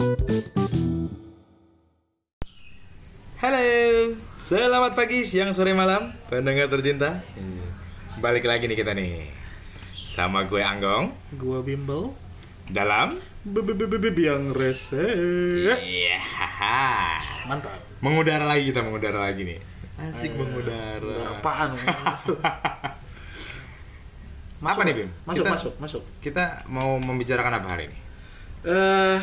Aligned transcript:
Halo, 0.00 0.16
selamat 4.40 4.96
pagi, 4.96 5.28
siang, 5.28 5.52
sore, 5.52 5.76
malam, 5.76 6.16
pendengar 6.32 6.72
tercinta. 6.72 7.20
Balik 8.16 8.48
lagi 8.48 8.64
nih 8.64 8.80
kita 8.80 8.96
nih, 8.96 9.28
sama 10.00 10.48
gue 10.48 10.64
Anggong 10.64 11.12
Gua 11.36 11.60
bimbel 11.60 12.16
dalam 12.72 13.20
yang 14.16 14.56
rese 14.56 15.04
Iya. 15.68 16.16
Mantap 17.44 17.76
mengudara 18.00 18.48
lagi 18.48 18.72
kita 18.72 18.80
mengudara 18.80 19.20
lagi 19.20 19.44
nih. 19.44 19.60
Asik 20.00 20.32
mengudara. 20.32 21.36
Apaan 21.36 21.76
Apa 24.64 24.80
nih 24.80 24.96
Bim? 24.96 25.12
Masuk, 25.28 25.44
kita, 25.44 25.52
masuk, 25.52 25.72
masuk 25.76 26.02
Kita 26.24 26.64
mau 26.72 26.96
membicarakan 26.96 27.60
apa 27.60 27.68
hari 27.68 27.92
ini? 27.92 27.98
Eh, 28.64 29.16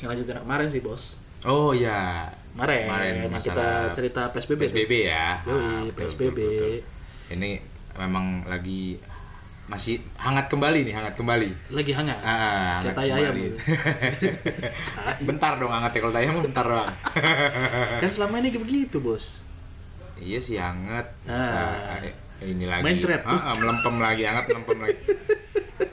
Ngelanjutin 0.00 0.36
kemarin 0.38 0.68
sih 0.68 0.80
bos 0.80 1.16
Oh 1.40 1.72
ya, 1.72 2.28
Kemarin, 2.52 2.84
Kemarin 2.84 3.40
kita 3.40 3.68
cerita 3.96 4.28
PSBB 4.28 4.60
PSBB 4.62 4.92
ya. 5.08 5.32
Yoi, 5.40 5.56
Ah, 5.56 5.80
betul, 5.88 6.00
PSBB. 6.04 6.36
betul, 6.36 6.50
betul. 6.50 6.72
Ini 7.32 7.50
memang 7.96 8.44
lagi 8.44 9.00
masih 9.64 10.04
hangat 10.18 10.50
kembali 10.50 10.84
nih, 10.84 10.92
hangat 10.92 11.14
kembali. 11.16 11.50
Lagi 11.72 11.92
hangat 11.94 12.18
Ah, 12.20 12.84
Kayak 12.84 12.92
hangat 12.92 12.94
tai 12.94 13.08
ayam 13.16 13.34
bentar 15.22 15.52
dong 15.56 15.70
hangatnya 15.70 16.00
kalau 16.02 16.12
tayang 16.12 16.36
bentar 16.42 16.64
doang. 16.66 16.92
Kan 18.04 18.10
selama 18.10 18.34
ini 18.36 18.48
kayak 18.50 18.64
begitu 18.64 18.96
bos 19.00 19.24
iya 20.20 20.36
sih 20.36 20.60
hangat. 20.60 21.08
Ah. 21.24 21.96
Nah, 21.96 22.04
ini 22.44 22.68
lagi. 22.68 22.84
Mencret. 22.84 23.24
Ah, 23.24 23.48
ah, 23.48 23.54
melempem 23.56 23.96
lagi, 23.96 24.22
hangat 24.28 24.44
melempem 24.44 24.76
lagi. 24.78 25.00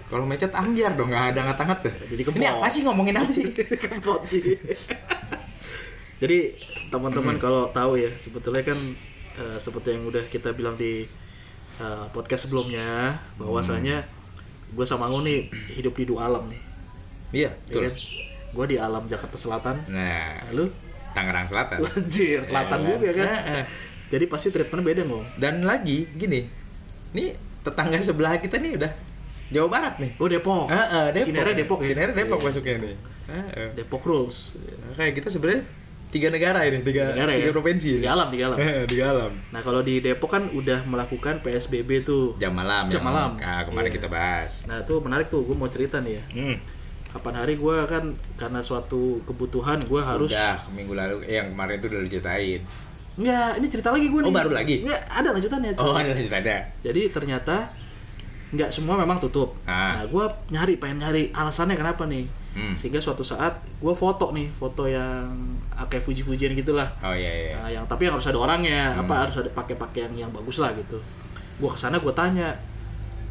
Kalau 0.07 0.23
mecet 0.23 0.49
ambiar 0.49 0.93
dong, 0.93 1.07
nggak 1.07 1.25
ada 1.31 1.39
hangat-hangat 1.41 1.79
tuh. 1.83 1.93
Jadi 2.07 2.15
Ini 2.15 2.23
kempot. 2.25 2.47
apa 2.53 2.67
sih 2.67 2.81
ngomongin 2.81 3.15
apa 3.15 3.27
sih? 3.29 3.45
Kempot 3.83 4.21
sih 4.23 4.55
Jadi 6.17 6.37
teman-teman 6.87 7.35
Hmm. 7.35 7.43
kalau 7.43 7.63
tahu 7.69 7.93
ya 7.95 8.09
Sebetulnya 8.15 8.63
kan 8.63 8.79
eh, 9.35 9.57
Seperti 9.57 9.91
yang 9.91 10.07
udah 10.07 10.23
kita 10.25 10.49
bilang 10.51 10.73
di 10.73 11.05
eh, 11.77 12.05
podcast 12.09 12.47
sebelumnya 12.47 13.19
bahwasanya 13.35 14.01
gue 14.67 14.83
sama 14.83 15.05
Ango 15.05 15.21
nih 15.21 15.47
hidup 15.73 15.93
di 15.93 16.05
dua 16.05 16.25
alam 16.25 16.47
nih 16.47 16.61
Iya, 17.37 17.51
ya 17.51 17.59
betul. 17.67 17.81
kan? 17.83 17.93
Gue 18.49 18.65
di 18.65 18.77
alam 18.77 19.03
Jakarta 19.05 19.35
Selatan 19.35 19.75
Nah, 19.87 20.47
Lalu 20.47 20.71
Tangerang 21.11 21.45
Selatan. 21.45 21.77
Anjir, 21.83 22.39
selatan 22.43 22.79
Iya. 22.79 22.87
juga 22.89 23.09
kan 23.13 23.27
eh. 23.53 23.65
Jadi 24.07 24.25
pasti 24.25 24.47
treatmentnya 24.49 24.85
beda 24.85 25.01
ngomong 25.03 25.27
Dan 25.35 25.61
lagi 25.61 26.07
gini, 26.09 26.47
nih 27.11 27.35
tetangga 27.59 27.99
sebelah 27.99 28.39
kita 28.39 28.55
nih 28.55 28.71
udah 28.73 28.91
Jawa 29.47 29.67
Barat 29.69 29.93
nih. 29.97 30.11
Oh 30.15 30.27
Depok 30.27 30.67
Heeh, 30.67 31.05
Depok. 31.11 31.25
Cinere 31.25 31.51
Depok 31.53 31.79
ya 31.79 31.87
Cinere 31.87 32.11
Depok 32.11 32.37
Iya. 32.37 32.45
masuknya 32.45 32.75
nih. 32.79 32.95
Heeh. 33.27 33.69
Depok 33.73 34.03
rules 34.03 34.37
Kayak 34.93 35.13
kita 35.15 35.27
sebenarnya 35.29 35.61
tiga 36.07 36.27
negara 36.27 36.63
ini, 36.63 36.79
tiga, 36.81 37.11
Negara 37.11 37.31
tiga 37.33 37.43
ya? 37.43 37.51
provinsi. 37.51 37.91
Tiga 37.99 38.11
alam, 38.13 38.27
tiga 38.29 38.43
alam 38.47 38.57
Heeh, 38.57 38.83
tiga 38.85 39.05
alam. 39.09 39.31
Nah 39.49 39.59
kalau 39.59 39.81
di 39.81 39.99
Depok 39.99 40.29
kan 40.29 40.43
udah 40.49 40.79
melakukan 40.83 41.39
PSBB 41.41 41.89
tuh 42.01 42.35
Jam 42.37 42.51
malam. 42.51 42.87
Jam 42.87 43.01
malam. 43.01 43.35
ah, 43.37 43.63
kemarin 43.63 43.87
Iya. 43.87 43.95
kita 43.95 44.07
bahas. 44.07 44.63
Nah 44.65 44.79
itu 44.79 44.95
menarik 44.97 45.27
tuh, 45.27 45.43
gue 45.43 45.53
mau 45.53 45.67
cerita 45.67 45.99
nih 45.99 46.13
ya 46.13 46.23
Hmm. 46.33 46.55
Kapan 47.09 47.35
hari 47.37 47.55
gue 47.55 47.75
kan 47.85 48.03
karena 48.35 48.59
suatu 48.59 49.23
kebutuhan 49.23 49.79
gue 49.81 50.01
harus 50.01 50.27
Udah 50.29 50.59
minggu 50.69 50.91
lalu, 50.91 51.23
eh, 51.23 51.35
yang 51.35 51.51
kemarin 51.51 51.75
itu 51.77 51.87
udah 51.87 52.01
diceritain. 52.01 52.61
Enggak, 53.15 53.51
ini 53.57 53.67
cerita 53.67 53.89
lagi 53.89 54.05
gue 54.05 54.19
nih 54.21 54.29
Oh, 54.29 54.35
baru 54.35 54.51
lagi? 54.53 54.75
Enggak, 54.79 55.01
ada 55.09 55.29
lanjutannya 55.31 55.71
cuy. 55.73 55.83
Oh, 55.83 55.95
ada 55.95 56.13
ceritanya. 56.13 56.57
Jadi 56.79 57.01
ternyata 57.09 57.55
nggak 58.49 58.69
semua 58.69 58.95
memang 58.95 59.17
tutup. 59.17 59.59
Ah. 59.63 59.99
Nah, 59.99 60.05
gue 60.05 60.23
nyari, 60.49 60.75
pengen 60.75 61.01
nyari 61.01 61.29
alasannya 61.31 61.75
kenapa 61.75 62.05
nih. 62.05 62.23
Hmm. 62.51 62.73
Sehingga 62.73 62.97
suatu 62.97 63.21
saat 63.21 63.53
gue 63.59 63.93
foto 63.93 64.31
nih, 64.31 64.47
foto 64.49 64.87
yang 64.87 65.27
ah, 65.69 65.85
kayak 65.85 66.01
Fuji-Fujian 66.01 66.53
gitulah. 66.53 66.87
Oh 66.99 67.11
iya 67.11 67.29
iya. 67.29 67.53
Nah, 67.55 67.69
yang 67.69 67.83
tapi 67.85 68.05
yang 68.05 68.15
harus 68.15 68.25
ada 68.25 68.39
orangnya, 68.39 68.93
Hmm. 68.93 69.03
apa 69.03 69.13
harus 69.23 69.35
ada 69.37 69.49
pakai 69.49 69.75
pakaian 69.75 70.09
yang 70.11 70.31
bagus 70.31 70.57
lah 70.57 70.71
gitu. 70.73 70.97
Gue 71.57 71.69
ke 71.69 71.77
sana 71.77 71.97
gue 71.97 72.09
tanya, 72.11 72.55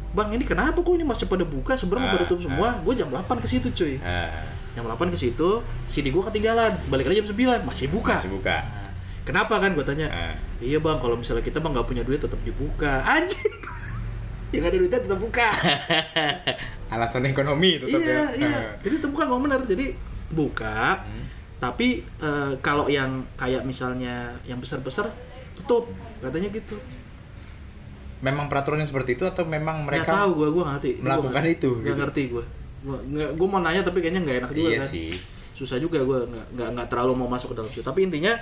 bang 0.09 0.29
ini 0.31 0.43
kenapa 0.43 0.79
kok 0.79 0.93
ini 0.93 1.03
masih 1.03 1.25
pada 1.25 1.43
buka 1.43 1.73
sebenarnya 1.73 2.07
Ah, 2.07 2.13
pada 2.13 2.25
tutup 2.25 2.39
semua? 2.45 2.67
ah. 2.69 2.73
Gue 2.79 2.93
jam 2.93 3.09
8 3.09 3.25
ke 3.37 3.47
situ 3.47 3.67
cuy. 3.69 3.97
Ah, 3.99 4.31
Jam 4.71 4.85
8 4.85 5.09
ke 5.09 5.17
situ, 5.17 5.49
CD 5.89 6.07
gue 6.07 6.21
ketinggalan. 6.21 6.77
Balik 6.87 7.09
lagi 7.09 7.19
jam 7.19 7.27
9, 7.27 7.65
masih 7.65 7.89
buka. 7.89 8.15
masih 8.15 8.29
buka. 8.29 8.61
Nah, 8.61 8.93
kenapa 9.25 9.57
kan 9.57 9.73
gue 9.73 9.81
tanya? 9.81 10.07
Ah. 10.07 10.33
Iya 10.57 10.77
bang, 10.77 10.97
kalau 10.97 11.17
misalnya 11.17 11.41
kita 11.41 11.57
bang 11.57 11.73
nggak 11.73 11.87
punya 11.89 12.03
duit 12.05 12.21
tetap 12.21 12.37
dibuka. 12.41 13.01
Anjing. 13.17 13.49
Yang 14.51 14.63
ada 14.63 14.75
duitnya 14.79 14.99
tetap 15.03 15.19
buka. 15.19 15.47
Alasan 16.93 17.27
ekonomi 17.27 17.83
tetap 17.83 17.99
iya, 17.99 18.15
ya. 18.15 18.23
iya. 18.39 18.47
Ah. 18.47 18.71
Jadi 18.79 18.93
tetap 19.03 19.11
buka 19.11 19.23
nggak 19.27 19.41
benar. 19.43 19.59
Jadi 19.67 19.85
buka. 20.31 21.03
Hmm. 21.03 21.25
Tapi 21.57 21.87
eh, 22.03 22.53
kalau 22.63 22.87
yang 22.87 23.27
kayak 23.35 23.67
misalnya 23.67 24.37
yang 24.47 24.61
besar-besar 24.63 25.11
tutup, 25.59 25.91
katanya 26.23 26.47
gitu. 26.53 26.79
Memang 28.23 28.49
peraturannya 28.49 28.87
seperti 28.87 29.19
itu 29.19 29.27
atau 29.27 29.45
memang 29.45 29.83
Nggak 29.83 29.89
mereka 30.05 30.11
tahu 30.25 30.29
gue, 30.41 30.49
gue 30.49 30.63
ngerti. 30.65 30.91
melakukan 31.03 31.43
itu, 31.45 31.69
Nggak 31.69 31.85
gitu? 31.85 32.01
ngerti 32.01 32.21
gue. 32.33 32.45
Gue 33.35 33.47
mau 33.49 33.59
nanya 33.59 33.81
tapi 33.83 33.99
kayaknya 33.99 34.21
nggak 34.23 34.37
enak 34.45 34.51
juga 34.55 34.69
Iya 34.73 34.79
kan. 34.81 34.89
sih. 34.89 35.09
Susah 35.57 35.77
juga 35.77 35.99
gue 36.01 36.19
nggak 36.23 36.45
nggak 36.55 36.69
nggak 36.77 36.87
terlalu 36.87 37.13
mau 37.19 37.29
masuk 37.29 37.51
ke 37.51 37.55
dalam 37.59 37.69
situ. 37.69 37.83
Tapi 37.83 38.05
intinya 38.07 38.33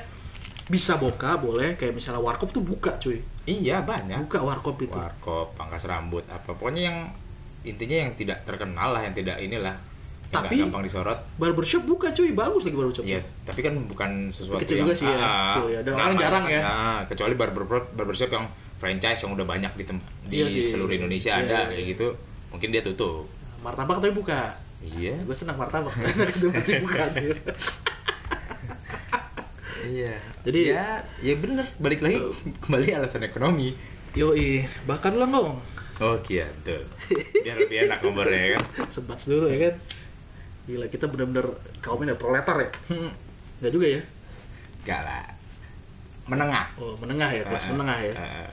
bisa 0.66 0.97
buka 0.97 1.37
boleh 1.37 1.77
kayak 1.77 1.93
misalnya 1.93 2.22
warkop 2.22 2.49
tuh 2.49 2.61
buka 2.66 2.97
cuy 2.97 3.22
Iya 3.45 3.78
banyak. 3.79 4.17
buka 4.22 4.41
warkop 4.41 4.78
itu 4.79 4.91
Warkop, 4.91 5.53
pangkas 5.53 5.85
rambut, 5.85 6.25
apa 6.25 6.50
pokoknya 6.50 6.81
yang 6.83 6.97
intinya 7.61 7.97
yang 8.00 8.11
tidak 8.13 8.41
terkenal 8.41 8.89
lah, 8.89 9.01
yang 9.01 9.13
tidak 9.13 9.38
inilah, 9.38 9.78
yang 10.28 10.41
Tapi- 10.41 10.57
gampang 10.59 10.81
disorot. 10.81 11.19
barbershop 11.35 11.81
buka 11.84 12.09
cuy 12.09 12.29
bagus 12.31 12.61
lagi 12.63 12.73
barbershop 12.75 13.05
Iya, 13.05 13.22
tapi 13.44 13.59
kan 13.61 13.73
bukan 13.85 14.09
sesuatu 14.28 14.57
Kecil 14.59 14.75
yang 14.75 14.84
juga 14.84 14.94
sih 14.95 15.05
ya, 15.07 15.16
Ah, 15.16 15.29
kecil 15.51 15.66
ya. 15.67 15.79
Dan 15.79 15.91
nah, 15.91 16.01
orang 16.03 16.17
jarang 16.17 16.45
ya. 16.47 16.59
Nah, 16.59 17.00
kecuali 17.05 17.34
barbershop 17.34 17.85
barbershop 17.91 18.29
yang 18.31 18.45
franchise 18.75 19.19
yang 19.19 19.31
udah 19.31 19.45
banyak 19.45 19.72
di 19.72 19.84
tem- 19.84 20.05
di 20.23 20.35
Iya 20.35 20.45
sih. 20.47 20.66
seluruh 20.67 20.91
Indonesia 20.91 21.31
Iya, 21.31 21.41
ada 21.44 21.57
iya. 21.59 21.69
kayak 21.72 21.85
gitu, 21.88 22.07
mungkin 22.50 22.69
dia 22.69 22.81
tutup. 22.81 23.29
martabak 23.61 23.97
tapi 23.97 24.09
buka 24.11 24.53
Iya. 24.79 25.17
gue 25.19 25.34
senang 25.34 25.53
martabak 25.55 25.89
karena 25.95 26.25
itu 26.28 26.47
masih 26.47 26.81
buka. 26.81 27.01
Iya. 29.85 30.16
Jadi- 30.41 30.66
ya, 30.68 30.88
ya 31.19 31.34
bener. 31.35 31.66
Balik 31.78 32.01
lagi 32.01 32.18
kembali 32.59 32.88
alasan 32.91 33.23
ekonomi. 33.23 33.78
yoi 34.12 34.63
bakar 34.84 35.12
lah 35.12 35.28
ngomong 35.28 35.59
Oh 35.97 36.16
gitu. 36.22 36.78
Biar 37.38 37.56
lebih 37.57 37.84
enak 37.84 38.00
ngobrolnya 38.00 38.56
kan. 38.56 38.63
sebat 38.96 39.19
dulu 39.22 39.46
ya 39.46 39.59
kan 39.62 39.75
gila 40.66 40.88
kita 40.88 41.06
bener-bener 41.06 41.46
kaumnya 41.78 42.16
proletar 42.16 42.57
ya 42.57 42.69
Hmm. 42.90 43.12
nggak 43.59 43.69
juga 43.69 43.88
ya 43.90 44.01
Enggak 44.81 45.01
lah. 45.03 45.25
Menengah. 46.25 46.66
oh 46.75 46.96
menengah 46.96 47.29
ya 47.29 47.44
kelas 47.44 47.59
Ah, 47.62 47.72
menengah 47.72 47.97
ya 48.02 48.13
ah, 48.13 48.50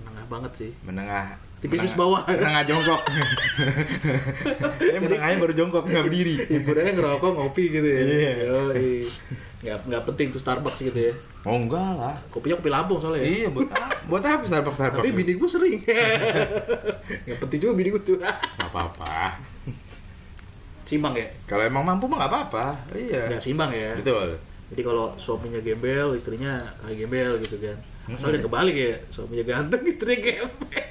menengah 0.00 0.24
banget 0.26 0.52
sih 0.56 0.70
menengah. 0.80 1.36
Tipis 1.64 1.80
menengah- 1.80 1.96
bawah. 1.96 2.20
Menengah 2.28 2.64
jongkok. 2.66 3.00
ya 4.84 4.98
menengahnya 4.98 5.36
baru 5.38 5.52
jongkok 5.54 5.82
nggak 5.82 6.04
berdiri. 6.04 6.34
hiburannya 6.46 6.92
ngerokok 6.92 7.30
ngopi 7.32 7.64
gitu 7.70 7.88
ya 7.88 8.00
Iya. 8.04 8.32
Nggak 9.64 9.78
nggak 9.88 10.02
penting 10.04 10.26
tuh 10.28 10.38
Starbucks 10.38 10.80
gitu 10.82 11.00
ya 11.02 11.14
Oh 11.42 11.56
enggak 11.56 11.90
lah. 11.94 12.16
kopinya 12.28 12.56
kopi 12.56 12.68
Lampung 12.68 12.98
soalnya 12.98 13.20
ya 13.20 13.28
Iya 13.38 13.48
buat 13.48 13.68
apa? 13.70 13.96
Buat 14.10 14.24
apa 14.26 14.44
Starbucks 14.44 14.76
Starbucks? 14.76 15.00
tapi 15.00 15.10
bini 15.10 15.32
gue 15.34 15.48
sering 15.48 15.80
nggak 17.24 17.38
penting 17.38 17.58
juga 17.58 17.72
bini 17.74 17.88
gue 17.90 18.02
tuh 18.02 18.16
Nggak 18.18 18.36
apa-apa. 18.62 19.40
simbang 20.82 21.14
ya 21.14 21.24
Kalau 21.44 21.62
emang 21.62 21.80
mampu 21.82 22.04
mah 22.04 22.16
nggak 22.18 22.30
apa-apa. 22.30 22.66
Iya. 22.92 23.24
nggak 23.26 23.40
simbang 23.40 23.70
ya 23.70 23.96
Betul. 23.96 24.36
jadi 24.68 24.82
kalau 24.82 25.16
suaminya 25.16 25.60
gembel 25.60 26.12
istrinya 26.12 26.60
kayak 26.78 26.96
gembel 26.98 27.32
gitu 27.38 27.56
kan 27.58 27.76
asal 28.06 28.28
dia 28.28 28.42
kebalik 28.42 28.76
ya 28.76 28.96
suaminya 29.08 29.44
ganteng 29.46 29.80
istrinya 29.82 30.20
gembel 30.20 30.84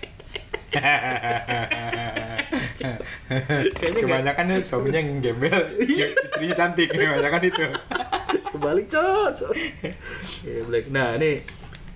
Kebanyakan 3.94 4.46
ya 4.50 4.58
suaminya 4.60 5.00
yang 5.00 5.22
gembel, 5.22 5.54
istrinya 5.80 6.56
cantik. 6.56 6.88
Kebanyakan 6.90 7.42
itu. 7.44 7.64
kebalik 8.54 8.86
cok. 8.86 9.50
Ya, 10.46 10.62
nah 10.90 11.18
ini 11.18 11.42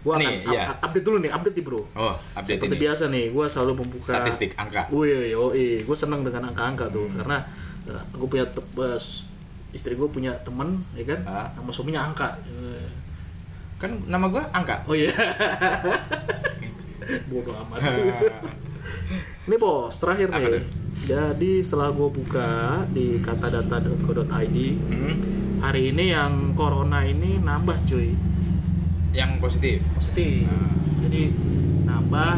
gua 0.01 0.17
akan 0.17 0.25
Nih, 0.25 0.33
iya. 0.47 0.73
update 0.73 1.05
dulu 1.05 1.17
nih 1.19 1.29
update 1.29 1.53
nih 1.53 1.63
bro 1.63 1.81
Oh, 1.93 2.17
update 2.33 2.57
seperti 2.57 2.73
ini. 2.73 2.81
biasa 2.81 3.03
nih 3.07 3.25
gua 3.29 3.45
selalu 3.45 3.73
membuka 3.77 4.09
Statistik 4.09 4.57
angka. 4.57 4.89
Wih, 4.89 5.29
yoi, 5.29 5.83
gue 5.83 5.95
seneng 5.95 6.23
dengan 6.23 6.49
angka-angka 6.49 6.89
tuh 6.89 7.05
karena 7.11 7.45
gue 7.87 8.27
punya 8.27 8.45
te- 8.47 8.63
eh, 8.63 8.99
istri 9.69 9.93
gue 9.93 10.07
punya 10.07 10.33
temen, 10.41 10.81
ya 10.91 11.05
kan, 11.05 11.19
Ah. 11.23 11.47
nama 11.53 11.69
suaminya 11.69 12.01
angka. 12.05 12.39
Kan 13.77 13.91
nama 14.07 14.25
gua 14.25 14.49
angka. 14.49 14.81
Oh 14.85 14.95
iya, 14.95 15.13
bodoh 17.29 17.55
amat. 17.65 17.79
Ini 19.47 19.55
bos, 19.55 19.95
terakhir 19.95 20.27
Apa 20.29 20.39
nih. 20.39 20.47
tuh? 20.47 20.63
Jadi 21.07 21.51
setelah 21.61 21.89
gue 21.91 22.09
buka 22.09 22.49
di 22.89 23.21
katadata.co.id, 23.21 24.57
Hmm. 24.89 25.15
hari 25.61 25.89
ini 25.89 26.11
yang 26.11 26.51
corona 26.51 27.01
ini 27.01 27.37
nambah 27.37 27.85
cuy, 27.85 28.11
Yang 29.13 29.31
positif. 29.39 29.77
positif. 29.93 30.45
Ah. 30.45 30.73
Jadi 31.05 31.31
nambah 31.85 32.31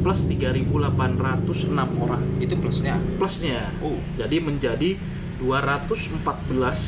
plus 0.00 0.20
3.806 0.24 1.74
orang 1.96 2.22
Itu 2.38 2.54
plusnya. 2.56 2.96
plusnya. 3.16 3.68
Oh. 3.80 3.96
Jadi 4.16 4.36
menjadi 4.38 4.96
214 5.36 6.78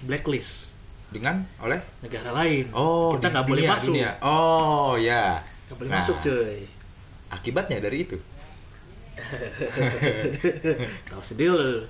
blacklist 0.00 0.70
dengan 1.10 1.42
oleh 1.58 1.82
negara 2.00 2.30
lain. 2.30 2.70
Oh, 2.70 3.18
kita 3.18 3.26
nggak 3.28 3.46
boleh 3.50 3.62
masuk. 3.66 3.90
dunia. 3.90 4.10
Oh, 4.22 4.94
ya. 4.94 5.42
Nggak 5.66 5.74
boleh 5.76 5.90
Nah, 5.90 5.98
masuk 5.98 6.16
cuy. 6.22 6.70
Akibatnya 7.30 7.78
dari 7.78 8.06
itu. 8.06 8.14
Tahu 11.10 11.22
sendiri 11.22 11.50
lo. 11.50 11.84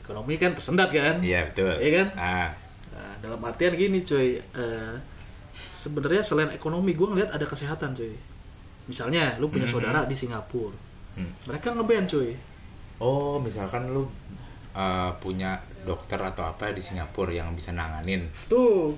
Ekonomi 0.00 0.34
kan 0.36 0.52
tersendat 0.52 0.90
kan. 0.90 1.18
Iya, 1.20 1.46
betul. 1.48 1.74
Iya 1.78 1.90
kan? 1.96 2.08
Ah, 2.16 2.48
Nah, 2.90 3.14
dalam 3.22 3.40
artian 3.40 3.72
gini 3.72 4.02
cuy, 4.02 4.36
eh, 4.36 4.94
sebenarnya 5.72 6.20
selain 6.20 6.50
ekonomi 6.50 6.92
gue 6.92 7.06
ngeliat 7.06 7.32
ada 7.32 7.46
kesehatan 7.46 7.94
cuy. 7.94 8.12
Misalnya 8.84 9.38
lu 9.38 9.48
punya 9.48 9.64
Mhm. 9.64 9.72
saudara 9.72 10.00
di 10.04 10.12
Singapura, 10.12 10.74
hmm. 11.14 11.48
mereka 11.48 11.72
ngeband 11.72 12.06
cuy. 12.06 12.34
Oh, 12.98 13.38
misalkan 13.38 13.88
lu 13.88 14.04
uh, 14.70 15.08
punya 15.16 15.56
dokter 15.80 16.20
atau 16.20 16.44
apa 16.44 16.68
di 16.70 16.82
Singapura 16.82 17.32
yang 17.32 17.54
bisa 17.54 17.72
nanganin, 17.72 18.28
Tuh, 18.46 18.92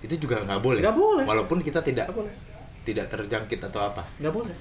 itu 0.00 0.16
juga 0.16 0.40
nggak 0.40 0.62
boleh. 0.62 0.80
Nggak 0.80 0.96
boleh. 0.96 1.24
Walaupun 1.26 1.60
kita 1.60 1.84
tidak 1.84 2.08
nggak 2.08 2.16
boleh, 2.16 2.34
tidak 2.82 3.10
terjangkit 3.10 3.60
atau 3.60 3.84
apa. 3.84 4.00
nggak 4.16 4.32
boleh, 4.32 4.56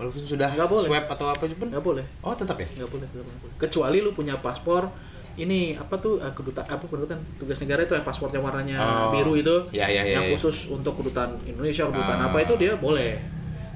Walaupun 0.00 0.16
sudah 0.18 0.48
Nggak 0.50 0.64
boleh. 0.66 0.88
swab 0.88 1.04
atau 1.06 1.26
apa 1.28 1.44
pun. 1.44 1.68
nggak 1.68 1.84
boleh, 1.84 2.04
Oh, 2.20 2.32
tetap 2.32 2.56
ya? 2.56 2.64
nggak 2.72 2.88
boleh, 2.88 3.06
nggak 3.06 3.24
boleh. 3.36 3.54
Kecuali 3.58 3.98
lu 4.00 4.10
punya 4.10 4.32
paspor 4.34 4.88
ini 5.36 5.72
apa 5.74 5.94
tuh 5.94 6.16
eh, 6.18 6.32
kedutaan 6.32 6.66
apa 6.66 6.80
kedutaan 6.82 7.20
tugas 7.36 7.56
negara 7.58 7.80
itu 7.80 7.92
yang 7.92 8.02
paspornya 8.02 8.36
warnanya 8.38 8.76
Oh. 8.76 9.08
biru 9.10 9.36
itu 9.36 9.56
Ya, 9.70 9.86
ya, 9.86 10.00
ya, 10.02 10.12
yang 10.14 10.24
ya. 10.26 10.30
khusus 10.32 10.68
untuk 10.68 10.96
kedutaan 10.96 11.36
Indonesia 11.42 11.84
kedutaan 11.86 12.18
Ah. 12.18 12.26
apa 12.26 12.40
itu 12.40 12.56
dia 12.56 12.72
boleh 12.74 13.20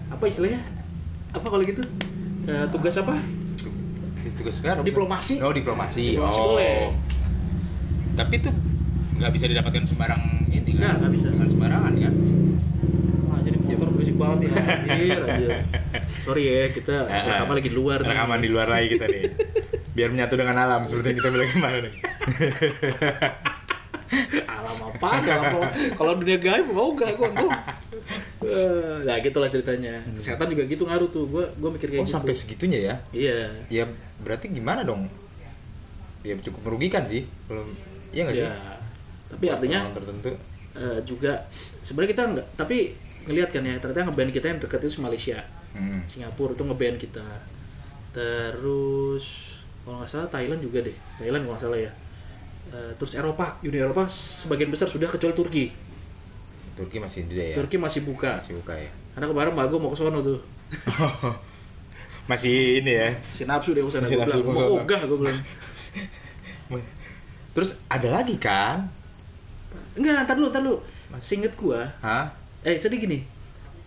apa 0.09 0.25
istilahnya 0.25 0.61
apa 1.31 1.45
kalau 1.45 1.61
gitu 1.63 1.85
Eh, 2.45 2.67
tugas 2.69 2.97
apa 2.97 3.17
Tugas 4.35 4.57
negara. 4.59 4.81
Diplomasi. 4.81 5.37
Oh, 5.39 5.53
diplomasi. 5.53 6.05
Diplomasi 6.11 6.37
oh. 6.39 6.47
boleh. 6.51 6.77
Tapi 8.15 8.35
itu 8.35 8.51
nggak 9.15 9.31
bisa 9.31 9.45
didapatkan 9.47 9.85
sembarang 9.85 10.21
ini 10.49 10.71
kan? 10.75 10.97
nggak 10.99 11.13
bisa. 11.13 11.29
Bukan 11.31 11.49
sembarangan 11.51 11.93
kan? 11.95 12.13
Wah, 13.27 13.39
jadi 13.41 13.57
motor 13.61 13.89
berisik 13.91 14.17
banget 14.17 14.39
ya. 14.43 14.51
Anjir, 14.91 15.21
anjir. 15.23 15.51
Sorry 16.21 16.43
ya, 16.45 16.65
kita 16.71 16.95
Ah, 17.03 17.13
ah. 17.13 17.23
rekaman 17.37 17.55
lagi 17.55 17.69
di 17.69 17.77
luar. 17.77 17.99
nih. 17.99 18.09
Rekaman 18.09 18.39
di 18.39 18.49
luar 18.49 18.69
lagi 18.69 18.87
kita 18.91 19.05
nih. 19.07 19.23
Biar 19.91 20.09
menyatu 20.09 20.35
dengan 20.35 20.57
alam 20.59 20.83
seperti 20.83 21.07
yang 21.09 21.19
kita 21.19 21.31
bilang 21.31 21.51
kemarin 21.51 21.81
nih. 21.85 21.95
Alam 24.45 24.79
apa? 24.89 25.09
Kalau 25.21 25.61
kalau 25.95 26.13
dunia 26.17 26.39
gaib 26.39 26.67
mau 26.69 26.93
gak 26.93 27.13
gue. 27.13 27.29
Eh, 28.45 28.97
Nah, 29.03 29.17
gitulah 29.19 29.49
ceritanya. 29.49 30.01
Kesehatan 30.13 30.47
juga 30.49 30.63
gitu 30.65 30.85
ngaruh 30.85 31.09
tuh. 31.09 31.25
Gue 31.25 31.45
gue 31.51 31.71
mikir 31.71 31.89
kayak 31.89 32.01
Oh, 32.01 32.07
gitu. 32.07 32.15
sampai 32.15 32.33
segitunya 32.33 32.79
ya? 32.81 32.95
Iya. 33.11 33.39
Ya 33.69 33.85
berarti 34.19 34.49
gimana 34.49 34.83
dong? 34.83 35.09
Ya 36.21 36.35
cukup 36.39 36.61
merugikan 36.65 37.05
sih. 37.05 37.27
Belum 37.45 37.69
Iya 38.11 38.23
nggak 38.25 38.37
sih? 38.37 38.45
Iya. 38.45 38.55
Tapi 39.29 39.45
artinya 39.49 39.79
tertentu. 39.91 40.31
eh, 40.75 40.99
juga 41.03 41.47
sebenarnya 41.81 42.11
kita 42.13 42.23
nggak 42.29 42.47
tapi 42.57 42.99
ngelihat 43.25 43.49
kan 43.49 43.63
ya 43.63 43.79
ternyata 43.79 44.05
ngeband 44.05 44.31
kita 44.31 44.47
yang 44.49 44.59
dekat 44.59 44.83
itu 44.83 44.99
Malaysia 44.99 45.39
Hmm. 45.75 46.01
Singapura 46.07 46.55
itu 46.55 46.63
ngeband 46.63 46.97
kita 46.97 47.27
terus 48.15 49.59
kalau 49.83 50.01
nggak 50.01 50.09
salah 50.09 50.29
Thailand 50.31 50.63
juga 50.63 50.79
deh 50.81 50.95
Thailand 51.19 51.43
kalau 51.45 51.55
nggak 51.59 51.65
salah 51.67 51.81
ya 51.81 51.93
Eh, 52.65 52.91
terus 52.97 53.13
Eropa 53.13 53.61
Uni 53.61 53.77
Eropa 53.77 54.09
sebagian 54.09 54.73
besar 54.73 54.89
sudah 54.89 55.05
kecuali 55.05 55.37
Turki 55.37 55.65
Turki 56.75 56.97
masih 56.97 57.29
di 57.29 57.37
ya. 57.37 57.55
Turki 57.55 57.77
masih 57.77 58.03
buka 58.09 58.41
Masih 58.41 58.57
buka 58.57 58.73
ya. 58.73 58.89
karena 59.15 59.27
kemarin 59.31 59.53
mbak 59.53 59.67
gue 59.69 59.79
mau 59.79 59.93
ke 59.93 59.99
sono 60.01 60.19
tuh 60.25 60.41
masih 62.31 62.81
ini 62.81 62.93
ya. 63.05 63.09
si 63.37 63.45
nafsu 63.45 63.77
deh 63.77 63.85
sana 63.93 64.09
Si 64.09 64.17
gue 64.17 64.25
bilang 64.25 64.43
mau 64.49 64.57
sono. 64.57 64.81
ogah 64.81 65.01
gue 65.05 65.19
bilang 65.21 65.39
Terus 67.55 67.79
ada 67.87 68.09
lagi 68.11 68.35
kan? 68.41 68.89
enggak 69.95 70.27
ntar 70.27 70.35
dulu 70.35 70.49
ntar 70.51 70.63
dulu 70.65 70.79
gua 71.61 71.87
Hah? 72.03 72.27
eh 72.67 72.81
jadi 72.81 72.97
gini 72.97 73.23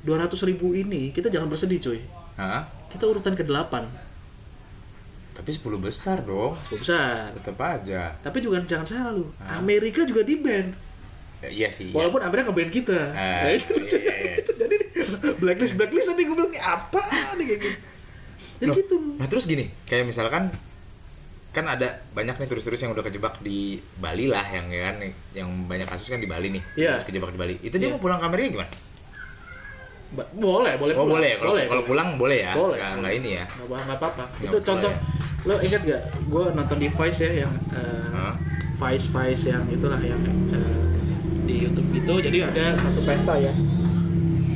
200 0.07 0.31
ribu 0.45 0.71
ini 0.71 1.11
kita 1.11 1.27
jangan 1.27 1.45
bersedih 1.45 1.77
cuy 1.77 1.99
Hah? 2.33 2.63
kita 2.87 3.03
urutan 3.03 3.33
ke 3.33 3.43
8 3.43 4.07
Tapi 5.33 5.49
10 5.51 5.77
besar 5.77 6.17
dong. 6.23 6.57
besar 6.71 7.29
Tetap 7.35 7.59
aja. 7.59 8.15
tapi 8.17 8.39
juga 8.39 8.57
jangan 8.63 8.87
salah 8.87 9.11
lu 9.13 9.27
Hah? 9.37 9.59
Amerika 9.59 10.01
juga 10.01 10.23
di 10.23 10.35
band 10.37 10.71
Ya, 11.37 11.49
iya 11.51 11.69
sih. 11.69 11.91
walaupun 11.91 12.17
Amerika 12.19 12.49
ngeband 12.49 12.73
kita 12.73 12.97
Ah, 13.13 13.45
Nah, 13.45 13.53
itu, 13.53 13.69
iya, 13.85 14.15
iya. 14.17 14.33
itu 14.41 14.51
jadi 14.57 14.75
blacklist 15.37 15.75
blacklist 15.75 16.07
tadi 16.07 16.23
gue 16.23 16.33
bilang 16.33 16.49
"Ini 16.49 16.57
apa 16.59 17.01
nih 17.37 17.45
kayak 17.45 17.59
gitu 17.61 17.77
jadi 18.57 18.65
Loh, 18.65 18.75
gitu 18.75 18.95
Nah 19.13 19.27
terus 19.27 19.45
gini, 19.45 19.69
kayak 19.83 20.03
misalkan 20.03 20.49
kan 21.47 21.65
ada 21.67 22.01
banyak 22.11 22.33
nih 22.35 22.47
turis-turis 22.47 22.77
yang 22.79 22.89
udah 22.89 23.01
kejebak 23.01 23.37
di 23.39 23.77
Bali 23.95 24.25
lah 24.25 24.45
yang 24.47 24.65
kan 24.67 24.97
yang 25.31 25.49
banyak 25.63 25.85
kasus 25.85 26.05
kan 26.07 26.17
di 26.17 26.25
Bali 26.25 26.49
nih 26.49 26.63
Iya. 26.73 26.93
Terus 26.95 27.07
kejebak 27.07 27.29
di 27.29 27.39
Bali 27.39 27.55
itu 27.59 27.75
dia 27.75 27.85
Iya. 27.85 27.93
mau 27.93 28.01
pulang 28.01 28.17
ke 28.17 28.25
Amerika 28.25 28.47
gimana? 28.57 28.71
Ba- 30.07 30.29
boleh 30.31 30.73
boleh 30.75 30.93
Oh 30.93 31.03
pulang. 31.03 31.13
boleh. 31.13 31.31
Kalau 31.35 31.51
boleh. 31.51 31.65
kalau 31.67 31.83
pulang 31.83 32.09
boleh 32.15 32.37
ya? 32.39 32.51
Boleh. 32.53 32.77
Nggak 32.77 32.91
nggak 32.97 33.13
ini 33.15 33.29
ya? 33.33 33.43
Nggak 33.45 33.67
apa- 33.67 33.83
nggak 33.83 33.97
apa-apa. 33.97 34.23
Nggak 34.29 34.47
itu 34.47 34.57
contoh 34.63 34.91
lo 35.45 35.55
ingat 35.57 35.81
gak 35.81 36.01
gue 36.25 36.43
nonton 36.51 36.77
di 36.77 36.87
Vice 36.89 37.19
ya 37.21 37.31
yang 37.41 37.53
eh, 37.71 38.07
Hah? 38.11 38.33
Vice 38.77 39.07
Vice 39.07 39.43
yang 39.47 39.63
itulah 39.67 39.99
yang 39.99 40.19
eh, 40.49 40.83
di 41.43 41.55
YouTube 41.61 41.87
gitu. 41.93 42.13
Jadi 42.21 42.37
ada 42.41 42.65
satu 42.73 42.99
pesta 43.01 43.33
ya. 43.37 43.51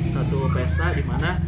Satu 0.08 0.48
pesta 0.52 0.92
di 0.92 1.02
mana 1.02 1.40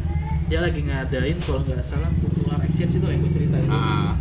dia 0.44 0.60
lagi 0.60 0.80
ngadain 0.80 1.36
kalau 1.38 1.60
nggak 1.62 1.80
salah 1.80 2.08
cultural 2.18 2.60
exchange 2.62 2.96
itu 2.96 3.06
yang 3.06 3.20
gue 3.20 3.32
cerita 3.34 3.56
itu 3.58 3.70
ah. 3.70 4.12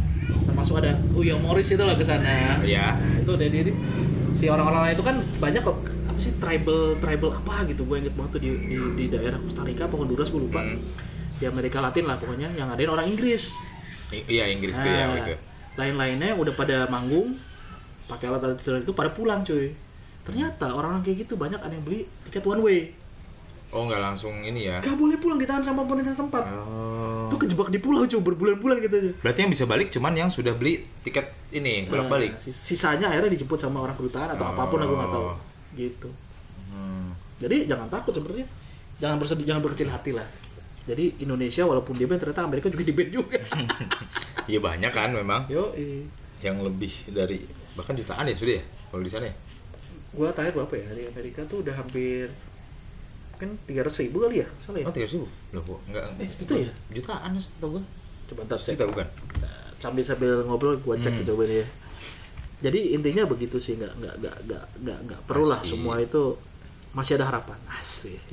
Termasuk 0.43 0.79
ada 0.79 0.95
Uyo 1.13 1.35
Morris 1.37 1.67
itu 1.67 1.79
lah 1.79 1.95
ke 1.95 2.03
sana. 2.03 2.59
Ya 2.63 2.95
Nah, 2.95 3.19
itu 3.19 3.31
dari 3.33 3.51
diri. 3.53 3.71
Si 4.33 4.47
orang-orang 4.47 4.91
itu 4.91 5.03
kan 5.03 5.19
banyak 5.37 5.61
kok 5.61 5.77
apa 6.13 6.19
sih 6.19 6.33
tribal 6.37 6.81
tribal 6.97 7.29
apa 7.33 7.65
gitu. 7.65 7.81
Gue 7.83 7.97
inget 7.99 8.13
banget 8.13 8.31
tuh 8.31 8.41
di, 8.41 8.49
di, 8.63 8.77
di 8.93 9.05
daerah 9.09 9.37
Costa 9.37 9.61
Rica 9.61 9.83
apa 9.83 9.95
Honduras 9.95 10.29
gue 10.29 10.39
lupa. 10.39 10.61
Hmm. 10.61 10.77
di 11.33 11.49
Amerika 11.49 11.81
Latin 11.81 12.05
lah 12.05 12.15
pokoknya 12.15 12.53
yang 12.53 12.69
ngadain 12.69 12.87
orang 12.87 13.09
Inggris. 13.09 13.51
I- 14.09 14.23
iya 14.29 14.45
Inggris 14.47 14.77
tuh 14.77 14.85
ya 14.85 15.09
Nah, 15.09 15.17
gitu 15.17 15.33
lain-lainnya 15.73 16.37
udah 16.37 16.53
pada 16.53 16.85
manggung 16.85 17.33
pakai 18.05 18.29
alat-alat 18.29 18.55
tradisional 18.55 18.79
itu 18.79 18.93
pada 18.93 19.09
pulang 19.09 19.41
cuy. 19.41 19.73
Ternyata 20.21 20.69
orang-orang 20.69 21.01
kayak 21.01 21.25
gitu 21.25 21.33
banyak 21.35 21.57
ada 21.57 21.73
yang 21.73 21.81
beli 21.81 22.05
tiket 22.23 22.45
one 22.45 22.61
way. 22.61 22.79
Oh 23.73 23.89
nggak 23.89 23.97
langsung 23.99 24.45
ini 24.45 24.69
ya? 24.69 24.77
Gak 24.79 24.93
boleh 24.93 25.17
pulang 25.17 25.41
ditahan 25.41 25.65
sama 25.65 25.81
pemerintah 25.81 26.13
tempat. 26.13 26.45
Oh. 26.45 27.25
Tuh 27.25 27.41
kejebak 27.41 27.73
di 27.73 27.81
pulau 27.81 28.05
cuy 28.05 28.21
berbulan-bulan 28.21 28.77
gitu 28.79 28.95
aja. 28.95 29.11
Berarti 29.19 29.39
yang 29.41 29.51
bisa 29.51 29.65
balik 29.65 29.89
cuman 29.89 30.13
yang 30.13 30.29
sudah 30.29 30.53
beli 30.53 30.85
tiket 31.01 31.25
ini 31.49 31.89
Nah, 31.89 32.05
sis- 32.37 32.53
sisanya 32.55 33.09
akhirnya 33.09 33.33
dijemput 33.33 33.57
sama 33.57 33.81
orang 33.81 33.97
kedutaan 33.97 34.29
atau 34.31 34.45
Oh. 34.45 34.53
apa 34.53 34.69
pun 34.69 34.77
aku 34.77 34.93
nggak 34.93 35.09
tahu 35.11 35.25
gitu. 35.73 36.09
Hmm. 36.65 37.13
jadi 37.37 37.65
jangan 37.65 37.85
takut 37.87 38.11
sebenarnya. 38.11 38.47
Jangan 38.95 39.17
bersedih 39.17 39.45
jangan 39.45 39.61
berkecil 39.61 39.87
hati 39.87 40.11
lah. 40.11 40.25
Jadi 40.83 41.15
Indonesia 41.19 41.63
walaupun 41.63 41.95
di 41.95 42.03
ban 42.03 42.17
ternyata 42.17 42.43
Amerika 42.43 42.67
juga 42.67 42.83
di 42.83 42.91
ban 42.91 43.09
juga. 43.09 43.37
Iya 44.43 44.59
banyak 44.59 44.91
kan 44.91 45.09
memang. 45.11 45.47
Yo 45.47 45.71
yang 46.39 46.59
lebih 46.59 46.91
dari 47.07 47.39
bahkan 47.73 47.95
jutaan 47.95 48.25
ya 48.25 48.35
sudah 48.35 48.59
ya? 48.59 48.63
Kalau 48.89 48.99
di 48.99 49.07
sana 49.07 49.25
ya. 49.25 49.35
gua 50.11 50.29
tanya 50.29 50.51
berapa 50.51 50.73
ya 50.73 50.87
di 50.91 51.03
Amerika 51.07 51.41
tuh 51.43 51.63
udah 51.63 51.73
hampir 51.73 52.27
kan 53.33 53.49
tiga 53.65 53.81
ratus 53.81 54.03
ribu 54.03 54.21
kali 54.21 54.43
ya 54.43 54.47
salah 54.59 54.77
ya? 54.77 54.85
Oh 54.85 54.93
tiga 54.93 55.07
ribu? 55.07 55.25
Loh 55.51 55.61
kok 55.63 55.79
enggak 55.87 56.03
Eh, 56.15 56.27
segitu 56.27 56.53
ya? 56.59 56.71
jutaan 56.91 57.31
tau 57.57 57.67
gue 57.71 57.83
coba 58.27 58.39
ntar 58.45 58.59
cek. 58.59 58.75
Sejuta 58.75 58.85
bukan? 58.85 59.07
Sambil 59.79 60.03
sambil 60.03 60.31
ngobrol 60.43 60.75
gua 60.79 60.95
cek 60.95 61.11
Hmm. 61.13 61.25
coba 61.25 61.43
ya 61.43 61.65
jadi 62.63 62.95
intinya 62.95 63.27
begitu 63.27 63.59
sih 63.59 63.75
nggak 63.75 63.93
nggak 63.93 64.15
nggak 64.17 64.35
nggak 64.47 64.63
nggak 64.79 64.99
nggak 65.03 65.21
perlu 65.27 65.45
lah 65.45 65.59
semua 65.61 65.99
itu 65.99 66.39
masih 66.95 67.19
ada 67.19 67.27
harapan. 67.27 67.59
Asik. 67.77 68.23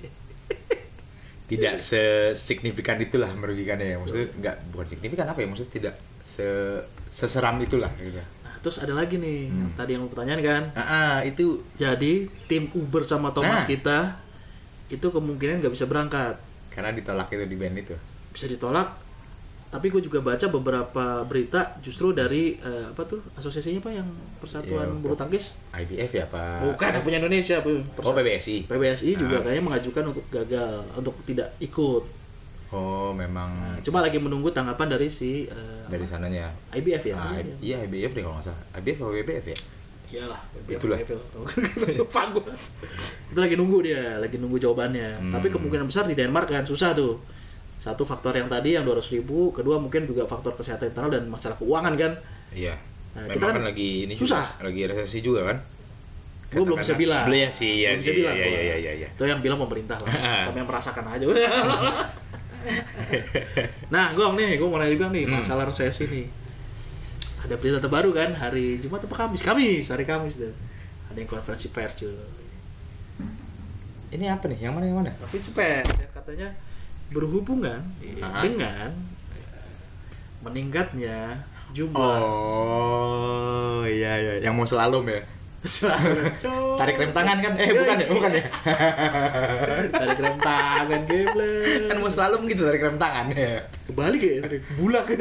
Tidak 1.50 1.74
sesignifikan 1.74 2.94
itulah 3.02 3.34
merugikannya 3.34 3.90
ya. 3.90 3.96
Maksudnya 3.98 4.26
enggak 4.38 4.56
bukan 4.70 4.86
signifikan 4.86 5.26
apa 5.26 5.42
ya 5.42 5.46
maksudnya 5.50 5.72
tidak 5.74 5.94
se 6.22 6.46
seseram 7.10 7.58
itulah 7.58 7.90
gitu. 7.98 8.22
Nah 8.46 8.54
terus 8.62 8.78
ada 8.78 8.94
lagi 8.94 9.18
nih 9.18 9.50
Hmm. 9.50 9.58
yang 9.58 9.70
tadi 9.74 9.90
yang 9.98 10.02
lu 10.06 10.10
pertanyaan 10.14 10.40
kan? 10.40 10.62
Ah, 10.78 10.82
ah, 10.86 11.14
itu 11.26 11.66
jadi 11.74 12.30
tim 12.46 12.70
Uber 12.70 13.02
sama 13.02 13.34
Thomas 13.34 13.64
Nah. 13.64 13.68
kita 13.68 13.98
itu 14.86 15.02
kemungkinan 15.02 15.58
nggak 15.58 15.74
bisa 15.74 15.90
berangkat. 15.90 16.38
Karena 16.70 16.94
ditolak 16.94 17.34
itu 17.34 17.42
di 17.42 17.56
band 17.58 17.76
itu. 17.82 17.98
Bisa 18.30 18.46
ditolak 18.46 18.94
tapi 19.70 19.86
gue 19.86 20.02
juga 20.02 20.18
baca 20.20 20.46
beberapa 20.50 21.04
berita 21.22 21.78
justru 21.78 22.10
dari 22.10 22.58
eh, 22.58 22.86
apa 22.86 23.02
tuh 23.04 23.22
asosiasinya 23.32 23.78
pak 23.78 23.92
yang 23.94 24.08
Persatuan 24.36 24.82
Iya, 24.84 24.98
Bulu 24.98 25.14
Tangkis 25.14 25.54
IBF 25.70 26.10
ya 26.12 26.24
apa 26.26 26.66
bukan 26.66 26.90
yang 26.90 27.04
punya 27.04 27.18
Indonesia 27.18 27.56
Bu. 27.58 27.78
oh 27.96 28.10
PBSI 28.12 28.66
PBSI 28.66 29.10
juga 29.14 29.38
Ah. 29.38 29.42
kayaknya 29.44 29.64
mengajukan 29.64 30.04
untuk 30.08 30.24
gagal 30.28 30.70
untuk 30.92 31.14
tidak 31.22 31.54
ikut 31.58 32.02
oh 32.68 33.10
memang 33.12 33.50
Nah, 33.54 33.78
cuma 33.80 33.98
lagi 34.00 34.18
menunggu 34.18 34.50
tanggapan 34.50 34.90
dari 34.90 35.06
si 35.06 35.46
eh, 35.46 35.82
dari 35.86 36.02
sananya 36.02 36.50
IBF 36.70 37.02
ya 37.04 37.14
Ah, 37.14 37.30
Iya. 37.32 37.54
iya 37.60 37.76
IBF 37.84 38.10
deh 38.12 38.22
kalau 38.22 38.34
nggak 38.36 38.46
salah 38.46 38.62
IBF 38.76 38.98
atau 38.98 39.14
BBF 39.14 39.46
ya 39.46 39.58
Iyalah, 40.10 40.42
Itulah. 40.66 40.98
Lupa 41.94 42.26
gua. 42.34 42.50
Itu 43.30 43.38
lagi 43.38 43.54
nunggu 43.54 43.78
dia, 43.80 44.18
lagi 44.18 44.42
nunggu 44.42 44.58
jawabannya. 44.58 45.22
Hmm. 45.22 45.30
Tapi 45.30 45.46
kemungkinan 45.48 45.86
besar 45.86 46.02
di 46.02 46.18
Denmark 46.18 46.50
kan 46.50 46.66
susah 46.66 46.90
tuh. 46.90 47.14
Satu 47.80 48.04
faktor 48.04 48.36
yang 48.36 48.46
tadi 48.46 48.76
yang 48.76 48.84
200 48.84 49.00
ribu, 49.16 49.50
kedua 49.50 49.80
mungkin 49.80 50.04
juga 50.04 50.28
faktor 50.28 50.52
kesehatan 50.52 50.92
internal 50.92 51.10
dan 51.10 51.24
masalah 51.26 51.56
keuangan 51.56 51.96
kan. 51.96 52.12
iya 52.52 52.76
Nah, 53.10 53.26
memang 53.26 53.34
kita 53.34 53.42
kan, 53.42 53.54
kan 53.58 53.64
lagi 53.66 53.90
ini 54.06 54.14
susah. 54.14 54.54
juga 54.54 54.70
lagi 54.70 54.80
resesi 54.86 55.18
juga 55.18 55.40
kan 55.50 55.58
Gue 56.50 56.62
belum 56.62 56.78
bisa 56.78 56.94
bilang. 56.94 57.26
Belum 57.26 57.42
ya 57.42 57.50
sih, 57.50 57.82
ya 57.82 57.94
Belum 57.94 58.02
bisa 58.02 58.12
bilang 58.12 58.34
ya, 58.34 58.46
ya, 58.46 58.60
ya, 58.62 58.76
ya, 58.78 58.92
ya. 59.02 59.08
Itu 59.10 59.22
yang 59.24 59.38
bilang 59.38 59.58
pemerintah 59.58 59.98
lah. 60.02 60.10
Sama 60.46 60.58
yang 60.58 60.68
merasakan 60.70 61.04
aja 61.06 61.24
udah. 61.26 61.50
nah, 63.94 64.06
Gong 64.12 64.34
nih, 64.34 64.58
gue 64.58 64.66
mau 64.66 64.78
nanya 64.78 64.92
juga 64.92 65.06
nih 65.10 65.24
Hmm. 65.26 65.40
masalah 65.40 65.64
resesi 65.66 66.04
nih. 66.06 66.26
Ada 67.40 67.54
berita 67.56 67.78
terbaru 67.78 68.10
kan 68.12 68.30
hari 68.36 68.76
Jumat 68.78 69.00
apa 69.00 69.16
Kamis? 69.26 69.40
Kamis, 69.40 69.86
hari 69.88 70.04
Kamis 70.04 70.36
deh. 70.38 70.52
Ada 71.10 71.18
yang 71.22 71.30
konferensi 71.30 71.70
pers 71.70 71.94
cuy. 71.98 72.14
ini 74.10 74.26
apa 74.26 74.50
nih 74.50 74.58
yang 74.58 74.74
mana 74.74 74.90
yang 74.90 74.98
mana 75.06 75.14
Konferensi 75.22 75.54
pers 75.54 75.86
ya, 75.86 76.06
katanya 76.10 76.50
berhubungan 77.10 77.82
Aha. 78.22 78.40
dengan 78.46 78.90
meningkatnya 80.40 81.42
jumlah 81.74 82.18
oh 82.22 83.82
iya 83.86 84.12
iya. 84.18 84.32
Yang 84.46 84.54
mau 84.54 84.66
slalom 84.66 85.06
ya? 85.06 85.22
Cok. 85.60 86.76
tarik 86.80 86.96
rem 86.96 87.12
tangan 87.12 87.36
kan? 87.44 87.52
Eh 87.60 87.68
bukan 87.76 87.96
ya 88.00 88.06
bukan 88.08 88.30
ya? 88.32 88.44
Tarik 90.00 90.18
rem 90.24 90.38
tangan 90.40 91.00
geble 91.04 91.52
kan 91.84 91.96
mau 92.00 92.08
slalom 92.08 92.42
gitu 92.48 92.64
tarik 92.64 92.80
rem 92.80 92.96
tangan 92.96 93.26
ya? 93.36 93.68
Kebalik 93.90 94.20
ya 94.24 94.40
tarik 94.40 94.62
bulak. 94.80 95.04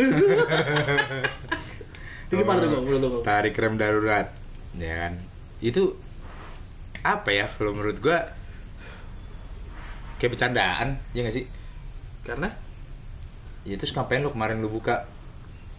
Itu 2.30 2.34
gimana 2.38 2.62
tuh 2.62 2.70
menurut 2.70 3.02
lo 3.02 3.20
tarik 3.26 3.58
rem 3.60 3.76
darurat. 3.76 4.32
Ya 4.80 4.94
kan? 5.08 5.14
Itu 5.60 6.00
apa 7.04 7.30
ya 7.36 7.46
kalau 7.60 7.76
menurut 7.76 8.00
gua? 8.00 8.32
Kayak 10.24 10.40
bercandaan 10.40 11.00
ya 11.16 11.24
nggak 11.24 11.36
sih 11.36 11.59
karena? 12.30 12.50
Ya 13.66 13.76
terus 13.76 13.92
ngapain 13.92 14.22
lu 14.22 14.32
kemarin 14.32 14.62
lu 14.62 14.70
buka? 14.70 15.10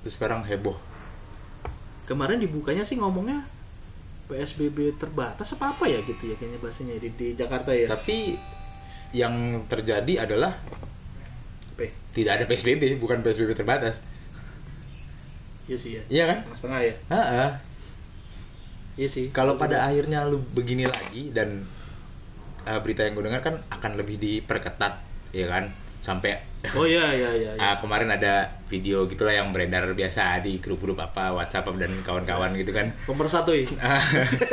Terus 0.03 0.19
sekarang 0.19 0.43
heboh. 0.45 0.77
Kemarin 2.11 2.43
dibukanya 2.43 2.83
sih 2.83 2.99
ngomongnya 2.99 3.47
PSBB 4.27 4.99
terbatas 4.99 5.55
apa 5.55 5.75
apa 5.75 5.85
ya 5.91 6.03
gitu 6.07 6.31
ya 6.31 6.35
kayaknya 6.39 6.59
bahasanya 6.63 6.95
di, 6.99 7.09
di 7.15 7.29
Jakarta 7.39 7.71
ya. 7.71 7.87
Tapi 7.87 8.39
yang 9.15 9.67
terjadi 9.67 10.27
adalah 10.27 10.59
ya? 11.79 11.91
tidak 12.15 12.33
ada 12.39 12.45
PSBB 12.51 12.99
bukan 12.99 13.23
PSBB 13.23 13.55
terbatas. 13.55 14.03
Iya 15.71 15.77
sih 15.79 15.91
ya. 15.99 16.03
Iya 16.11 16.25
kan? 16.35 16.39
Setengah-setengah 16.43 16.81
ya. 16.83 16.95
Ha-ha. 17.15 17.47
iya 18.99 19.09
sih. 19.09 19.31
Kalau 19.31 19.55
pada 19.55 19.87
akhirnya 19.87 20.27
lu 20.27 20.43
begini 20.51 20.91
lagi 20.91 21.31
dan 21.31 21.67
uh, 22.67 22.79
berita 22.83 23.07
yang 23.07 23.15
gue 23.17 23.25
dengar 23.31 23.43
kan 23.43 23.57
akan 23.71 23.93
lebih 23.97 24.19
diperketat 24.19 25.01
ya 25.31 25.47
kan 25.47 25.71
sampai 26.01 26.41
oh 26.77 26.85
iya 26.85 27.13
iya 27.13 27.31
iya. 27.37 27.51
Ah, 27.57 27.77
kemarin 27.81 28.09
ada 28.13 28.49
video 28.69 29.05
gitulah 29.09 29.33
yang 29.33 29.53
beredar 29.53 29.85
biasa 29.93 30.41
di 30.45 30.61
grup-grup 30.61 31.01
apa 31.01 31.33
WhatsApp 31.33 31.73
dan 31.77 31.93
kawan-kawan 32.05 32.53
gitu 32.57 32.73
kan. 32.73 32.93
pemersatu 33.05 33.53
ya 33.53 33.65
Ah, 33.81 34.01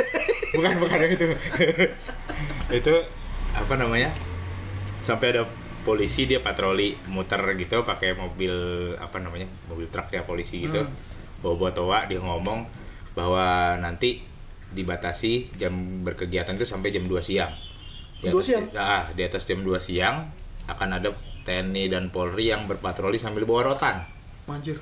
bukan 0.56 0.72
bukan 0.80 0.98
itu. 1.08 1.26
itu 2.84 2.94
apa 3.52 3.74
namanya? 3.76 4.12
Sampai 5.04 5.36
ada 5.36 5.44
polisi 5.84 6.28
dia 6.28 6.40
patroli 6.44 6.96
muter 7.08 7.40
gitu 7.56 7.84
pakai 7.84 8.16
mobil 8.16 8.52
apa 8.96 9.20
namanya? 9.20 9.48
Mobil 9.68 9.88
truk 9.88 10.12
ya 10.12 10.24
polisi 10.24 10.64
gitu. 10.64 10.84
Hmm. 10.84 10.92
Bawa-bawa 11.44 11.70
toa 11.72 11.98
dia 12.08 12.20
ngomong 12.20 12.64
bahwa 13.16 13.76
nanti 13.80 14.24
dibatasi 14.68 15.56
jam 15.56 16.04
berkegiatan 16.04 16.56
itu 16.60 16.68
sampai 16.68 16.92
jam 16.92 17.08
2 17.08 17.16
siang. 17.24 17.52
Di 18.20 18.28
2 18.28 18.36
atas, 18.36 18.44
siang? 18.44 18.64
Ah, 18.76 19.08
di 19.16 19.22
atas 19.24 19.48
jam 19.48 19.64
2 19.64 19.76
siang 19.80 20.28
akan 20.68 21.00
ada 21.00 21.08
TNI 21.48 21.88
dan 21.88 22.12
Polri 22.12 22.52
yang 22.52 22.68
berpatroli 22.68 23.16
sambil 23.16 23.48
bawa 23.48 23.72
rotan. 23.72 24.04
manjur 24.44 24.76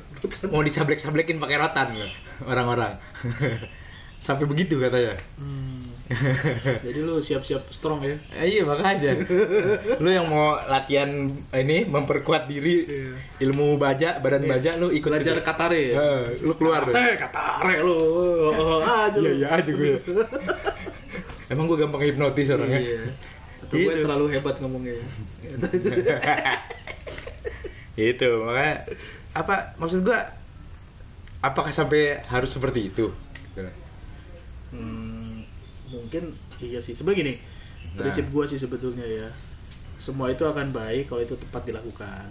Mau 0.51 0.63
disablek-sablekin 0.63 1.39
pakai 1.39 1.57
rotan 1.57 1.95
orang-orang. 2.43 2.99
Sampai 4.17 4.49
begitu 4.49 4.81
katanya. 4.81 5.15
Hmm. 5.37 5.87
Jadi 6.83 6.99
lu 6.99 7.19
siap-siap 7.19 7.69
strong 7.69 8.01
ya. 8.03 8.17
Eh, 8.33 8.59
iya 8.59 8.63
makanya. 8.65 9.13
lu 10.03 10.09
yang 10.09 10.27
mau 10.27 10.57
latihan 10.57 11.31
ini 11.53 11.85
memperkuat 11.85 12.47
diri 12.47 12.87
Iya. 12.87 13.13
ilmu 13.43 13.77
baja, 13.77 14.17
badan 14.19 14.47
baja 14.47 14.79
lu 14.79 14.89
ikut 14.89 15.11
Belajar 15.11 15.37
gitu. 15.37 15.47
katare 15.47 15.83
ya. 15.93 15.95
Eh, 15.99 16.23
lu 16.43 16.55
keluar 16.55 16.87
deh. 16.87 16.95
Katare, 16.95 17.15
katare 17.19 17.75
lu. 17.83 17.99
Oh, 18.51 18.81
aja 18.83 19.19
lu. 19.19 19.27
Iya 19.29 19.33
iya 19.37 19.49
aja 19.53 19.71
gue. 19.71 19.95
Emang 21.53 21.71
gue 21.71 21.79
gampang 21.79 22.03
hipnotis 22.03 22.51
orangnya. 22.51 22.81
Iya. 22.83 23.03
Atau 23.67 23.77
gue 23.77 23.91
Gitu. 23.91 24.03
terlalu 24.03 24.25
hebat 24.33 24.57
ngomongnya 24.59 24.95
ya. 24.95 25.07
itu 28.15 28.29
makanya 28.45 28.75
apa 29.33 29.55
maksud 29.77 30.05
gua 30.05 30.21
apakah 31.41 31.73
sampai 31.73 32.21
harus 32.25 32.51
seperti 32.51 32.89
itu 32.89 33.09
Hmm, 34.67 35.47
mungkin 35.89 36.35
iya 36.59 36.77
sih. 36.77 36.93
Sebenarnya 36.93 37.23
gini, 37.23 37.35
Nah. 37.95 38.03
prinsip 38.03 38.27
gua 38.29 38.45
sih 38.45 38.59
sebetulnya 38.59 39.07
ya. 39.07 39.31
Semua 39.97 40.29
itu 40.29 40.43
akan 40.43 40.69
baik 40.69 41.07
kalau 41.07 41.23
itu 41.23 41.33
tepat 41.39 41.63
dilakukan. 41.65 42.27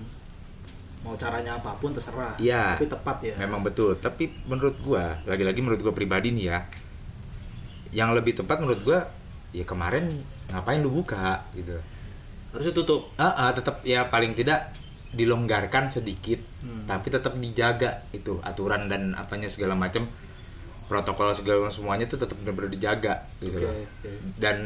Mau 1.02 1.16
caranya 1.16 1.56
apa 1.56 1.74
pun 1.76 1.90
terserah. 1.90 2.36
Iya. 2.38 2.76
Tapi 2.76 2.86
tepat 2.86 3.18
ya. 3.24 3.34
memang 3.40 3.64
betul 3.64 3.96
tapi 3.96 4.30
menurut 4.46 4.76
gua 4.80 5.18
lagi-lagi 5.24 5.64
menurut 5.64 5.82
gua 5.82 5.94
pribadi 5.94 6.30
nih 6.30 6.46
ya 6.46 6.60
yang 7.92 8.12
lebih 8.12 8.36
tepat 8.36 8.60
menurut 8.60 8.84
gua 8.84 9.08
ya 9.56 9.64
kemarin 9.64 10.12
ngapain 10.52 10.84
lu 10.84 10.92
buka 10.92 11.40
gitu 11.56 11.80
Harusnya 12.52 12.72
tutup. 12.72 13.12
ah 13.16 13.32
ah, 13.36 13.52
tetap 13.52 13.84
ya 13.84 14.08
paling 14.08 14.32
tidak 14.32 14.72
dilonggarkan 15.12 15.88
sedikit 15.88 16.40
Hmm. 16.60 16.84
tapi 16.90 17.08
tetap 17.08 17.38
dijaga 17.38 18.04
itu 18.10 18.42
aturan 18.42 18.90
dan 18.90 19.14
apanya 19.14 19.46
segala 19.46 19.78
macam 19.78 20.10
protokol 20.86 21.30
segala 21.32 21.70
semuanya 21.70 22.06
itu 22.06 22.18
tetap 22.18 22.34
benar-benar 22.38 22.70
dijaga 22.70 23.14
gitu 23.38 23.58
loh. 23.60 23.70
oke. 23.70 24.12
dan 24.38 24.58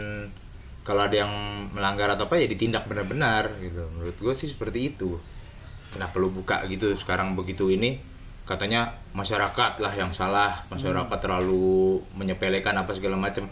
kalau 0.82 1.06
ada 1.06 1.22
yang 1.22 1.32
melanggar 1.70 2.08
atau 2.10 2.26
apa 2.26 2.40
ya 2.40 2.48
ditindak 2.48 2.88
benar-benar 2.88 3.52
gitu 3.60 3.84
menurut 3.92 4.16
gue 4.16 4.34
sih 4.34 4.48
seperti 4.48 4.96
itu 4.96 5.20
kenapa 5.92 6.18
lu 6.18 6.32
buka 6.32 6.64
gitu 6.66 6.96
sekarang 6.96 7.36
begitu 7.36 7.68
ini 7.68 8.00
katanya 8.48 8.96
masyarakat 9.12 9.78
lah 9.78 9.94
yang 9.94 10.10
salah 10.10 10.64
masyarakat 10.68 11.20
terlalu 11.20 12.00
menyepelekan 12.16 12.74
apa 12.74 12.96
segala 12.96 13.20
macam 13.20 13.46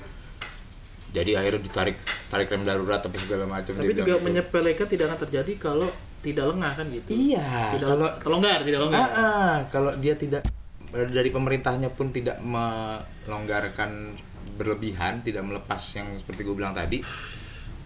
jadi 1.18 1.32
akhirnya 1.36 1.62
ditarik 1.64 1.98
tarik 2.28 2.48
rem 2.48 2.62
darurat 2.62 3.00
apa 3.00 3.18
segala 3.18 3.46
macam 3.46 3.74
Tapi 3.74 3.92
juga 3.92 4.04
gitu. 4.08 4.22
menyepelekan 4.22 4.86
tidak 4.86 5.06
akan 5.08 5.20
terjadi 5.24 5.52
kalau 5.58 5.90
tidak 6.18 6.46
lengah 6.48 6.72
kan 6.74 6.86
gitu. 6.88 7.08
iya 7.10 7.74
Tidak 7.74 7.88
kalau 7.88 8.08
terlonggar, 8.18 8.60
tidak 8.62 8.80
longgar. 8.82 9.00
Ah, 9.00 9.10
ah, 9.16 9.56
kalau 9.68 9.92
dia 9.96 10.14
tidak 10.14 10.42
dari 10.88 11.30
pemerintahnya 11.30 11.90
pun 11.90 12.10
tidak 12.10 12.38
melonggarkan 12.42 14.16
berlebihan, 14.54 15.22
tidak 15.22 15.44
melepas 15.44 15.80
yang 15.94 16.18
seperti 16.18 16.42
gue 16.42 16.56
bilang 16.56 16.74
tadi, 16.74 17.04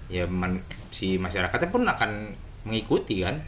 ya 0.07 0.25
man- 0.25 0.63
si 0.89 1.17
masyarakatnya 1.17 1.69
pun 1.69 1.83
akan 1.83 2.11
mengikuti 2.63 3.21
kan. 3.21 3.41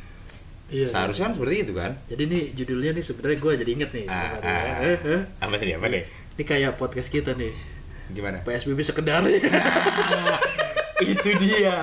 Iya. 0.67 0.89
Seharusnya 0.89 1.29
kan 1.29 1.33
seperti 1.37 1.55
itu 1.61 1.73
kan. 1.73 1.91
Jadi 2.09 2.23
nih 2.25 2.43
judulnya 2.53 2.91
nih 2.93 3.05
sebenarnya 3.05 3.37
gue 3.39 3.51
jadi 3.61 3.71
inget 3.71 3.89
nih. 3.93 4.05
Ah, 4.05 4.35
Eh, 4.35 4.49
ah. 4.49 4.77
eh, 4.81 4.99
eh. 5.05 5.21
Apa 5.37 5.55
tadi 5.55 5.71
apa 5.71 5.87
nih? 5.87 6.03
Ini 6.33 6.43
kayak 6.43 6.71
podcast 6.75 7.09
kita 7.09 7.37
nih. 7.37 7.53
Gimana? 8.11 8.43
PSBB 8.43 8.79
sekedar. 8.83 9.23
itu 11.03 11.29
dia. 11.39 11.79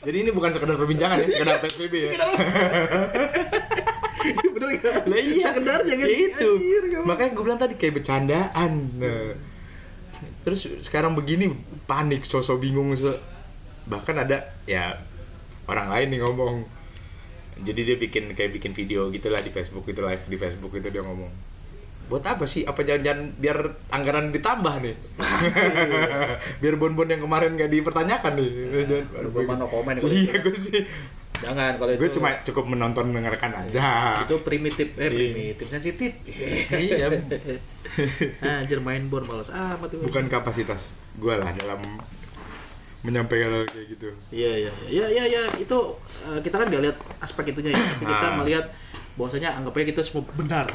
Jadi 0.00 0.16
ini 0.16 0.30
bukan 0.32 0.48
sekedar 0.48 0.80
perbincangan 0.80 1.20
ya, 1.20 1.28
sekedar 1.28 1.60
PSBB 1.60 1.94
ya. 2.08 2.12
Bener 4.56 4.68
gak? 4.80 5.04
Lah 5.04 5.20
iya. 5.20 5.44
Sekedar 5.52 5.78
jangan 5.84 6.06
Ya 6.08 6.16
itu. 6.28 6.50
anjir, 6.56 6.82
Makanya 7.04 7.30
gue 7.36 7.44
bilang 7.44 7.60
tadi 7.60 7.74
kayak 7.76 8.00
bercandaan. 8.00 8.72
Nah. 8.96 9.36
Terus 10.44 10.60
sekarang 10.80 11.12
begini 11.12 11.52
panik, 11.84 12.24
sosok 12.24 12.64
bingung. 12.64 12.96
So... 12.96 13.12
Bahkan 13.88 14.16
ada 14.28 14.56
ya 14.64 14.96
orang 15.68 15.92
lain 15.92 16.16
nih 16.16 16.20
ngomong. 16.24 16.64
Jadi 17.60 17.80
dia 17.84 17.96
bikin 18.00 18.32
kayak 18.32 18.56
bikin 18.56 18.72
video 18.72 19.12
gitulah 19.12 19.40
di 19.44 19.52
Facebook 19.52 19.84
itu 19.84 20.00
live 20.00 20.24
di 20.28 20.36
Facebook 20.40 20.72
itu 20.72 20.88
dia 20.88 21.04
ngomong. 21.04 21.49
Buat 22.10 22.26
apa 22.26 22.44
sih? 22.44 22.62
Apa 22.62 22.82
jangan-jangan 22.82 23.38
biar 23.38 23.58
anggaran 23.88 24.28
ditambah 24.28 24.74
nih? 24.82 24.94
biar 26.60 26.74
bon-bon 26.74 27.06
yang 27.06 27.22
kemarin 27.22 27.54
nggak 27.54 27.70
dipertanyakan 27.70 28.32
nih. 28.34 28.50
Aduh, 28.82 29.00
gua 29.30 29.42
mah 29.44 29.56
no 29.56 29.66
comment 29.66 29.94
kalau 29.94 30.10
Iya, 30.10 30.34
gue 30.36 30.56
sih. 30.56 30.82
Jangan 31.40 31.78
kalau 31.78 31.90
itu. 31.90 32.00
Gue 32.00 32.10
cuma 32.12 32.28
cukup 32.42 32.64
menonton 32.66 33.04
mendengarkan 33.08 33.50
aja. 33.56 34.12
itu 34.18 34.36
primitif 34.42 34.92
eh 34.94 35.06
Iya. 35.06 35.08
primitif 35.08 35.66
sensitif. 35.70 36.12
Iya. 36.68 37.06
Anjir 38.60 38.78
main 38.80 39.06
bor 39.06 39.22
males 39.22 39.48
amat 39.48 39.86
tuh. 39.86 39.98
bukan 40.00 40.26
kapasitas 40.26 40.92
gue 41.16 41.30
lah 41.32 41.50
dalam 41.54 41.78
menyampaikan 43.00 43.50
hal 43.50 43.64
kayak 43.64 43.86
gitu 43.88 44.08
Iya 44.28 44.52
iya 44.60 44.72
iya 44.86 45.06
iya 45.08 45.24
iya 45.26 45.42
itu 45.56 45.78
eh, 46.22 46.38
kita 46.38 46.54
kan 46.54 46.66
nggak 46.66 46.82
lihat 46.84 46.96
aspek 47.18 47.48
itunya 47.48 47.72
ya, 47.72 47.80
tapi 47.80 48.04
kita 48.04 48.26
Ah. 48.26 48.36
melihat 48.36 48.64
bahwasanya 49.16 49.48
anggapnya 49.54 49.84
kita 49.88 50.02
semua 50.02 50.22
benar. 50.34 50.66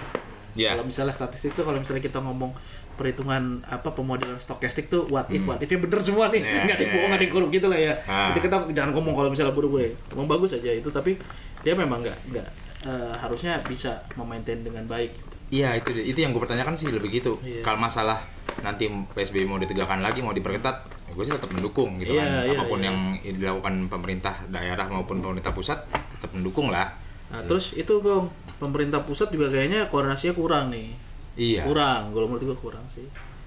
Iya. 0.56 0.74
Kalau 0.74 0.84
misalnya 0.84 1.12
statistik 1.12 1.52
tuh 1.52 1.64
kalau 1.64 1.78
misalnya 1.78 2.00
kita 2.00 2.20
ngomong 2.20 2.56
perhitungan 2.96 3.60
apa 3.68 3.92
pemodelan 3.92 4.40
stokastik 4.40 4.88
tuh 4.88 5.04
what 5.12 5.28
if 5.28 5.44
what 5.44 5.60
if 5.60 5.68
bener 5.68 6.00
semua 6.00 6.32
nih 6.32 6.42
Iya, 6.42 6.64
nggak 6.66 6.78
ada 6.80 6.86
iya, 6.88 6.94
bohong 6.96 7.10
nggak 7.12 7.20
ada 7.20 7.28
iya. 7.28 7.34
korup 7.36 7.50
gitu 7.52 7.68
lah 7.68 7.80
ya 7.80 7.94
Ah. 8.08 8.32
itu 8.32 8.40
kita 8.40 8.58
jangan 8.72 8.92
ngomong 8.96 9.14
kalau 9.14 9.30
misalnya 9.30 9.52
buru 9.52 9.68
gue 9.70 9.92
ngomong 10.10 10.28
bagus 10.32 10.56
aja 10.56 10.72
itu 10.72 10.88
tapi 10.88 11.20
dia 11.60 11.76
memang 11.76 12.00
nggak 12.00 12.18
nggak 12.32 12.48
eh, 12.88 13.14
harusnya 13.20 13.60
bisa 13.68 14.00
memaintain 14.16 14.64
dengan 14.64 14.88
baik 14.88 15.12
iya 15.52 15.76
itu 15.76 15.92
itu 15.92 16.16
yang 16.16 16.32
gue 16.32 16.40
pertanyakan 16.40 16.74
sih 16.74 16.88
lebih 16.88 17.12
gitu 17.14 17.36
Iya. 17.44 17.62
kalau 17.62 17.78
masalah 17.78 18.24
nanti 18.64 18.88
PSBB 18.88 19.44
mau 19.44 19.60
ditegakkan 19.60 20.00
lagi 20.00 20.24
mau 20.24 20.32
diperketat 20.32 20.88
gue 21.12 21.24
sih 21.24 21.36
tetap 21.36 21.52
mendukung 21.52 22.00
gitu 22.00 22.16
Iya, 22.16 22.24
kan 22.24 22.28
iya, 22.48 22.56
apa 22.56 22.64
pun 22.64 22.80
iya. 22.80 22.88
yang 22.88 22.98
dilakukan 23.36 23.74
pemerintah 23.92 24.36
daerah 24.48 24.88
maupun 24.88 25.20
pemerintah 25.20 25.52
pusat 25.52 25.84
tetap 26.16 26.32
mendukung 26.32 26.72
lah 26.72 26.96
nah 27.36 27.44
terus 27.44 27.72
itu 27.74 27.94
kong 27.98 28.32
pemerintah 28.56 29.00
pusat 29.00 29.28
juga 29.28 29.50
kayaknya 29.50 29.86
koordinasinya 29.86 30.32
kurang 30.32 30.72
nih 30.72 30.96
iya 31.36 31.62
kurang 31.62 32.10
kalau 32.10 32.26
menurut 32.26 32.44
gue 32.46 32.58
kurang 32.62 32.88
sih 32.88 33.04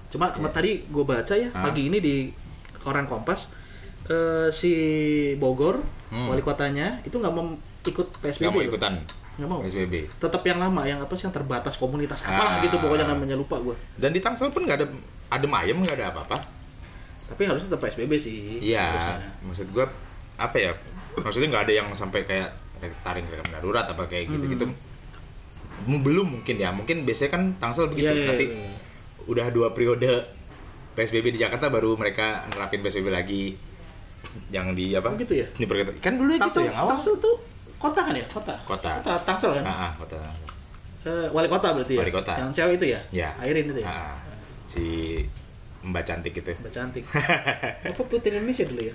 cuma 0.07 0.29
kemarin 0.29 0.53
tadi 0.53 0.71
gue 0.83 1.03
baca 1.03 1.33
ya 1.33 1.49
Hah? 1.49 1.63
pagi 1.65 1.81
ini 1.83 1.97
di 1.97 2.15
koran 2.77 3.03
Kompas 3.03 3.49
eh, 4.05 4.49
si 4.51 4.73
Bogor 5.35 5.81
Hmm. 6.09 6.25
wali 6.25 6.41
kotanya 6.41 6.97
itu 7.03 7.13
nggak 7.13 7.29
mau 7.29 7.53
ikut 7.79 8.07
PSBB 8.17 8.41
nggak 8.41 8.49
mau 8.51 8.65
ikutan 8.65 8.93
nggak 9.37 9.45
mau 9.47 9.61
PSBB 9.61 10.09
tetap 10.17 10.41
yang 10.41 10.57
lama 10.57 10.81
yang 10.83 10.97
apa 10.97 11.13
sih 11.13 11.23
yang 11.23 11.35
terbatas 11.35 11.77
komunitas 11.77 12.21
apalah 12.23 12.57
Ah. 12.57 12.65
gitu 12.65 12.77
pokoknya 12.77 13.05
namanya 13.05 13.37
lupa 13.37 13.61
gue 13.61 13.77
dan 13.93 14.09
di 14.09 14.17
Tangsel 14.17 14.49
pun 14.49 14.65
nggak 14.65 14.73
ada 14.75 14.87
adem 15.29 15.53
ayem 15.53 15.77
nggak 15.77 15.93
ada 15.95 16.09
apa-apa 16.09 16.41
tapi 17.25 17.45
harus 17.45 17.61
tetap 17.61 17.77
PSBB 17.79 18.11
sih 18.15 18.57
Iya, 18.59 18.81
harusnya. 18.89 19.29
maksud 19.39 19.67
gua 19.69 19.85
apa 20.33 20.57
ya? 20.57 20.73
Maksudnya 21.15 21.47
nggak 21.47 21.63
ada 21.63 21.73
yang 21.75 21.87
sampai 21.93 22.25
kayak 22.25 22.49
tarik 22.99 23.25
rem 23.25 23.47
darurat 23.49 23.85
apa 23.85 24.03
kayak 24.05 24.27
gitu-gitu. 24.27 24.65
M- 25.81 26.01
Belum 26.01 26.27
mungkin 26.33 26.55
ya, 26.55 26.69
mungkin 26.69 27.03
biasanya 27.03 27.31
kan 27.31 27.43
Tangsel 27.57 27.87
begitu. 27.87 28.05
Hmm. 28.05 28.15
Iya, 28.15 28.27
Nanti 28.27 28.45
iya. 28.47 28.69
udah 29.25 29.47
dua 29.49 29.67
periode 29.69 30.09
PSBB 30.91 31.31
di 31.31 31.39
Jakarta 31.39 31.67
baru 31.67 31.93
mereka 31.93 32.43
nerapin 32.49 32.79
PSBB 32.79 33.07
lagi. 33.09 33.43
Yang 34.49 34.67
di 34.73 34.85
apa? 34.93 35.07
Oh, 35.07 35.15
gitu 35.15 35.33
ya? 35.33 35.47
Di 35.49 35.63
perketat. 35.63 35.95
Kan 35.99 36.15
dulu 36.15 36.31
gitu 36.33 36.43
Tangsel, 36.43 36.63
yang 36.65 36.77
awal. 36.77 36.89
Tangsel 36.93 37.15
tuh 37.17 37.35
kota 37.75 38.01
kan 38.01 38.11
ya 38.11 38.25
kota 38.25 38.53
Kota. 38.61 38.91
kota 38.99 39.13
Tangsel 39.23 39.51
kan 39.55 39.63
Ah, 39.63 39.79
ah, 39.87 39.91
kota. 39.95 40.19
Eh, 40.99 41.27
wali 41.29 41.47
kota 41.47 41.71
berarti 41.71 41.95
ya 41.95 41.99
Wali 42.03 42.11
kota. 42.11 42.33
yang 42.35 42.51
cewek 42.51 42.75
itu 42.75 42.85
ya 42.89 42.99
Ya. 43.09 43.29
Airin 43.39 43.71
itu 43.71 43.79
ya 43.79 43.87
Ah, 43.87 43.95
ah. 44.11 44.17
si 44.67 45.15
Mbak 45.79 46.03
cantik 46.03 46.35
itu. 46.35 46.51
Mbak 46.53 46.73
cantik 46.75 47.03
apa 47.87 48.01
putri 48.03 48.27
Indonesia 48.29 48.67
dulu 48.67 48.83
ya. 48.83 48.93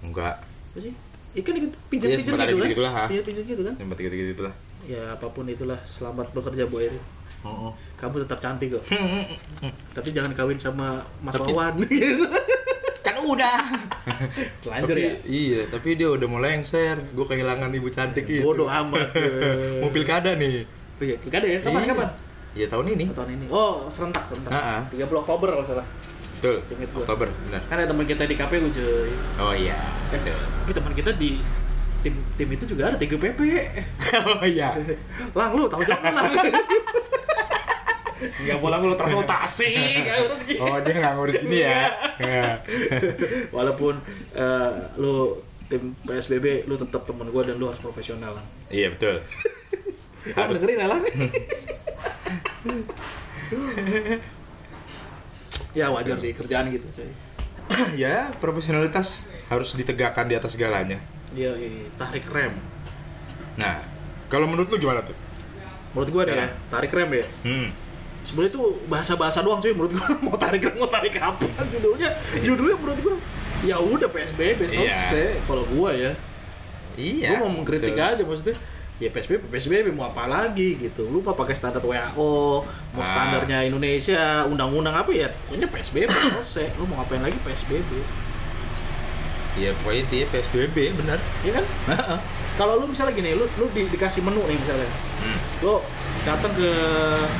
Enggak. 0.00 0.36
apa 0.44 0.78
sih 0.78 0.92
ikan 1.32 1.54
ikut 1.56 1.72
pijat 1.86 2.08
Iya, 2.08 2.16
pijat 2.16 2.26
sempat 2.26 2.40
ada 2.40 2.48
gitu 2.48 2.56
kan 2.56 2.64
gitu-gitulah, 2.64 2.92
ha. 2.92 3.04
pijat 3.06 3.24
pijat 3.24 3.44
gitu 3.44 3.62
kan 3.62 3.74
Yang 3.76 3.88
gitu 3.96 4.14
gitu 4.28 4.42
lah. 4.42 4.54
ya 4.82 5.02
apa 5.12 5.26
pun 5.26 5.44
itulah 5.46 5.78
selamat 5.84 6.26
bekerja 6.30 6.64
Bu 6.64 6.78
Erin 6.80 7.02
Oh, 7.40 7.72
kamu 7.94 8.20
tetap 8.20 8.36
cantik 8.36 8.68
kok 8.70 8.84
tapi 9.90 10.08
jangan 10.10 10.32
kawin 10.34 10.56
sama 10.56 11.00
Mas 11.18 11.32
Tapi- 11.32 11.48
Wawan 11.48 11.72
kan 13.00 13.16
udah. 13.18 13.56
lanjut 14.62 14.92
ya 14.92 15.16
Iya, 15.24 15.60
tapi 15.66 15.96
dia 15.96 16.04
udah 16.06 16.28
mulai 16.28 16.52
lengser. 16.52 17.00
Gue 17.10 17.24
kehilangan 17.24 17.72
ibu 17.72 17.88
cantik 17.88 18.28
itu. 18.28 18.44
bodoh 18.44 18.68
amat 18.68 19.08
Mau 19.80 19.88
pilkada 19.88 20.36
nih. 20.36 20.68
oh 21.00 21.02
iya 21.02 21.16
pilkada 21.16 21.46
ya 21.46 21.58
kapan 21.60 21.80
Iya. 21.80 21.88
kapan 21.88 22.08
Iya 22.50 22.66
tahun 22.68 22.86
ini. 22.92 23.04
Oh, 23.06 23.14
tahun 23.16 23.30
ini 23.32 23.44
oh 23.48 23.72
serentak 23.88 24.22
serentak 24.26 24.52
ah. 24.52 24.82
30 24.90 25.00
Oktober 25.16 25.48
kalau 25.48 25.64
salah 25.64 25.86
Betul. 26.40 26.56
Gua. 26.64 27.04
Oktober, 27.04 27.28
benar. 27.28 27.60
kan 27.68 27.76
ada 27.76 27.86
teman 27.92 28.08
kita 28.08 28.24
di 28.24 28.32
KPU 28.32 28.66
cuy 28.72 29.12
Oh 29.36 29.52
iya. 29.52 29.76
Betul. 30.08 30.40
Ini 30.40 30.72
teman 30.72 30.92
kita 30.96 31.10
di 31.12 31.30
tim 32.00 32.16
tim 32.40 32.48
itu 32.48 32.64
juga 32.64 32.88
ada 32.88 32.96
TGPP 32.96 33.40
oh 34.32 34.40
iya. 34.48 34.72
lang 35.36 35.52
lu 35.52 35.68
tahu 35.68 35.84
jawab 35.84 36.00
lu, 36.00 36.16
lang 36.16 36.32
Nggak 38.20 38.58
boleh 38.60 38.76
lu 38.84 38.96
transportasi 38.96 39.68
nggak 40.04 40.16
urus 40.28 40.40
gitu 40.48 40.60
Oh 40.64 40.76
dia 40.80 40.92
nggak 40.96 41.12
ngurus 41.16 41.36
gini 41.44 41.58
ya. 41.60 41.92
Iya. 42.20 42.48
walaupun 43.56 44.00
eh, 44.32 44.70
lu 44.96 45.44
tim 45.68 45.92
PSBB 46.04 46.64
lu 46.64 46.74
tetap 46.80 47.04
temen 47.04 47.28
gue 47.28 47.42
dan 47.44 47.60
lu 47.60 47.68
harus 47.68 47.80
profesional 47.84 48.32
lah 48.40 48.44
Iya 48.72 48.96
betul. 48.96 49.20
harus 50.36 50.60
dengerin 50.60 50.84
ya 50.84 50.88
lang 50.88 51.02
ya 55.72 55.86
wajar 55.88 56.16
sih 56.16 56.32
kerjaan 56.32 56.68
gitu 56.68 56.86
cuy 56.92 57.10
ya 58.02 58.28
profesionalitas 58.36 59.22
harus 59.46 59.72
ditegakkan 59.72 60.24
di 60.24 60.34
atas 60.34 60.54
segalanya. 60.54 60.98
iya 61.30 61.50
iya, 61.54 61.86
tarik 61.94 62.26
rem 62.26 62.54
Nah, 63.52 63.82
kalau 64.26 64.46
menurut 64.46 64.66
lu 64.68 64.78
gimana 64.78 65.02
tuh? 65.02 65.14
menurut 65.90 66.08
gue 66.08 66.22
deh 66.24 66.36
Ya. 66.36 66.48
tarik 66.66 66.90
rem 66.90 67.10
ya 67.12 67.26
Hmm. 67.42 67.68
sebenarnya 68.22 68.52
itu 68.52 68.62
bahasa-bahasa 68.86 69.38
doang 69.40 69.58
cuy 69.58 69.70
menurut 69.70 69.92
gue 69.92 70.06
mau 70.22 70.34
tarik 70.34 70.62
rem 70.62 70.76
mau 70.76 70.86
tarik 70.86 71.14
apa 71.14 71.42
judulnya 71.66 72.10
judulnya 72.36 72.76
menurut 72.76 72.98
gue 73.00 73.14
ya 73.62 73.76
udah 73.76 74.06
PSBB 74.06 74.60
Iya. 74.64 74.70
selesai 74.70 75.26
kalau 75.44 75.62
gue 75.64 75.90
ya 75.92 76.12
Iya. 76.96 77.28
gue 77.28 77.36
mau 77.40 77.50
mengkritik 77.52 77.90
betul. 77.92 78.06
aja 78.08 78.22
maksudnya 78.22 78.56
ya 79.00 79.08
PSBB 79.08 79.48
PSBB 79.48 79.90
mau 79.90 80.06
apa 80.06 80.24
lagi 80.24 80.76
gitu? 80.76 81.08
Lu 81.08 81.18
mau 81.18 81.32
pakai 81.32 81.52
standar 81.52 81.80
WHO 81.80 82.30
mau 82.92 83.00
Ah. 83.00 83.06
standarnya 83.06 83.64
Indonesia 83.64 84.44
undang-undang 84.44 84.92
apa 84.94 85.08
ya? 85.10 85.32
Pokoknya 85.44 85.66
PSBB 85.66 86.12
selesai. 86.36 86.76
Lu 86.76 86.84
mau 86.84 87.00
ngapain 87.00 87.20
lagi 87.20 87.40
PSBB 87.40 87.90
Iya 89.50 89.74
pokoknya 89.74 90.00
intinya 90.00 90.26
PSBB 90.30 90.76
benar. 90.94 91.18
ya 91.40 91.52
kan? 91.52 91.64
Kalau 92.54 92.76
lu 92.76 92.86
misalnya 92.86 93.12
gini 93.12 93.32
lu 93.32 93.48
lu 93.50 93.66
di- 93.72 93.88
dikasih 93.88 94.20
menu 94.20 94.44
nih 94.44 94.54
misalnya. 94.54 94.88
Hmm. 95.18 95.38
lu 95.60 95.74
datang 96.22 96.52
ke 96.52 96.70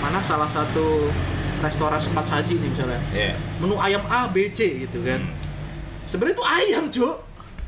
mana 0.00 0.18
salah 0.18 0.48
satu 0.48 1.12
restoran 1.60 2.00
sempat 2.00 2.24
saji 2.24 2.56
nih 2.56 2.68
misalnya. 2.68 3.00
Iya. 3.12 3.32
menu 3.58 3.76
ayam 3.76 4.00
A 4.06 4.26
B 4.26 4.48
C 4.48 4.80
gitu 4.80 5.04
kan. 5.04 5.20
Hmm. 5.20 5.36
sebenarnya 6.02 6.34
itu 6.34 6.44
ayam 6.44 6.84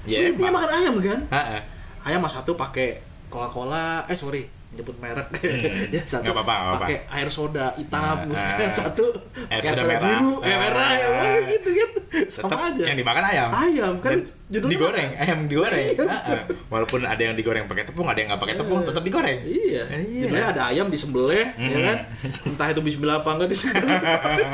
Ya, 0.03 0.19
Lu 0.19 0.35
intinya 0.35 0.59
makan 0.59 0.71
ayam 0.75 0.95
kan? 0.99 1.21
Ha-ha. 1.31 1.59
ayam 2.03 2.19
mas 2.19 2.35
satu 2.35 2.59
pakai 2.59 2.99
Coca-Cola, 3.33 4.05
eh 4.05 4.15
sorry, 4.15 4.45
nyebut 4.71 4.97
merek. 4.97 5.29
Hmm. 5.33 5.89
ya 5.95 6.03
satu 6.03 6.33
pakai 6.33 7.09
air 7.11 7.29
soda 7.29 7.73
hitam, 7.75 8.29
Nah, 8.29 8.57
ah. 8.57 8.69
satu 8.79 9.09
Air 9.47 9.63
soda 9.67 9.85
merah. 9.87 10.01
biru, 10.21 10.33
eh 10.39 10.47
Ah. 10.47 10.59
merah, 10.59 10.91
ya 10.93 11.07
wah, 11.09 11.37
gitu 11.47 11.69
kan, 11.73 11.91
sama 12.27 12.45
Tetap 12.47 12.59
aja. 12.67 12.83
yang 12.85 12.97
dimakan 12.99 13.25
ayam. 13.27 13.49
Ayam 13.51 13.93
kan 13.99 14.13
judulnya 14.47 14.73
digoreng, 14.75 15.11
ayam 15.15 15.39
digoreng. 15.47 15.85
Iya. 15.91 16.05
Ha-ha. 16.07 16.37
Walaupun 16.69 17.01
ada 17.03 17.23
yang 17.23 17.35
digoreng 17.35 17.65
pakai 17.67 17.85
tepung, 17.85 18.05
ada 18.05 18.17
yang 18.17 18.29
nggak 18.29 18.43
pakai 18.43 18.57
tepung, 18.59 18.79
Eh. 18.79 18.87
tetap 18.87 19.03
digoreng. 19.03 19.39
Iya, 19.43 19.83
Iya. 19.89 20.23
judulnya 20.23 20.47
ada 20.51 20.63
ayam 20.69 20.87
disembelih, 20.87 21.47
ya 21.51 21.69
Hmm. 21.73 21.83
kan? 21.83 21.99
Entah 22.47 22.69
itu 22.69 22.81
bismillah 22.83 23.17
apa 23.19 23.31
enggak 23.31 23.49
disembelih. 23.51 24.01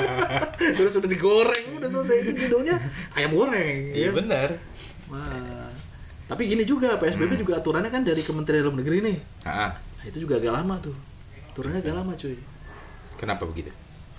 Terus 0.79 0.93
udah 0.95 1.11
digoreng, 1.11 1.67
udah 1.77 1.89
selesai 1.93 2.17
itu 2.21 2.31
judulnya 2.41 2.75
ayam 3.13 3.31
goreng. 3.33 3.77
Iya 3.91 4.03
ya. 4.05 4.11
benar. 4.15 4.49
Wah. 5.09 5.58
Tapi 6.29 6.43
gini 6.45 6.63
juga 6.63 6.95
PSBB 6.95 7.33
Hmm. 7.33 7.43
juga 7.43 7.53
aturannya 7.57 7.89
kan 7.89 8.05
dari 8.05 8.21
Kementerian 8.21 8.63
Dalam 8.63 8.77
Negeri 8.77 9.01
nih. 9.01 9.17
Ha-ha. 9.43 9.69
Nah, 9.73 10.05
itu 10.05 10.21
juga 10.21 10.37
agak 10.37 10.53
lama 10.53 10.75
tuh. 10.79 10.93
Aturannya 11.49 11.81
agak 11.81 11.95
lama 11.95 12.13
cuy. 12.15 12.37
Kenapa 13.17 13.43
begitu? 13.43 13.73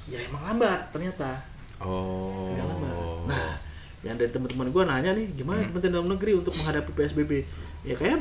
Ya 0.05 0.19
emang 0.21 0.41
lambat 0.43 0.89
ternyata. 0.89 1.37
Oh. 1.79 2.49
Agak 2.51 2.65
lambat. 2.65 2.93
Nah, 3.27 3.49
yang 4.01 4.15
dari 4.15 4.27
teman-teman 4.27 4.67
gue 4.67 4.83
nanya 4.83 5.11
nih, 5.13 5.27
gimana 5.33 5.61
Hmm. 5.61 5.69
Kementerian 5.69 5.95
Dalam 5.95 6.09
Negeri 6.09 6.31
untuk 6.33 6.53
menghadapi 6.55 6.91
PSBB? 6.91 7.31
Ya 7.83 7.93
kayak 7.93 8.17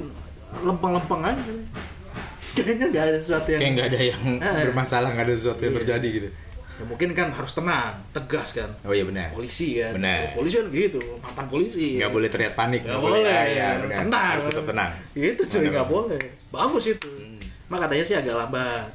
lempeng-lempeng 0.58 1.22
aja. 1.24 1.42
Kayaknya 2.54 2.86
nggak 2.88 3.04
ada 3.04 3.18
sesuatu 3.18 3.48
yang 3.48 3.60
kayak 3.60 3.72
nggak 3.72 3.88
ada 3.88 4.00
yang 4.02 4.22
Eh. 4.36 4.64
bermasalah, 4.66 5.08
nggak 5.10 5.26
ada 5.26 5.34
sesuatu 5.34 5.60
yang 5.60 5.72
Iya. 5.72 5.80
terjadi 5.80 6.08
gitu. 6.10 6.28
Ya, 6.78 6.86
mungkin 6.86 7.10
kan 7.10 7.34
harus 7.34 7.50
tenang, 7.50 7.98
tegas 8.14 8.54
kan. 8.54 8.70
Oh 8.86 8.94
iya 8.94 9.02
benar. 9.02 9.34
Polisi 9.34 9.82
kan. 9.82 9.98
Benar. 9.98 10.30
Polisi 10.30 10.54
kan 10.62 10.66
gitu, 10.70 11.00
mantan 11.18 11.46
polisi. 11.50 11.98
Nggak 11.98 12.12
boleh 12.14 12.28
terlihat 12.30 12.54
panik. 12.54 12.86
Nggak 12.86 13.02
boleh. 13.02 13.26
Iya, 13.26 13.68
benar. 13.82 13.98
Tenang. 14.06 14.26
Harus 14.38 14.44
tetap 14.46 14.64
tenang. 14.70 14.90
Itu 15.10 15.42
cuy 15.42 15.66
nggak 15.66 15.88
boleh. 15.90 16.22
Bagus 16.48 16.84
itu. 16.88 17.10
Hmm. 17.10 17.38
Mak 17.66 17.78
katanya 17.82 18.04
sih 18.06 18.14
agak 18.14 18.34
lambat. 18.38 18.86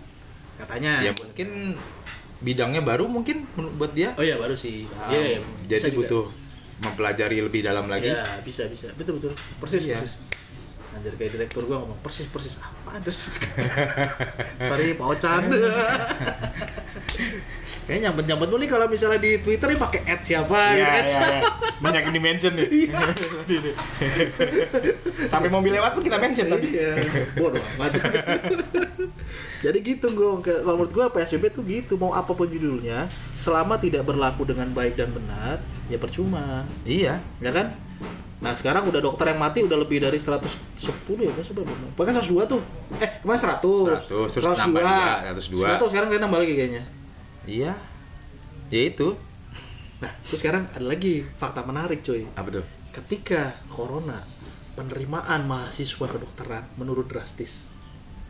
Katanya. 0.56 0.92
Ya 1.04 1.12
mungkin 1.12 1.50
bidangnya 2.40 2.82
baru 2.84 3.04
mungkin 3.06 3.44
buat 3.76 3.92
dia. 3.92 4.16
Oh 4.16 4.24
iya 4.24 4.40
baru 4.40 4.56
sih. 4.56 4.88
Ah, 4.96 5.12
Iya. 5.12 5.44
jadi 5.68 5.80
bisa 5.80 5.90
juga. 5.92 6.00
butuh 6.08 6.24
mempelajari 6.80 7.38
lebih 7.40 7.62
dalam 7.64 7.88
lagi. 7.88 8.12
Iya, 8.12 8.24
bisa 8.44 8.64
bisa. 8.68 8.88
Betul 8.96 9.20
betul. 9.20 9.32
Persis 9.60 9.84
Iya. 9.84 10.00
persis. 10.00 10.16
Anjir 10.94 11.14
kayak 11.18 11.32
direktur 11.36 11.66
gua 11.66 11.82
ngomong 11.82 12.00
persis 12.06 12.30
persis 12.30 12.56
apa 12.62 13.02
terus. 13.02 13.42
Sorry 14.70 14.94
Pak 14.94 15.08
Ocan. 15.18 15.42
Kayaknya 17.84 18.10
nyambet 18.10 18.26
nyambet 18.32 18.48
nih 18.48 18.70
kalau 18.72 18.88
misalnya 18.88 19.20
di 19.20 19.44
Twitter 19.44 19.76
nih 19.76 19.80
pakai 19.80 20.08
ad 20.08 20.24
siapa 20.24 20.56
Iya, 20.72 20.72
gitu, 20.72 20.88
ad 20.88 21.04
iya, 21.04 21.20
iya. 21.20 21.52
Banyak 21.84 22.02
yang 22.08 22.16
di-mention 22.16 22.54
nih. 22.56 22.68
Sampai 25.32 25.50
mobil 25.52 25.76
lewat 25.76 25.92
pun 25.92 26.04
kita 26.08 26.16
mention 26.16 26.48
tadi. 26.48 26.80
Iya. 26.80 26.96
Bodoh 27.36 27.60
amat. 27.76 27.92
Jadi 29.64 29.78
gitu 29.84 30.08
gue, 30.16 30.30
kalau 30.44 30.76
menurut 30.80 30.92
gue 30.96 31.06
PSBB 31.12 31.44
tuh 31.52 31.64
gitu, 31.68 32.00
mau 32.00 32.16
apa 32.16 32.32
pun 32.32 32.48
judulnya, 32.48 33.12
selama 33.40 33.76
tidak 33.76 34.08
berlaku 34.08 34.48
dengan 34.48 34.72
baik 34.72 34.96
dan 34.96 35.12
benar, 35.12 35.60
ya 35.92 36.00
percuma, 36.00 36.64
Iya. 36.88 37.20
ya 37.44 37.52
kan? 37.52 37.76
Nah 38.44 38.52
sekarang 38.52 38.84
udah 38.86 39.00
dokter 39.00 39.26
yang 39.26 39.40
mati 39.40 39.64
udah 39.64 39.80
lebih 39.80 39.98
dari 39.98 40.20
110 40.20 40.44
ya, 41.18 41.32
masa 41.32 41.52
berapa? 41.52 41.72
Bahkan 41.96 42.14
102 42.20 42.44
tuh, 42.44 42.60
eh 43.00 43.10
kemarin 43.18 43.40
100, 43.40 44.04
100, 44.04 44.36
terus 44.36 44.60
nambah 44.60 44.82
dia, 44.84 45.32
102. 45.32 45.80
100 45.80 45.88
sekarang 45.88 46.08
saya 46.12 46.20
nambah 46.20 46.40
lagi 46.40 46.54
kayaknya. 46.54 46.84
Iya. 47.44 47.72
Ya 48.68 48.82
itu. 48.84 49.08
Nah 49.98 50.12
terus 50.28 50.40
sekarang 50.40 50.68
ada 50.70 50.84
lagi 50.84 51.24
fakta 51.34 51.64
menarik 51.64 52.04
cuy, 52.04 52.28
Apa 52.36 52.52
tuh? 52.52 52.66
ketika 52.92 53.56
corona 53.68 54.20
penerimaan 54.74 55.48
mahasiswa 55.48 56.04
kedokteran 56.04 56.68
menurun 56.76 57.08
drastis. 57.08 57.72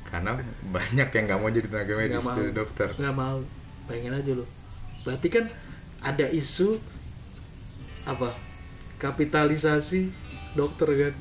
Karena 0.06 0.38
banyak 0.70 1.10
yang 1.10 1.24
nggak 1.26 1.40
mau 1.40 1.50
jadi 1.50 1.66
tenaga 1.66 1.94
medis, 1.96 2.16
Nggak 2.16 2.26
mau. 2.28 2.54
dokter. 2.54 2.90
nggak 2.94 3.16
mau 3.16 3.38
pengen 3.84 4.14
aja 4.14 4.32
lo 4.32 4.46
berarti 5.02 5.28
kan 5.28 5.46
ada 6.00 6.24
isu 6.30 6.80
apa 8.04 8.32
kapitalisasi 9.04 10.02
dokter 10.54 10.88
kan 10.88 11.14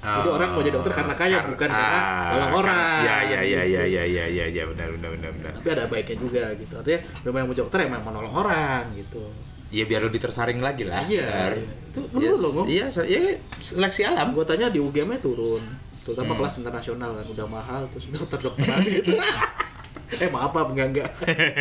jadi 0.00 0.28
orang 0.28 0.48
mau 0.50 0.60
jadi 0.60 0.74
dokter 0.74 0.92
karena 0.94 1.14
kaya 1.14 1.38
bukan 1.44 1.68
karena 1.68 2.00
nolong 2.32 2.52
orang 2.58 3.00
Ya 3.00 3.16
ya 3.22 3.40
ya 3.40 3.62
gitu. 3.62 3.70
ya 3.70 3.82
ya 3.86 4.04
ya 4.08 4.24
ya 4.26 4.44
ya 4.48 4.62
benar 4.66 4.88
benar 4.90 5.10
benar 5.12 5.30
benar. 5.30 5.52
tapi 5.54 5.68
ada 5.70 5.84
baiknya 5.86 6.16
juga 6.18 6.42
gitu 6.56 6.74
artinya 6.74 7.00
memang 7.22 7.38
yang 7.38 7.46
mau 7.46 7.54
jadi 7.54 7.60
dokter 7.60 7.78
emang 7.82 8.00
mau 8.00 8.12
nolong 8.12 8.34
orang 8.34 8.84
gitu 8.96 9.22
Ya 9.70 9.86
biar 9.86 10.02
lebih 10.02 10.18
tersaring 10.18 10.58
lagi 10.58 10.82
lah. 10.82 11.06
Iya, 11.06 11.54
iya. 11.54 11.62
Itu 11.86 12.02
menurut 12.10 12.42
lo, 12.42 12.48
Ngom? 12.50 12.66
Iya, 12.66 12.90
so- 12.90 13.06
iya, 13.06 13.38
seleksi 13.54 14.02
alam. 14.02 14.34
anggotanya 14.34 14.66
di 14.66 14.82
UGM 14.82 15.14
turun 15.22 15.62
terutama 16.02 16.34
Hmm. 16.34 16.38
kelas 16.42 16.54
internasional 16.58 17.10
kan 17.14 17.26
udah 17.28 17.46
mahal 17.46 17.82
terus 17.94 18.10
dokter 18.10 18.40
dokteran 18.40 18.82
gitu 18.82 19.14
eh 20.10 20.28
maaf 20.28 20.50
apa 20.50 20.70
enggak 20.70 20.88
enggak 20.90 21.10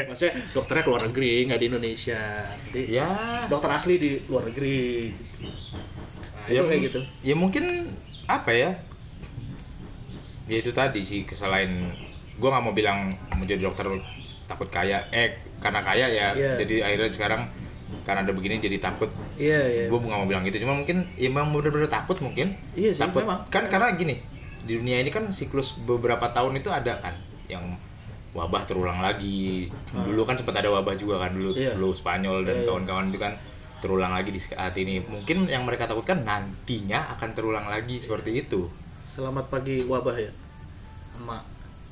maksudnya 0.10 0.34
dokternya 0.52 0.84
keluar 0.84 1.02
negeri 1.06 1.46
nggak 1.46 1.60
di 1.60 1.68
Indonesia 1.70 2.22
jadi 2.74 2.82
Ya. 2.90 3.10
dokter 3.46 3.70
asli 3.70 3.94
di 3.96 4.10
luar 4.26 4.50
negeri 4.50 5.14
nah, 6.34 6.48
itu 6.50 6.64
kayak 6.66 6.82
gitu 6.90 7.00
Ya 7.22 7.36
mungkin 7.38 7.66
apa 8.26 8.50
ya? 8.50 8.72
Ya 10.46 10.58
itu 10.62 10.74
tadi 10.74 11.02
sih 11.02 11.26
kesalahan. 11.26 11.94
Gua 12.42 12.50
nggak 12.54 12.64
mau 12.66 12.74
bilang 12.74 13.10
menjadi 13.38 13.62
dokter 13.62 13.86
takut 14.46 14.66
kaya. 14.70 15.06
Eh 15.14 15.38
karena 15.62 15.82
kaya 15.82 16.06
ya. 16.10 16.28
Iya. 16.34 16.52
Jadi 16.62 16.76
akhirnya 16.82 17.10
sekarang 17.14 17.42
karena 18.06 18.26
ada 18.26 18.34
begini 18.34 18.58
jadi 18.58 18.78
takut. 18.82 19.10
iya 19.38 19.62
iya 19.66 19.84
Gue 19.90 20.02
nggak 20.02 20.20
mau 20.22 20.30
bilang 20.30 20.42
gitu. 20.46 20.62
Cuma 20.66 20.74
mungkin 20.74 21.06
ya 21.18 21.30
memang 21.30 21.54
bener-bener 21.54 21.90
takut 21.90 22.18
mungkin. 22.22 22.58
Iya 22.74 22.98
sih, 22.98 23.02
takut. 23.02 23.22
memang. 23.26 23.46
Kan 23.50 23.70
karena 23.70 23.94
gini 23.94 24.22
di 24.60 24.78
dunia 24.78 25.02
ini 25.02 25.10
kan 25.10 25.30
siklus 25.34 25.74
beberapa 25.86 26.30
tahun 26.30 26.60
itu 26.60 26.70
ada 26.70 26.98
kan 27.02 27.16
yang 27.50 27.78
wabah 28.32 28.62
terulang 28.63 29.00
lagi. 29.00 29.68
Dulu 29.89 30.22
kan 30.22 30.34
sempat 30.34 30.56
ada 30.56 30.70
wabah 30.70 30.94
juga 30.94 31.18
kan 31.20 31.32
dulu 31.32 31.52
Iya. 31.52 31.74
flu 31.74 31.89
Spanyol 31.92 32.44
dan 32.44 32.56
Iya, 32.56 32.62
iya. 32.62 32.68
kawan-kawan 32.68 33.06
itu 33.08 33.18
kan 33.18 33.34
terulang 33.80 34.12
lagi 34.12 34.30
di 34.30 34.38
saat 34.38 34.76
ini. 34.76 35.02
Mungkin 35.02 35.46
yang 35.46 35.63
mereka 35.63 35.86
takutkan 35.86 36.22
nantinya 36.22 37.10
akan 37.12 37.30
terulang 37.32 37.65
lagi 37.65 37.98
seperti 37.98 38.39
itu. 38.39 38.70
selamat 39.06 39.50
pagi 39.50 39.82
wabah 39.82 40.13
ya 40.15 40.30
emak 41.15 41.42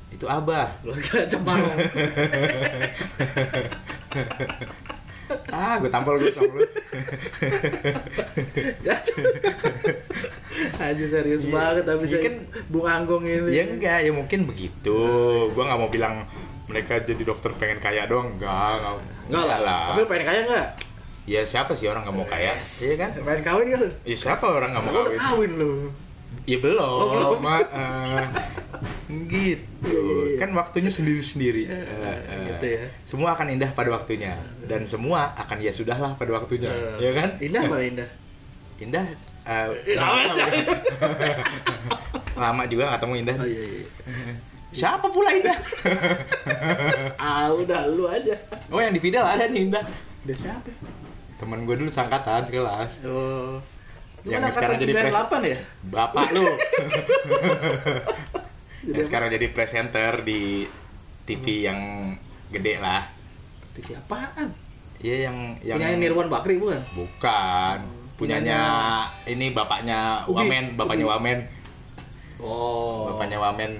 Itu 0.08 0.24
abah. 0.24 0.70
keluarga 0.78 1.26
Jepang 1.26 1.58
Ah, 5.50 5.76
gue 5.76 5.90
tampol 5.90 6.16
gue 6.16 6.30
sama 6.30 6.48
lu. 6.54 6.64
Aja 10.78 11.04
serius 11.08 11.42
Iya. 11.42 11.52
banget 11.52 11.84
tapi 11.84 12.02
Iya 12.02 12.10
saya 12.10 12.22
kan- 12.24 12.40
Bung 12.68 12.86
Anggong 12.86 13.22
ini 13.22 13.50
Ya 13.50 13.62
enggak, 13.64 13.98
ya 14.00 14.10
mungkin 14.10 14.40
begitu. 14.44 14.98
Gua 15.50 15.62
nggak 15.64 15.78
mau 15.78 15.88
bilang 15.88 16.24
mereka 16.64 17.00
jadi 17.00 17.22
dokter 17.22 17.50
pengen 17.54 17.78
kaya 17.78 18.04
doang, 18.04 18.34
enggak, 18.34 18.50
enggak, 18.76 18.94
enggak 19.26 19.44
lah 19.46 19.58
lah. 19.58 19.82
tapi 19.90 20.02
pengen 20.04 20.26
kaya 20.26 20.40
enggak 20.44 20.68
Ya 21.24 21.40
siapa 21.42 21.72
sih 21.72 21.84
orang 21.84 22.02
nggak 22.02 22.14
mau 22.14 22.24
kaya? 22.24 22.56
Iya 22.56 22.94
kan? 22.98 23.10
pengen 23.18 23.42
kawin 23.42 23.66
kan 23.70 23.80
Ya 24.02 24.16
siapa 24.16 24.46
orang 24.46 24.72
nggak 24.72 24.82
mau 24.82 24.90
Lu 24.90 24.98
udah 24.98 25.10
kawin? 25.10 25.20
kawin 25.22 25.52
lu 25.54 25.72
Ya 26.44 26.56
belum, 26.58 26.80
Oh, 26.80 27.08
belum. 27.10 27.40
maaf. 27.40 27.68
gitu. 29.28 29.96
Kan 30.36 30.52
waktunya 30.52 30.88
sendiri-sendiri. 30.88 31.64
Eh, 31.66 31.76
eh. 31.76 32.16
gitu 32.46 32.66
ya. 32.70 32.84
Semua 33.02 33.32
akan 33.32 33.48
indah 33.50 33.72
pada 33.72 33.88
waktunya 33.90 34.36
dan 34.62 34.84
semua 34.84 35.32
akan 35.34 35.56
ya 35.58 35.68
sudahlah 35.70 36.12
pada 36.14 36.32
waktunya, 36.34 36.68
ya 36.96 37.12
kan? 37.12 37.36
indah 37.38 37.62
apa 37.62 37.76
indah 37.82 38.08
Indah. 38.78 39.04
Eh, 39.48 39.96
Lama 42.34 42.62
juga 42.64 42.82
nggak 42.86 42.98
ketemu 42.98 43.14
Indah. 43.18 43.36
oh 43.36 43.46
iya 43.46 43.64
iya 43.64 43.86
Siapa 44.68 45.08
pula 45.08 45.32
Indah? 45.32 45.56
ah 47.18 47.48
udah 47.50 47.88
lu 47.88 48.04
aja 48.06 48.36
Oh 48.68 48.78
yang 48.78 48.92
di 48.92 49.00
video 49.00 49.22
ada 49.22 49.44
nih 49.44 49.64
Indah. 49.64 49.82
udah 50.22 50.36
siapa 50.36 50.68
Temen 51.34 51.64
gue 51.64 51.76
dulu 51.76 51.88
sangkatan 51.88 52.44
sekelas. 52.44 53.00
oh 53.04 53.58
Lu 54.20 54.28
Yang 54.28 54.52
sekarang 54.52 54.76
jadi 54.76 54.92
pres- 54.92 55.14
98 55.14 55.46
ya 55.46 55.58
Bapak 55.84 56.26
lu. 56.30 56.44
Jadi 58.82 58.94
yang 58.94 59.06
sekarang 59.06 59.28
jadi 59.30 59.46
presenter 59.48 60.12
di 60.20 60.66
TV 61.24 61.44
yang 61.62 61.78
gede 62.48 62.78
lah. 62.78 63.06
TV 63.72 63.94
apaan 63.94 64.48
Iya 64.98 65.30
yang 65.30 65.36
yang 65.62 65.78
punya 65.78 65.94
Nirwan 65.96 66.26
Bakri 66.26 66.58
bukan 66.58 66.82
bukan 66.92 67.78
punyanya 68.18 68.60
ini 69.24 69.54
bapaknya 69.54 70.26
Ubi. 70.26 70.42
Wamen, 70.42 70.64
bapaknya 70.74 71.06
Ubi. 71.06 71.12
Wamen, 71.14 71.38
oh 72.38 73.14
bapaknya 73.14 73.38
Wamen. 73.38 73.72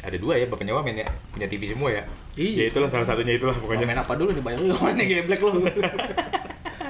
Ada 0.00 0.16
dua 0.16 0.34
ya 0.34 0.46
bapaknya 0.46 0.72
Wamen 0.72 0.94
ya, 0.96 1.06
punya 1.30 1.46
TV 1.46 1.66
semua 1.66 1.90
ya. 1.90 2.02
Iya. 2.32 2.64
Ya 2.64 2.64
itulah 2.68 2.86
salah 2.86 3.04
satunya 3.04 3.34
itulah 3.34 3.52
Pokoknya 3.54 3.84
pokoknya. 3.84 3.86
main 3.86 4.00
apa 4.00 4.12
dulu 4.14 4.30
nih 4.30 4.40
bayang 4.40 4.60
lu 4.64 4.74
mainnya 4.76 5.04
geblek 5.04 5.40
lu. 5.40 5.50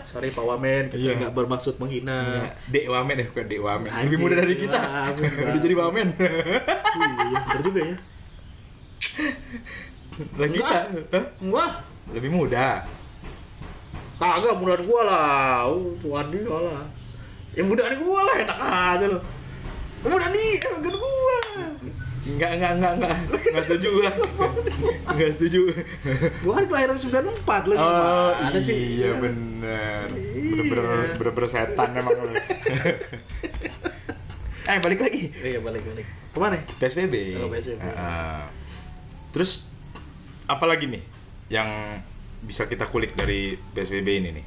Sorry 0.07 0.31
Pak 0.31 0.45
Wamen, 0.45 0.85
kita 0.89 1.03
Iya. 1.03 1.13
nggak 1.19 1.35
bermaksud 1.35 1.75
menghina. 1.77 2.47
Dek 2.67 2.87
Wamen 2.87 3.17
ya, 3.17 3.27
bukan 3.27 3.47
Dek 3.47 3.61
Wamen. 3.61 3.91
Anjing, 3.91 4.07
Lebih 4.07 4.19
muda 4.19 4.35
dari 4.37 4.55
kita. 4.57 4.79
Wamen, 4.79 5.31
Udah 5.35 5.61
jadi 5.61 5.75
Wamen. 5.75 6.07
Iya, 6.15 7.09
bener 7.43 7.63
juga 7.63 7.81
ya. 7.83 7.97
Lah 10.37 10.49
kita. 10.49 10.79
Wah, 11.51 11.73
Lebih 12.11 12.31
muda. 12.31 12.67
Kagak 14.17 14.57
mudaan 14.57 14.83
gua 14.89 15.01
lah. 15.05 15.69
Uh, 15.69 15.93
tuan 16.01 16.27
dia 16.33 16.49
lah. 16.49 16.85
Ya 17.57 17.63
mudaan 17.65 17.97
gua 18.01 18.21
lah, 18.25 18.37
enak 18.45 18.59
aja 18.61 19.07
lu. 19.09 19.19
Mudah 20.07 20.29
nih, 20.31 20.61
kan 20.61 20.73
gua. 20.81 21.39
Enggak, 22.27 22.51
enggak, 22.59 22.73
enggak, 22.75 22.93
enggak. 22.99 23.17
Enggak 23.39 23.65
setuju 23.71 23.89
lah. 24.03 24.15
Enggak 25.15 25.31
setuju. 25.39 25.61
Gua 26.43 26.53
kan 26.59 26.65
kelahiran 26.67 26.99
94 26.99 27.71
lu. 27.71 27.75
Oh, 27.79 28.31
Gimana 28.35 28.61
sih? 28.61 28.77
iya 28.99 29.11
bener. 29.15 30.07
Iya. 30.11 30.51
Bener-bener 30.53 30.85
bener-bener 31.17 31.49
setan 31.49 31.89
emang 31.95 32.19
lu. 32.19 32.27
eh, 34.71 34.79
balik 34.83 35.01
lagi. 35.07 35.23
Iya, 35.39 35.63
balik 35.63 35.83
balik. 35.87 36.07
Ke 36.35 36.39
mana? 36.43 36.59
PSBB. 36.83 37.15
Oh, 37.39 37.49
PSBB. 37.49 37.79
Heeh. 37.79 38.43
Terus 39.31 39.63
apa 40.51 40.67
lagi 40.67 40.91
nih 40.91 41.03
yang 41.47 42.03
bisa 42.43 42.67
kita 42.67 42.87
kulik 42.87 43.15
dari 43.15 43.55
PSBB 43.73 44.09
ini 44.17 44.31
nih? 44.33 44.45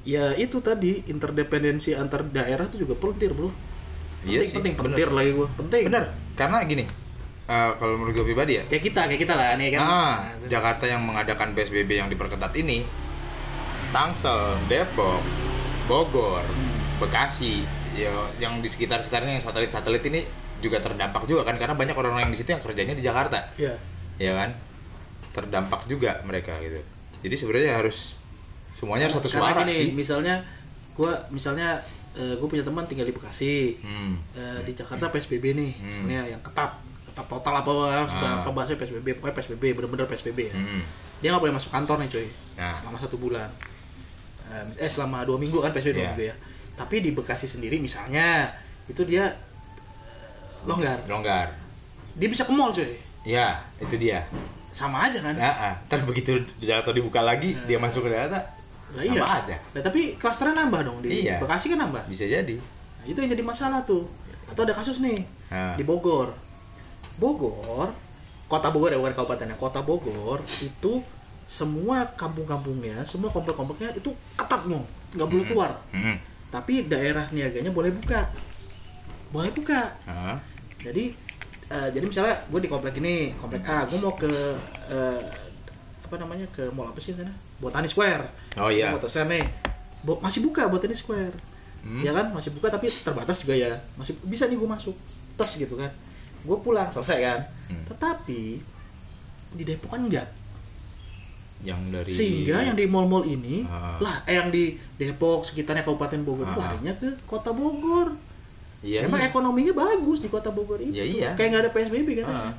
Ya 0.00 0.32
itu 0.32 0.58
tadi 0.58 1.04
interdependensi 1.06 1.92
antar 1.92 2.24
daerah 2.24 2.64
itu 2.66 2.82
juga 2.82 2.96
penting, 2.96 3.30
Bro. 3.30 3.50
Iya 4.20 4.44
Penting, 4.44 4.48
sih, 4.48 4.56
penting, 4.56 4.74
bener. 4.74 4.84
penting 4.96 5.10
lagi 5.12 5.30
gua. 5.32 5.48
Penting. 5.54 5.82
Bener, 5.88 6.04
karena 6.34 6.56
gini, 6.64 6.84
eh, 7.46 7.70
kalau 7.76 7.94
menurut 7.96 8.14
gue 8.14 8.26
pribadi 8.26 8.52
ya 8.56 8.64
kayak 8.64 8.82
kita 8.84 9.00
kayak 9.08 9.20
kita 9.20 9.34
lah 9.34 9.56
nih 9.56 9.68
kan 9.72 9.80
ah, 9.80 9.88
Nah, 9.88 10.14
Jakarta 10.46 10.84
yang 10.84 11.00
mengadakan 11.02 11.52
PSBB 11.52 11.90
yang 11.96 12.08
diperketat 12.08 12.52
ini 12.54 12.84
Tangsel, 13.90 14.54
Depok, 14.66 15.20
Bogor, 15.84 16.44
Hmm. 16.46 16.78
Bekasi, 17.00 17.64
ya 17.96 18.12
yang 18.36 18.60
di 18.60 18.68
sekitar 18.68 19.00
sekitarnya 19.00 19.40
yang 19.40 19.42
satelit-satelit 19.42 20.04
ini 20.04 20.20
juga 20.60 20.76
terdampak 20.78 21.24
juga 21.24 21.42
kan 21.42 21.56
karena 21.56 21.72
banyak 21.72 21.96
orang-orang 21.96 22.28
yang 22.28 22.34
di 22.36 22.38
situ 22.38 22.52
yang 22.52 22.60
kerjanya 22.60 22.92
di 22.92 23.00
Jakarta, 23.00 23.48
Iya. 23.56 23.74
ya 24.20 24.32
kan? 24.36 24.50
Terdampak 25.32 25.88
juga 25.88 26.20
mereka 26.22 26.60
gitu. 26.60 26.84
Jadi 27.20 27.34
sebenarnya 27.34 27.76
harus 27.76 28.16
semuanya 28.70 29.06
harus 29.06 29.18
satu 29.18 29.28
suara 29.28 29.60
gini, 29.62 29.74
sih. 29.74 29.88
misalnya 29.92 30.40
gua 30.92 31.12
misalnya 31.28 31.80
gue 32.10 32.42
punya 32.44 32.60
teman 32.60 32.82
tinggal 32.84 33.02
di 33.02 33.12
Bekasi 33.12 33.78
Hmm. 33.78 34.18
Eh, 34.32 34.60
di 34.62 34.72
Jakarta 34.72 35.08
PSBB 35.08 35.52
nih 35.52 35.72
Hmm. 35.74 36.02
ini 36.04 36.14
yang 36.28 36.40
ketat 36.40 36.74
ketat 37.04 37.22
total 37.24 37.54
apa 37.56 37.70
Ah. 38.02 38.40
apa 38.40 38.50
bahasanya 38.50 38.78
PSBB 38.78 39.14
pokoknya 39.14 39.34
PSBB 39.36 39.64
bener-bener 39.72 40.06
PSBB 40.06 40.38
ya 40.44 40.52
Hmm. 40.52 40.82
dia 41.18 41.28
nggak 41.28 41.40
boleh 41.40 41.54
masuk 41.54 41.70
kantor 41.70 41.96
nih 41.98 42.08
cuy 42.10 42.26
Nah. 42.56 42.74
selama 42.76 42.98
satu 42.98 43.16
bulan 43.16 43.50
Eh, 44.46 44.82
eh 44.82 44.90
selama 44.90 45.22
dua 45.22 45.36
minggu 45.36 45.58
kan 45.58 45.70
PSBB 45.70 45.94
dua 45.94 46.02
Iya. 46.02 46.10
minggu 46.10 46.24
ya 46.26 46.36
tapi 46.74 46.98
di 46.98 47.10
Bekasi 47.10 47.46
sendiri 47.46 47.78
misalnya 47.78 48.50
itu 48.84 49.02
dia 49.02 49.30
longgar 50.62 50.98
Longgar. 51.06 51.46
dia 52.12 52.28
bisa 52.28 52.42
ke 52.42 52.50
mall 52.50 52.70
cuy 52.70 52.90
Ya, 53.22 53.60
itu 53.76 53.94
dia. 53.94 54.24
Sama 54.70 55.06
aja 55.06 55.18
kan 55.18 55.34
Nah, 55.34 55.54
ah. 55.70 55.74
Ntar 55.86 56.02
begitu 56.04 56.34
Jakarta 56.58 56.90
dibuka 56.90 57.20
lagi, 57.20 57.52
Nah. 57.52 57.66
dia 57.66 57.78
masuk 57.78 58.06
ke 58.06 58.10
data, 58.10 58.38
Lah 58.90 59.02
iya. 59.02 59.22
sama 59.22 59.26
aja. 59.38 59.56
Nah, 59.70 59.82
tapi 59.82 60.00
klasternya 60.14 60.54
nambah 60.60 60.80
dong 60.82 60.98
di 61.00 61.22
Iya. 61.22 61.38
Bekasi 61.38 61.70
kan 61.70 61.78
nambah 61.80 62.02
Bisa 62.06 62.24
jadi. 62.24 62.56
Nah, 62.56 63.04
itu 63.04 63.18
yang 63.18 63.30
jadi 63.30 63.42
masalah 63.42 63.80
tuh. 63.82 64.06
Atau 64.46 64.62
ada 64.62 64.72
kasus 64.72 64.98
nih 64.98 65.22
Nah. 65.48 65.74
di 65.74 65.82
Bogor. 65.82 66.34
Bogor, 67.16 67.92
kota 68.46 68.68
Bogor 68.68 68.90
ya 68.90 68.98
bukan 68.98 69.14
kabupatennya. 69.14 69.54
Kota 69.54 69.80
Bogor 69.80 70.40
itu 70.58 71.02
semua 71.44 72.06
kampung-kampungnya, 72.14 73.02
semua 73.02 73.28
komplek-kompleknya 73.28 73.90
itu 73.92 74.10
ketat 74.34 74.60
semua, 74.60 74.80
nggak 75.12 75.28
boleh 75.28 75.44
Hmm. 75.44 75.50
keluar. 75.50 75.70
Hmm. 75.90 76.16
Tapi 76.48 76.86
daerah 76.86 77.26
niaganya 77.28 77.70
boleh 77.70 77.90
buka, 77.90 78.26
boleh 79.30 79.50
buka. 79.50 79.90
Ah. 80.02 80.38
Jadi, 80.80 81.12
eh, 81.70 81.88
jadi 81.90 82.04
misalnya 82.04 82.36
gue 82.44 82.60
di 82.60 82.68
komplek 82.68 82.94
ini, 82.96 83.32
komplek 83.34 83.62
A, 83.64 83.84
gue 83.84 83.96
mau 83.96 84.12
ke 84.12 84.26
eh, 84.86 85.22
apa 86.02 86.14
namanya 86.16 86.46
ke 86.48 86.66
mall 86.68 86.88
apa 86.88 86.98
sih 86.98 87.12
sana? 87.12 87.30
Botani 87.56 87.86
Square. 87.86 88.24
Oh 88.56 88.66
iya. 88.68 88.90
Botani 88.90 89.08
Square 89.08 89.30
nih, 89.30 89.44
Bo- 90.00 90.18
masih 90.18 90.40
buka 90.40 90.66
Botani 90.66 90.94
Square. 90.94 91.36
Hmm. 91.80 92.04
ya 92.04 92.12
kan 92.12 92.28
masih 92.28 92.52
buka 92.52 92.68
tapi 92.68 92.92
terbatas 92.92 93.40
juga 93.40 93.56
ya 93.56 93.72
masih 93.96 94.12
bisa 94.20 94.44
nih 94.44 94.52
gue 94.52 94.68
masuk 94.68 94.92
tes 95.32 95.50
gitu 95.56 95.80
kan 95.80 95.88
gue 96.38 96.56
pulang 96.60 96.84
selesai 96.86 97.18
kan 97.18 97.40
Hmm. 97.66 97.84
tetapi 97.88 98.60
di 99.50 99.62
Depok 99.64 99.88
kan 99.88 100.04
enggak 100.04 100.28
Yang 101.60 101.80
dari 101.90 102.12
sehingga 102.12 102.60
yang 102.62 102.72
di 102.74 102.84
mall-mall 102.84 103.24
ini 103.24 103.64
Ah. 103.64 103.96
lah 103.96 104.20
eh 104.24 104.36
yang 104.36 104.48
di 104.48 104.76
Depok 104.94 105.40
sekitarnya 105.42 105.80
Kabupaten 105.80 106.20
Bogor 106.20 106.48
Ah. 106.48 106.56
larinya 106.58 106.92
ke 106.94 107.16
Kota 107.24 107.48
Bogor 107.48 108.12
Iya. 108.80 109.04
emang 109.04 109.18
iya. 109.18 109.28
ekonominya 109.28 109.72
bagus 109.74 110.18
di 110.20 110.28
Kota 110.28 110.48
Bogor 110.48 110.78
itu 110.78 110.90
Iya, 110.90 111.04
iya. 111.04 111.28
kayak 111.32 111.48
nggak 111.50 111.62
ada 111.62 111.70
PSBB 111.70 112.08
kan 112.18 112.26
Ah. 112.26 112.52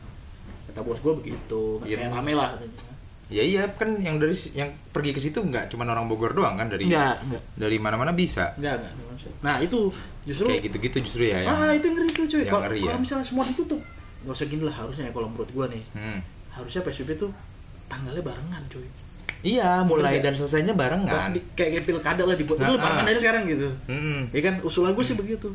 kata 0.68 0.82
bos 0.82 0.98
gue 0.98 1.14
begitu 1.16 1.82
Iya. 1.82 1.98
kayak 2.00 2.12
rame 2.14 2.34
lah 2.34 2.50
katanya. 2.54 2.90
Ya 3.28 3.40
iya 3.42 3.64
kan 3.66 3.96
yang 3.96 4.20
dari 4.20 4.36
yang 4.52 4.68
pergi 4.92 5.12
ke 5.12 5.20
situ 5.20 5.40
nggak 5.40 5.68
cuma 5.68 5.84
orang 5.86 6.06
Bogor 6.06 6.32
doang 6.32 6.56
kan 6.56 6.68
dari 6.68 6.84
enggak 6.86 7.16
enggak 7.22 7.44
dari 7.56 7.78
mana-mana 7.78 8.12
bisa. 8.12 8.52
enggak 8.56 8.76
enggak 8.78 8.94
nah 9.40 9.58
itu 9.58 9.88
justru 10.22 10.46
Kayak 10.48 10.62
gitu-gitu 10.68 10.98
justru 11.02 11.24
ya 11.26 11.42
yang 11.42 11.56
ah 11.56 11.72
itu 11.72 11.88
ngeri 11.88 12.10
tuh 12.12 12.26
cuy 12.28 12.44
kalau 12.44 12.68
ya. 12.70 12.94
misalnya 12.96 13.24
semua 13.24 13.46
ditutup 13.46 13.80
nggak 14.22 14.34
usah 14.34 14.46
gini 14.46 14.62
lah 14.62 14.76
harusnya 14.76 15.06
ya 15.06 15.12
kalau 15.12 15.28
menurut 15.28 15.48
gue 15.48 15.66
nih 15.72 15.84
Hmm. 15.92 16.20
harusnya 16.52 16.82
PSBB 16.82 17.18
tuh 17.18 17.32
tanggalnya 17.88 18.22
barengan 18.22 18.62
cuy 18.68 18.86
Iya, 19.42 19.82
mulai 19.82 20.16
Bener 20.16 20.26
dan 20.28 20.34
selesainya 20.38 20.74
barengan. 20.76 21.34
Di- 21.34 21.42
kayak 21.56 21.70
kayak 21.74 21.86
pilkada 21.88 22.22
lah 22.22 22.36
dibuat 22.36 22.62
Nah, 22.62 22.78
barengan 22.78 23.02
ah. 23.02 23.10
aja 23.10 23.20
sekarang 23.20 23.44
gitu 23.48 23.68
Hmm. 23.88 24.22
ya 24.30 24.42
kan 24.44 24.56
usulan 24.62 24.92
gue 24.92 25.02
sih 25.02 25.16
begitu 25.16 25.50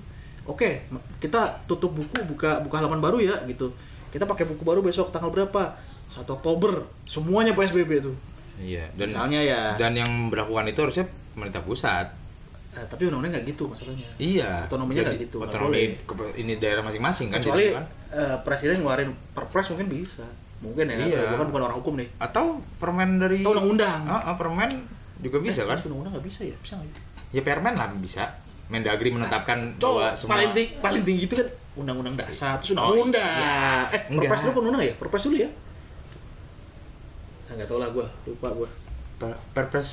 oke 0.46 0.70
kita 1.18 1.40
tutup 1.64 1.92
buku 1.92 2.16
buka 2.24 2.59
buka 2.59 2.74
halaman 2.76 2.98
baru 2.98 3.18
ya 3.18 3.37
gitu 3.44 3.70
kita 4.09 4.24
pakai 4.24 4.46
buku 4.46 4.62
baru 4.62 4.80
besok 4.80 5.11
tanggal 5.11 5.28
berapa 5.28 5.76
1 5.82 6.24
Oktober 6.24 6.72
semuanya 7.04 7.52
PSBB 7.52 8.00
tuh 8.02 8.16
Iya, 8.56 8.88
dan 8.96 9.12
misalnya 9.12 9.40
ya 9.42 9.62
dan 9.76 9.92
yang 9.92 10.32
melakukan 10.32 10.64
itu 10.64 10.80
harusnya 10.80 11.04
pemerintah 11.37 11.61
pusat. 11.61 12.09
Eh, 12.72 12.80
tapi 12.88 13.04
undang-undang 13.04 13.37
nggak 13.37 13.52
gitu 13.52 13.68
masalahnya 13.68 14.09
Iya. 14.16 14.64
Otonominya 14.64 15.02
nggak 15.04 15.20
gitu, 15.28 15.37
Otonomi 15.38 15.92
ini 16.35 16.56
daerah 16.56 16.80
masing-masing 16.80 17.28
kan 17.28 17.37
kecuali 17.37 17.68
gitu 17.68 17.76
kan. 17.76 17.85
eh, 18.12 18.37
presiden 18.40 18.80
ngeluarin 18.80 19.12
perpres 19.37 19.68
mungkin 19.68 19.92
bisa 19.92 20.24
mungkin 20.64 20.88
ya 20.88 20.96
Iya. 20.96 21.20
gue 21.26 21.37
kan 21.37 21.48
bukan 21.52 21.62
orang 21.64 21.76
hukum 21.76 22.00
nih 22.00 22.09
Atau 22.16 22.64
permen 22.80 23.20
dari 23.20 23.44
atau 23.44 23.52
undang-undang 23.52 24.00
Ah, 24.09 24.24
ah, 24.24 24.35
permen 24.40 24.70
juga 25.20 25.37
bisa 25.38 25.61
Eh, 25.61 25.68
kan? 25.68 25.76
undang-undang 25.85 26.12
nggak 26.16 26.24
bisa 26.24 26.40
ya 26.40 26.56
bisa 26.56 26.72
nggak 26.74 26.88
ya? 26.88 26.96
Ya 27.37 27.40
permen 27.44 27.74
lah 27.76 27.92
bisa. 27.92 28.24
Mendagri 28.66 29.14
menetapkan 29.14 29.79
bahwa 29.79 30.11
semua 30.18 30.33
paling 30.35 30.50
tinggi, 30.50 30.70
paling 30.83 31.02
tinggi 31.07 31.22
itu 31.31 31.35
kan 31.38 31.48
undang-undang 31.76 32.16
dasar 32.18 32.59
terus 32.59 32.74
Oh, 32.74 32.90
undang-undang. 32.98 33.22
iya. 33.22 33.87
Eh, 33.94 34.00
Enggak. 34.11 34.22
perpres 34.26 34.42
dulu 34.42 34.52
kan 34.52 34.64
undang 34.66 34.83
ya? 34.83 34.94
Perpres 34.98 35.22
dulu 35.22 35.37
ya? 35.38 35.50
Nah, 37.46 37.52
nggak 37.55 37.68
tahu 37.70 37.79
lah 37.79 37.88
gue, 37.94 38.07
lupa 38.26 38.48
gue. 38.50 38.68
Per- 39.16 39.40
perpres 39.55 39.88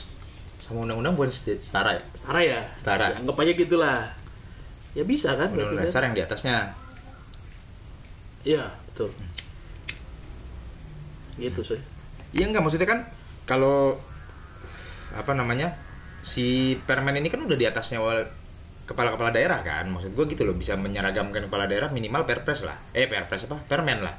sama 0.58 0.90
undang-undang 0.90 1.14
bukan 1.14 1.30
setara 1.30 1.94
ya? 1.94 2.04
Setara 2.18 2.40
ya? 2.42 2.60
Setara. 2.80 3.06
Ya, 3.14 3.16
anggap 3.22 3.38
aja 3.38 3.52
gitulah. 3.54 4.00
Ya 4.98 5.04
bisa 5.06 5.38
kan? 5.38 5.54
Undang-undang 5.54 5.78
berarti 5.78 5.90
dasar 5.92 6.02
kan? 6.02 6.06
yang 6.10 6.16
di 6.18 6.24
atasnya. 6.26 6.56
Iya, 8.44 8.64
betul. 8.90 9.10
Gitu 11.38 11.62
sih. 11.62 11.80
Iya 12.34 12.50
enggak 12.50 12.66
maksudnya 12.66 12.90
kan 12.90 13.00
kalau 13.46 14.02
apa 15.14 15.38
namanya 15.38 15.78
si 16.26 16.74
permen 16.90 17.14
ini 17.14 17.30
kan 17.30 17.46
udah 17.46 17.54
di 17.54 17.70
atasnya 17.70 18.02
wal 18.02 18.26
kepala-kepala 18.94 19.30
daerah 19.30 19.60
kan 19.60 19.86
maksud 19.86 20.14
gue 20.14 20.26
gitu 20.28 20.44
loh 20.44 20.54
bisa 20.54 20.74
menyeragamkan 20.74 21.44
kepala 21.44 21.66
daerah 21.66 21.90
minimal 21.90 22.24
perpres 22.24 22.62
lah 22.62 22.78
eh 22.92 23.06
perpres 23.06 23.46
apa 23.46 23.58
permen 23.66 24.00
lah 24.00 24.16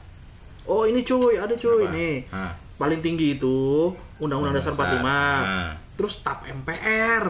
Oh 0.65 0.83
ini 0.83 1.01
cuy, 1.01 1.37
ada 1.37 1.53
cuy 1.53 1.85
Apa? 1.85 1.93
nih. 1.93 2.25
Ah. 2.33 2.57
Paling 2.75 3.05
tinggi 3.05 3.37
itu 3.37 3.93
Undang-Undang 4.17 4.57
Dasar 4.57 4.73
45. 4.73 4.97
Ah. 4.97 5.77
Terus 5.93 6.25
TAP 6.25 6.41
MPR. 6.57 7.25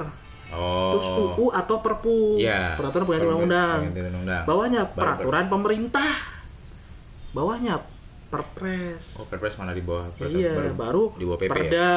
oh 0.55 0.95
Terus 0.95 1.07
UU 1.11 1.47
atau 1.51 1.83
Perpu. 1.83 2.39
Iya. 2.39 2.79
Peraturan 2.79 3.03
pengganti 3.03 3.27
undang-undang. 3.27 3.81
Bawahnya 4.47 4.87
Baru 4.87 4.95
peraturan 4.95 5.51
pemerintah. 5.51 6.15
Bawahnya 7.35 7.83
perpres. 8.31 9.19
oh 9.19 9.27
perpres 9.27 9.59
mana 9.59 9.71
di 9.71 9.83
bawah 9.83 10.11
Ya 10.17 10.27
iya, 10.27 10.71
baru, 10.71 11.15
di 11.15 11.23
bawah 11.23 11.39
PP 11.39 11.47
ya? 11.47 11.51
perda 11.51 11.91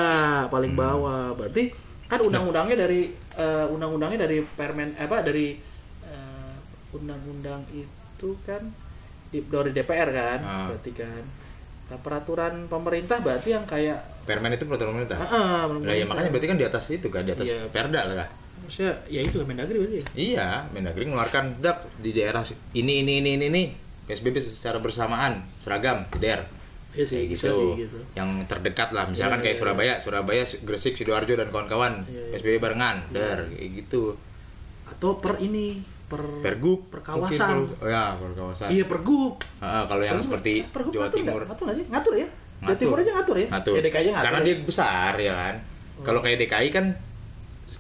paling 0.50 0.74
Hmm. 0.74 0.82
bawah. 0.82 1.26
Berarti 1.34 1.64
kan 2.08 2.20
undang-undangnya 2.20 2.78
dari 2.80 3.02
eh, 3.13 3.65
undang-undangnya 3.67 4.20
dari 4.24 4.39
permen 4.41 4.96
eh, 4.96 5.04
apa 5.04 5.22
dari 5.22 5.60
eh, 6.04 6.56
undang-undang 6.91 7.67
itu 7.70 8.30
kan 8.41 8.63
di, 9.28 9.43
dari 9.43 9.72
DPR 9.72 10.10
kan, 10.10 10.39
Ah. 10.39 10.65
berarti 10.72 10.91
kan. 10.93 11.24
Nah, 11.88 12.00
peraturan 12.00 12.67
pemerintah 12.67 13.20
berarti 13.20 13.52
yang 13.52 13.63
kayak 13.63 14.00
permen 14.24 14.52
itu 14.52 14.63
peraturan 14.63 14.91
pemerintah 14.93 15.20
ah, 15.20 15.28
ah, 15.28 15.32
lah 15.32 15.39
ya 15.63 15.67
pemerintah. 15.67 16.08
makanya 16.10 16.30
berarti 16.30 16.48
kan 16.48 16.58
di 16.58 16.65
atas 16.65 16.84
itu 16.89 17.08
kan 17.08 17.24
di 17.24 17.32
atas 17.32 17.48
Iya. 17.48 17.60
perda 17.67 18.02
lah 18.06 18.28
Maksudnya 18.58 18.93
ya 19.08 19.22
itu 19.22 19.38
Mendagri 19.41 19.78
berarti. 19.78 19.96
ya? 19.96 20.06
Iya, 20.13 20.48
Mendagri 20.74 21.04
mengeluarkan 21.06 21.63
dak 21.63 21.88
di 21.96 22.12
daerah 22.12 22.43
ini 22.74 22.93
ini 23.00 23.13
ini 23.22 23.30
ini, 23.36 23.46
ini 23.48 23.63
PSBB 24.04 24.36
secara 24.41 24.80
bersamaan 24.80 25.48
seragam 25.62 26.04
di 26.10 26.20
daerah. 26.20 26.43
Iya 26.98 27.06
sih, 27.06 27.18
Kayak 27.20 27.30
bisa 27.30 27.48
gitu. 27.48 27.56
sih 27.56 27.70
gitu. 27.80 27.98
Yang 28.12 28.30
terdekat 28.48 28.90
lah, 28.90 29.06
misalkan 29.06 29.38
Iya, 29.38 29.44
kayak 29.44 29.54
iya, 29.54 29.62
Surabaya, 29.62 29.94
Surabaya, 29.98 30.44
Gresik, 30.44 30.94
sidoarjo 30.96 31.34
dan 31.34 31.48
kawan-kawan 31.48 31.94
Iya, 32.04 32.18
iya. 32.26 32.32
PSBB 32.34 32.56
barengan, 32.58 32.96
dar 33.08 33.46
kayak 33.48 33.70
gitu. 33.78 34.18
Atau 34.88 35.10
per 35.16 35.38
ini, 35.38 35.78
per 36.04 36.24
Pergub, 36.42 36.90
per 36.90 37.00
kawasan. 37.02 37.70
mungkin 37.70 37.78
per- 37.78 37.86
oh 37.86 37.88
ya, 37.88 38.06
per 38.16 38.32
kawasan. 38.34 38.68
Iya, 38.68 38.84
pergub. 38.84 39.36
Ah, 39.60 39.86
kalau 39.86 40.02
yang 40.02 40.18
Pergub- 40.18 40.26
seperti 40.26 40.54
pergub 40.66 40.92
Jawa 40.92 41.06
ngatur 41.06 41.18
Timur? 41.20 41.42
Ngatur 41.44 41.64
nggak 41.64 41.78
sih? 41.78 41.86
Ngatur 41.88 42.14
ya? 42.16 42.28
Jawa 42.28 42.64
Ngatur. 42.64 42.80
Timur 42.82 42.98
aja 42.98 43.12
ngatur 43.14 43.36
ya? 43.38 43.48
ngatur. 43.48 43.74
Ya, 43.74 43.82
DKI 43.84 44.08
ngatur. 44.10 44.26
Karena 44.26 44.40
ya? 44.40 44.46
dia 44.48 44.56
besar 44.60 45.14
ya 45.16 45.34
kan. 45.36 45.56
Kalau 46.00 46.20
kayak 46.20 46.38
DKI 46.40 46.70
kan 46.72 46.86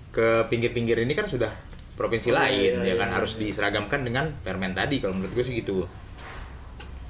ke 0.09 0.27
pinggir-pinggir 0.47 0.97
ini 0.99 1.13
kan 1.13 1.25
sudah 1.25 1.49
provinsi 1.93 2.29
Oh, 2.29 2.33
iya, 2.33 2.41
lain, 2.43 2.71
iya, 2.79 2.87
ya 2.87 2.95
kan 2.95 3.09
iya, 3.09 3.15
harus 3.15 3.31
iya. 3.33 3.39
diseragamkan 3.43 4.01
dengan 4.01 4.29
permen 4.37 4.69
tadi. 4.71 4.97
Kalau 4.97 5.13
menurut 5.13 5.33
gue 5.33 5.41
sih 5.41 5.55
gitu. 5.55 5.81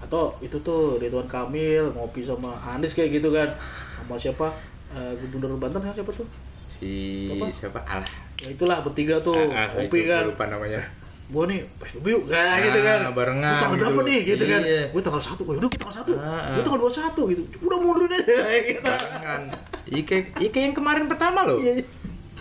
Atau 0.07 0.31
itu 0.39 0.55
tuh 0.57 0.95
Ridwan 0.97 1.27
Kamil 1.27 1.91
ngopi 1.91 2.23
sama 2.23 2.55
Anies 2.65 2.91
kayak 2.91 3.11
gitu 3.13 3.29
kan. 3.29 3.51
Sama 3.97 4.15
siapa? 4.15 4.47
Eh, 4.89 5.11
gubernur 5.27 5.59
Banten 5.59 5.79
sama 5.79 5.91
siapa 5.91 6.11
tuh? 6.11 6.23
Si 6.65 7.27
Apa? 7.29 7.51
siapa? 7.51 7.79
Alah. 7.83 8.07
Ya 8.39 8.49
itulah 8.49 8.79
bertiga 8.79 9.19
tuh 9.19 9.35
Ah, 9.49 9.67
ah, 9.67 9.67
ngopi 9.75 9.99
itu, 9.99 10.07
kan. 10.07 10.23
gua 10.23 10.29
lupa 10.31 10.43
namanya. 10.47 10.81
Gua 11.27 11.43
nih 11.43 11.59
PSBB 11.59 12.05
yuk 12.07 12.23
kayak 12.25 12.39
Ah, 12.39 12.57
gitu 12.61 12.79
kan. 12.79 12.99
barengan 13.11 13.51
Lu 13.51 13.59
tanggal 13.59 13.75
gitu. 13.75 13.83
berapa 13.83 14.01
nih? 14.01 14.19
Gitu 14.23 14.43
kan. 14.45 14.61
Iya. 14.63 14.83
gue 14.87 15.01
tanggal 15.01 15.19
satu 15.21 15.41
gue 15.43 15.55
udah 15.55 15.67
gue 15.67 15.75
tanggal 15.77 15.97
satu. 15.97 16.11
Ah, 16.15 16.23
ah. 16.23 16.55
gue 16.55 16.63
tanggal 16.63 16.79
dua 16.79 16.93
satu 16.93 17.21
gitu. 17.27 17.41
Udah 17.59 17.77
mundurin 17.77 18.11
aja 18.13 18.35
gitu. 18.71 18.79
Barengan. 18.81 19.41
Iya 19.85 20.01
kayak, 20.03 20.25
iya 20.37 20.49
yang 20.61 20.71
kemarin 20.73 21.05
pertama 21.05 21.43
loh. 21.43 21.59
Iya. 21.59 21.83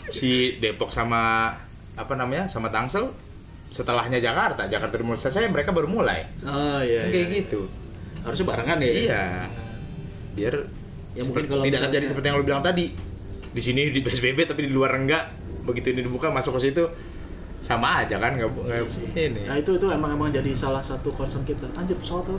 si 0.07 0.31
Depok 0.57 0.95
sama 0.95 1.51
apa 1.93 2.15
namanya 2.15 2.47
sama 2.47 2.71
Tangsel 2.71 3.11
setelahnya 3.77 4.17
Jakarta 4.17 4.65
Jakarta 4.65 4.97
udah 4.97 5.07
mulai 5.07 5.21
selesai 5.21 5.53
mereka 5.53 5.71
baru 5.71 5.85
mulai 5.87 6.25
oh 6.43 6.81
iya 6.81 7.05
kayak 7.07 7.27
iya. 7.29 7.37
gitu 7.45 7.61
harusnya 8.25 8.47
barengan 8.49 8.79
ya 8.81 8.91
Iya. 8.91 9.23
Biar 10.33 10.55
Ya, 11.17 11.25
mungkin 11.25 11.49
seperti- 11.49 11.49
kalau 11.49 11.65
tidak 11.65 11.81
terjadi 11.89 12.05
seperti 12.07 12.27
yang 12.29 12.37
lo 12.37 12.45
bilang 12.45 12.61
tadi. 12.61 12.93
Di 13.49 13.63
sini 13.65 13.89
di 13.89 14.05
PSBB 14.05 14.45
tapi 14.45 14.69
di 14.69 14.73
luar 14.73 14.93
enggak. 14.93 15.33
Begitu 15.65 15.97
ini 15.97 16.05
dibuka 16.05 16.29
masuk 16.29 16.61
ke 16.61 16.69
situ 16.69 16.85
sama 17.65 18.05
aja 18.05 18.21
kan 18.21 18.37
nggak 18.37 18.53
nggak 18.53 18.85
ini. 19.17 19.49
Nah 19.49 19.57
itu 19.57 19.81
itu 19.81 19.87
emang 19.89 20.13
emang 20.13 20.29
jadi 20.29 20.53
salah 20.53 20.85
satu 20.85 21.09
concern 21.17 21.41
kita. 21.43 21.65
Anjir 21.73 21.97
pesawat 21.97 22.29
tuh? 22.29 22.37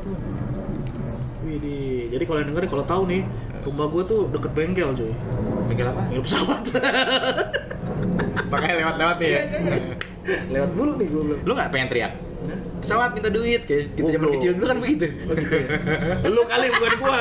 Widih. 1.41 2.13
Jadi 2.13 2.23
kalau 2.29 2.37
yang 2.37 2.53
denger 2.53 2.69
kalau 2.69 2.85
tahu 2.85 3.01
nih, 3.09 3.25
rumah 3.65 3.89
gua 3.89 4.03
tuh 4.05 4.29
deket 4.29 4.51
bengkel 4.53 4.93
cuy. 4.93 5.09
Bengkel 5.65 5.87
apa? 5.89 6.01
Bengkel 6.05 6.21
pesawat. 6.21 6.61
Makanya 8.47 8.75
lewat-lewat 8.77 9.15
nih 9.17 9.29
ya. 9.31 9.41
Lewat 10.27 10.71
mulu 10.75 10.91
nih 10.99 11.07
gua 11.07 11.21
belum. 11.23 11.39
Lu 11.47 11.51
nggak 11.55 11.69
pengen 11.71 11.87
teriak? 11.87 12.13
Pesawat 12.83 13.11
minta 13.17 13.29
duit 13.33 13.65
kayak 13.65 13.97
kita 13.97 14.09
zaman 14.15 14.29
kecil 14.37 14.51
dulu 14.55 14.65
kan 14.69 14.77
begitu. 14.79 15.07
Oh, 15.27 15.33
gitu 15.35 15.55
ya? 15.57 15.67
Lu 16.35 16.41
kali 16.45 16.65
bukan 16.71 16.93
gua. 16.99 17.19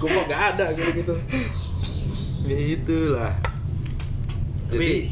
gua 0.00 0.08
mah 0.12 0.24
nggak 0.28 0.42
ada 0.56 0.66
gitu 0.74 0.90
gitu. 1.04 1.14
Ya 2.48 2.58
itulah. 2.58 3.32
Jadi 4.68 4.90
Tapi- 4.92 5.08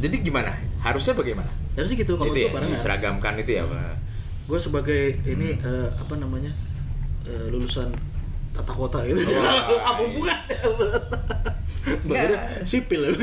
jadi 0.00 0.16
gimana? 0.24 0.52
Harusnya 0.80 1.12
bagaimana? 1.12 1.50
Harusnya 1.76 1.96
gitu 2.00 2.12
kalau 2.16 2.32
itu 2.32 2.40
gua 2.40 2.48
ya, 2.48 2.50
barengan. 2.56 2.74
diseragamkan 2.76 3.34
itu 3.40 3.52
ya, 3.60 3.64
Pak. 3.68 3.94
Gue 4.50 4.58
sebagai 4.58 5.02
ini 5.22 5.54
eh, 5.62 5.88
apa 5.94 6.14
namanya 6.18 6.50
eh, 7.22 7.46
lulusan 7.52 7.92
tata 8.50 8.72
kota 8.74 8.98
gitu. 9.06 9.22
Apa 9.88 10.02
iya. 10.02 10.10
bukan? 10.10 10.38
Baru 12.04 12.34
sipil 12.66 13.00
ya. 13.06 13.10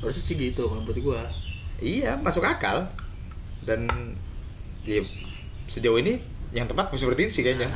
Harusnya 0.00 0.24
sih 0.24 0.36
gitu 0.36 0.68
kalau 0.68 0.82
menurut 0.82 0.98
gue. 0.98 1.20
Iya, 1.80 2.16
masuk 2.20 2.44
akal. 2.44 2.88
Dan 3.64 3.88
ya, 4.84 5.00
sejauh 5.68 6.00
ini 6.00 6.20
yang 6.50 6.66
tepat 6.66 6.92
seperti 6.96 7.30
itu 7.30 7.32
sih 7.40 7.44
kayaknya. 7.46 7.70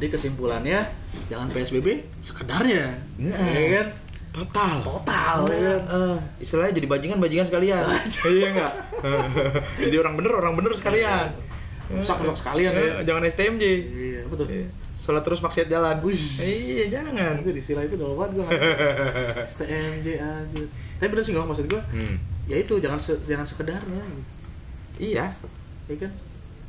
Jadi 0.00 0.06
kesimpulannya 0.16 0.88
jangan 1.28 1.52
PSBB 1.52 2.00
sekedarnya. 2.24 2.96
Nah. 3.20 3.52
Ya 3.52 3.68
kan? 3.80 3.86
Total. 4.30 4.76
Total 4.80 5.38
ya 5.50 5.58
kan. 5.58 5.80
Eh, 5.90 6.16
istilahnya 6.46 6.72
jadi 6.78 6.86
bajingan 6.86 7.18
bajingan 7.18 7.46
sekalian. 7.50 7.82
iya 8.30 8.48
enggak? 8.54 8.72
jadi 9.82 9.96
orang 10.00 10.14
bener 10.16 10.32
orang 10.38 10.54
bener 10.54 10.72
sekalian. 10.78 11.28
Rusak 11.90 12.22
rusak 12.22 12.38
sekalian 12.46 12.70
ya. 12.72 12.80
Eh, 12.80 13.02
Jangan 13.02 13.22
STMJ. 13.26 13.64
Iya, 13.90 14.20
betul. 14.30 14.46
Sholat 15.10 15.26
terus 15.26 15.42
maksiat 15.42 15.66
jalan. 15.66 15.98
Iya, 16.38 16.86
jangan. 16.88 17.42
Itu 17.42 17.50
istilah 17.52 17.82
itu 17.82 17.98
udah 17.98 18.14
banget 18.14 18.30
gue 18.32 18.46
STMJ 19.52 20.06
aja. 20.16 20.62
Tapi 20.96 21.08
bener 21.08 21.24
sih 21.26 21.34
nggak 21.34 21.50
maksud 21.50 21.66
gue. 21.66 21.82
Hmm. 21.90 22.14
Ya 22.46 22.56
itu 22.56 22.78
jangan 22.78 22.94
se- 22.96 23.18
jangan 23.20 23.42
sekedarnya. 23.42 23.98
Iya. 24.96 25.26
Ya 25.84 25.94
kan? 25.98 26.12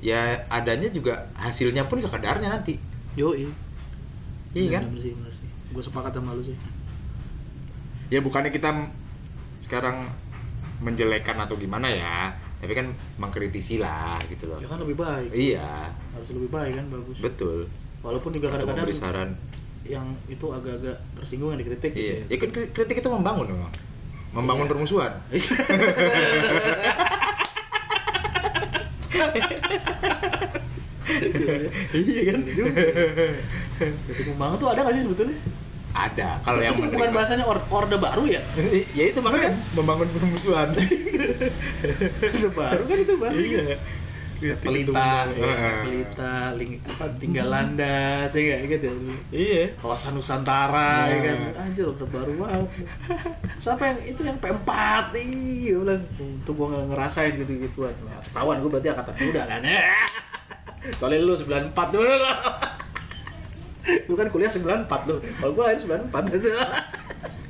Ya 0.01 0.19
adanya 0.49 0.89
juga 0.89 1.29
hasilnya 1.37 1.85
pun 1.85 2.01
sekadarnya 2.01 2.49
nanti. 2.49 2.81
Yo 3.13 3.37
Iya 3.37 3.53
kan? 4.73 4.89
Bener 4.89 4.99
sih, 4.99 5.13
bener 5.13 5.29
sih. 5.31 5.49
Gue 5.69 5.83
sepakat 5.85 6.11
sama 6.11 6.33
lu 6.33 6.41
sih. 6.41 6.57
Ya 8.09 8.19
bukannya 8.19 8.49
kita 8.49 8.73
sekarang 9.61 10.09
menjelekan 10.81 11.37
atau 11.37 11.53
gimana 11.53 11.85
ya, 11.87 12.33
tapi 12.57 12.73
kan 12.73 12.89
mengkritisi 13.15 13.77
lah 13.77 14.17
gitu 14.25 14.49
loh. 14.49 14.57
Ya 14.57 14.65
kan 14.65 14.81
lebih 14.81 14.97
baik. 14.97 15.29
Iya, 15.29 15.93
Harus 16.11 16.33
lebih 16.33 16.49
baik 16.49 16.73
kan 16.73 16.85
bagus. 16.89 17.17
betul. 17.21 17.69
Walaupun 18.01 18.31
juga 18.31 18.47
kadang-kadang 18.49 18.89
saran. 18.91 19.29
yang 19.83 20.05
itu 20.25 20.45
agak-agak 20.47 20.97
tersinggung 21.15 21.49
yang 21.49 21.59
dikritik. 21.59 21.91
Iya, 21.91 22.21
gitu 22.21 22.29
ya 22.29 22.37
kan 22.37 22.49
kri- 22.51 22.71
kritik 22.71 22.97
itu 22.97 23.09
membangun 23.09 23.47
memang. 23.47 23.71
Membangun 24.31 24.63
Iya. 24.63 24.71
permusuhan. 24.71 25.11
iya 31.93 32.21
kan? 32.27 32.39
Kritik 33.77 34.25
membangun 34.29 34.57
tuh 34.57 34.69
ada 34.69 34.79
nggak 34.81 34.95
sih 34.95 35.03
sebetulnya? 35.03 35.37
Ada. 35.91 36.29
Kalau 36.39 36.55
Itu 36.55 36.63
yang 36.63 36.75
bukan 36.77 36.87
menerima- 36.89 37.11
bahasanya 37.13 37.45
or 37.45 37.59
orde 37.67 37.97
baru 37.99 38.23
ya? 38.25 38.41
ya 38.95 39.03
itu 39.05 39.19
makanya 39.19 39.51
membangun 39.75 40.07
permusuhan. 40.09 40.67
orde 42.23 42.49
baru 42.49 42.83
kan 42.85 42.97
itu 42.97 43.13
bahasa. 43.19 43.35
Iya. 43.37 43.75
Pelita, 44.41 45.29
ya, 45.37 45.45
Heeh. 45.45 45.75
pelita, 45.85 46.33
ling, 46.57 46.81
apa, 46.81 47.05
tinggal 47.21 47.47
landas, 47.53 48.33
ya 48.33 48.41
nggak 48.41 48.59
gitu 48.73 48.85
ya. 48.89 48.95
Iya. 49.29 49.63
Kawasan 49.77 50.17
Nusantara, 50.17 51.05
ya 51.13 51.17
kan. 51.21 51.37
Nah. 51.37 51.61
Anjir, 51.61 51.85
orde 51.85 52.05
baru 52.09 52.31
banget. 52.41 52.65
Siapa 53.61 53.83
yang 53.85 53.99
itu 54.09 54.21
yang 54.25 54.37
P4 54.41 54.69
iya 55.21 55.73
bilang 55.77 56.01
untuk 56.17 56.53
gua 56.57 56.67
nggak 56.73 56.85
ngerasain 56.89 57.33
gitu-gituan. 57.37 57.93
Nah, 58.01 58.17
ketahuan 58.25 58.57
gua 58.65 58.69
berarti 58.73 58.87
angkatan 58.89 59.15
muda 59.21 59.41
kan. 59.45 59.61
Soalnya 60.97 61.21
lu 61.21 61.33
94 61.37 61.93
dulu 61.93 62.09
lo. 62.09 62.33
Lu 64.09 64.13
kan 64.17 64.27
kuliah 64.33 64.49
94 64.49 65.09
lu. 65.09 65.15
Kalau 65.21 65.51
gua 65.53 65.69
lahir 65.69 65.85
94 65.85 66.37
itu. 66.41 66.49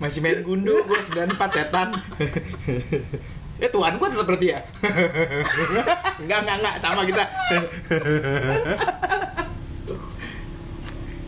Masih 0.02 0.18
main 0.18 0.42
gundu, 0.42 0.82
gue 0.82 0.98
94 0.98 1.38
setan. 1.54 1.94
ya 3.62 3.70
tuan 3.70 3.94
gue 3.94 4.08
tetap 4.10 4.26
berarti 4.26 4.48
ya. 4.50 4.60
enggak, 6.26 6.40
enggak, 6.42 6.56
enggak, 6.58 6.76
sama 6.82 7.06
kita. 7.06 7.22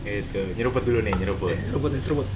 itu, 0.04 0.42
nyeruput 0.58 0.82
dulu 0.82 0.98
nih, 1.06 1.14
nyeruput. 1.14 1.54
Seruput 1.54 1.90
nih, 1.94 2.02
seruput. 2.02 2.26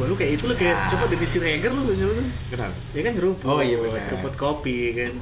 Wah, 0.00 0.06
lu 0.10 0.14
kayak 0.18 0.40
itu 0.40 0.44
lu 0.50 0.54
kayak 0.58 0.88
coba 0.90 1.04
Dennis 1.06 1.30
Siregar 1.30 1.70
lu 1.70 1.94
nyeruput. 1.94 2.26
Kenapa? 2.50 2.74
Ya 2.90 3.00
kan 3.06 3.12
seruput. 3.14 3.46
Oh, 3.46 3.62
iya 3.62 3.76
benar. 3.78 4.02
Seruput 4.02 4.34
kopi 4.34 4.90
kan. 4.98 5.14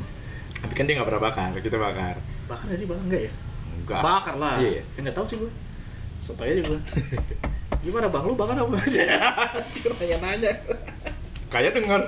Tapi 0.60 0.72
kan 0.76 0.84
dia 0.88 0.94
nggak 0.96 1.08
pernah 1.08 1.22
bakar, 1.22 1.52
kita 1.60 1.76
bakar. 1.76 2.14
Bakar 2.48 2.64
nggak 2.68 2.78
sih 2.80 2.86
bakar 2.88 3.04
enggak 3.04 3.22
ya? 3.28 3.32
Enggak. 3.76 4.00
Bakar 4.00 4.34
lah. 4.40 4.56
Iya. 4.60 4.80
Ya, 4.80 5.00
nggak 5.04 5.16
tahu 5.16 5.26
sih 5.28 5.36
gua. 5.36 5.50
Soto 6.24 6.42
aja 6.44 6.62
gua. 6.64 6.80
Gimana 7.84 8.06
bang 8.12 8.24
lu 8.24 8.34
bakar 8.36 8.56
apa 8.60 8.76
aja? 8.76 9.02
Cuma 9.76 9.94
nanya-nanya. 10.00 10.52
Kayak 11.50 11.72
denger. 11.80 12.00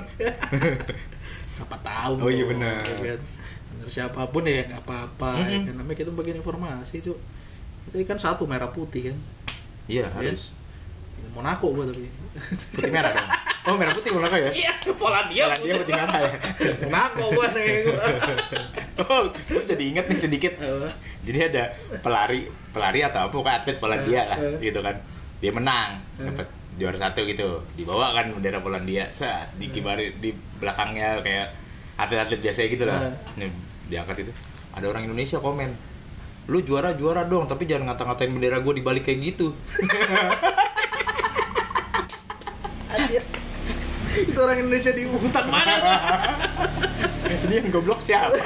Siapa 1.53 1.77
tahu. 1.79 2.13
Oh, 2.19 2.29
iya 2.29 2.45
benar. 2.45 2.81
ya 2.81 3.13
kan? 3.13 3.21
Benar 3.71 3.87
siapa 3.87 4.21
pun 4.25 4.43
ya 4.43 4.65
nggak 4.65 4.81
apa-apa. 4.81 5.31
ya 5.39 5.55
Mhm. 5.55 5.65
kan 5.65 5.75
namanya 5.75 5.97
kita 5.97 6.11
bagian 6.11 6.37
informasi 6.37 6.95
cuk. 6.99 7.17
Kita 7.85 8.05
kan 8.05 8.17
satu 8.19 8.43
merah 8.43 8.67
putih 8.67 9.11
kan. 9.11 9.17
Iya, 9.85 10.07
Iya. 10.09 10.31
harus. 10.31 10.51
Monaco 11.29 11.71
gua 11.71 11.85
tapi. 11.85 12.05
Putih 12.73 12.91
merah 12.91 13.09
dong. 13.09 13.29
Oh, 13.63 13.75
merah 13.75 13.89
putih 13.89 14.11
Monaco 14.11 14.35
ya? 14.35 14.51
Iya, 14.51 14.71
Polandia. 14.93 15.43
Polandia 15.47 15.73
putih 15.77 15.93
merah 15.95 16.19
ya. 16.21 16.35
Monaco 16.83 17.23
gua 17.31 17.47
nih. 17.49 17.71
oh, 19.01 19.21
gue 19.31 19.63
jadi 19.65 19.83
inget 19.87 20.05
nih 20.05 20.19
sedikit. 20.19 20.53
Jadi 21.23 21.39
ada 21.47 21.63
pelari, 21.97 22.45
pelari 22.69 22.99
atau 23.01 23.23
apa 23.23 23.31
pokoknya 23.31 23.55
atlet 23.57 23.77
Polandia 23.77 24.21
lah, 24.25 24.37
Eh, 24.37 24.45
eh. 24.51 24.57
gitu 24.63 24.79
kan. 24.79 24.95
Dia 25.39 25.51
menang, 25.51 25.89
Eh. 26.17 26.27
dapat 26.27 26.47
juara 26.77 26.97
satu 26.97 27.25
gitu. 27.25 27.61
Dibawa 27.77 28.13
kan 28.17 28.33
bendera 28.33 28.59
Polandia, 28.61 29.09
set 29.13 29.53
dikibari 29.57 30.13
di 30.17 30.33
belakangnya 30.57 31.21
kayak 31.21 31.47
atlet-atlet 31.97 32.39
biasa 32.41 32.59
gitu 32.69 32.83
lah. 32.87 32.99
Eh. 33.09 33.45
Nih, 33.45 33.49
diangkat 33.89 34.25
itu. 34.25 34.33
Ada 34.73 34.85
orang 34.89 35.05
Indonesia 35.05 35.37
komen, 35.37 35.69
lu 36.49 36.59
juara 36.65 36.97
juara 36.97 37.23
dong, 37.23 37.45
tapi 37.45 37.69
jangan 37.69 37.93
ngata-ngatain 37.93 38.33
bendera 38.33 38.57
gue 38.59 38.73
dibalik 38.81 39.05
kayak 39.05 39.19
gitu. 39.21 39.53
Itu 44.13 44.39
orang 44.41 44.57
Indonesia 44.61 44.91
di 44.93 45.03
hutan 45.09 45.45
mana? 45.49 45.73
Ini 47.25 47.53
yang 47.61 47.67
goblok 47.73 48.01
siapa? 48.01 48.37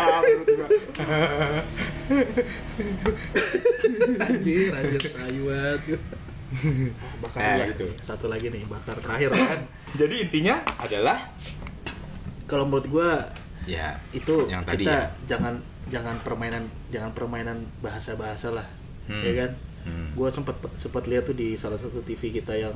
anjir, 4.24 4.72
anjir, 4.72 5.04
ayu 5.28 5.42
banget. 5.48 6.00
Bakar 7.24 7.40
Nah, 7.40 7.56
dulu. 7.58 7.70
gitu. 7.74 7.86
Satu 8.00 8.26
lagi 8.28 8.48
nih, 8.48 8.64
bakar 8.66 8.96
terakhir 8.98 9.30
kan. 9.32 9.60
Jadi 10.00 10.16
intinya 10.24 10.56
adalah 10.78 11.32
Kalau 12.44 12.64
menurut 12.64 12.88
gua 12.88 13.10
ya 13.64 14.00
itu 14.10 14.48
Yang 14.48 14.64
tadi 14.64 14.84
kita 14.84 14.96
ya. 14.96 15.06
jangan 15.28 15.54
jangan 15.88 16.16
permainan 16.22 16.64
jangan 16.88 17.12
permainan 17.12 17.58
bahasa-bahasa 17.80 18.56
lah. 18.56 18.68
Hmm. 19.06 19.20
Ya 19.20 19.34
kan? 19.38 19.52
Hmm. 19.84 20.08
Gua 20.16 20.28
sempat 20.28 20.56
sempat 20.76 21.04
lihat 21.06 21.26
tuh 21.26 21.36
di 21.36 21.54
salah 21.54 21.76
satu 21.76 22.00
TV 22.02 22.32
kita 22.34 22.56
yang 22.56 22.76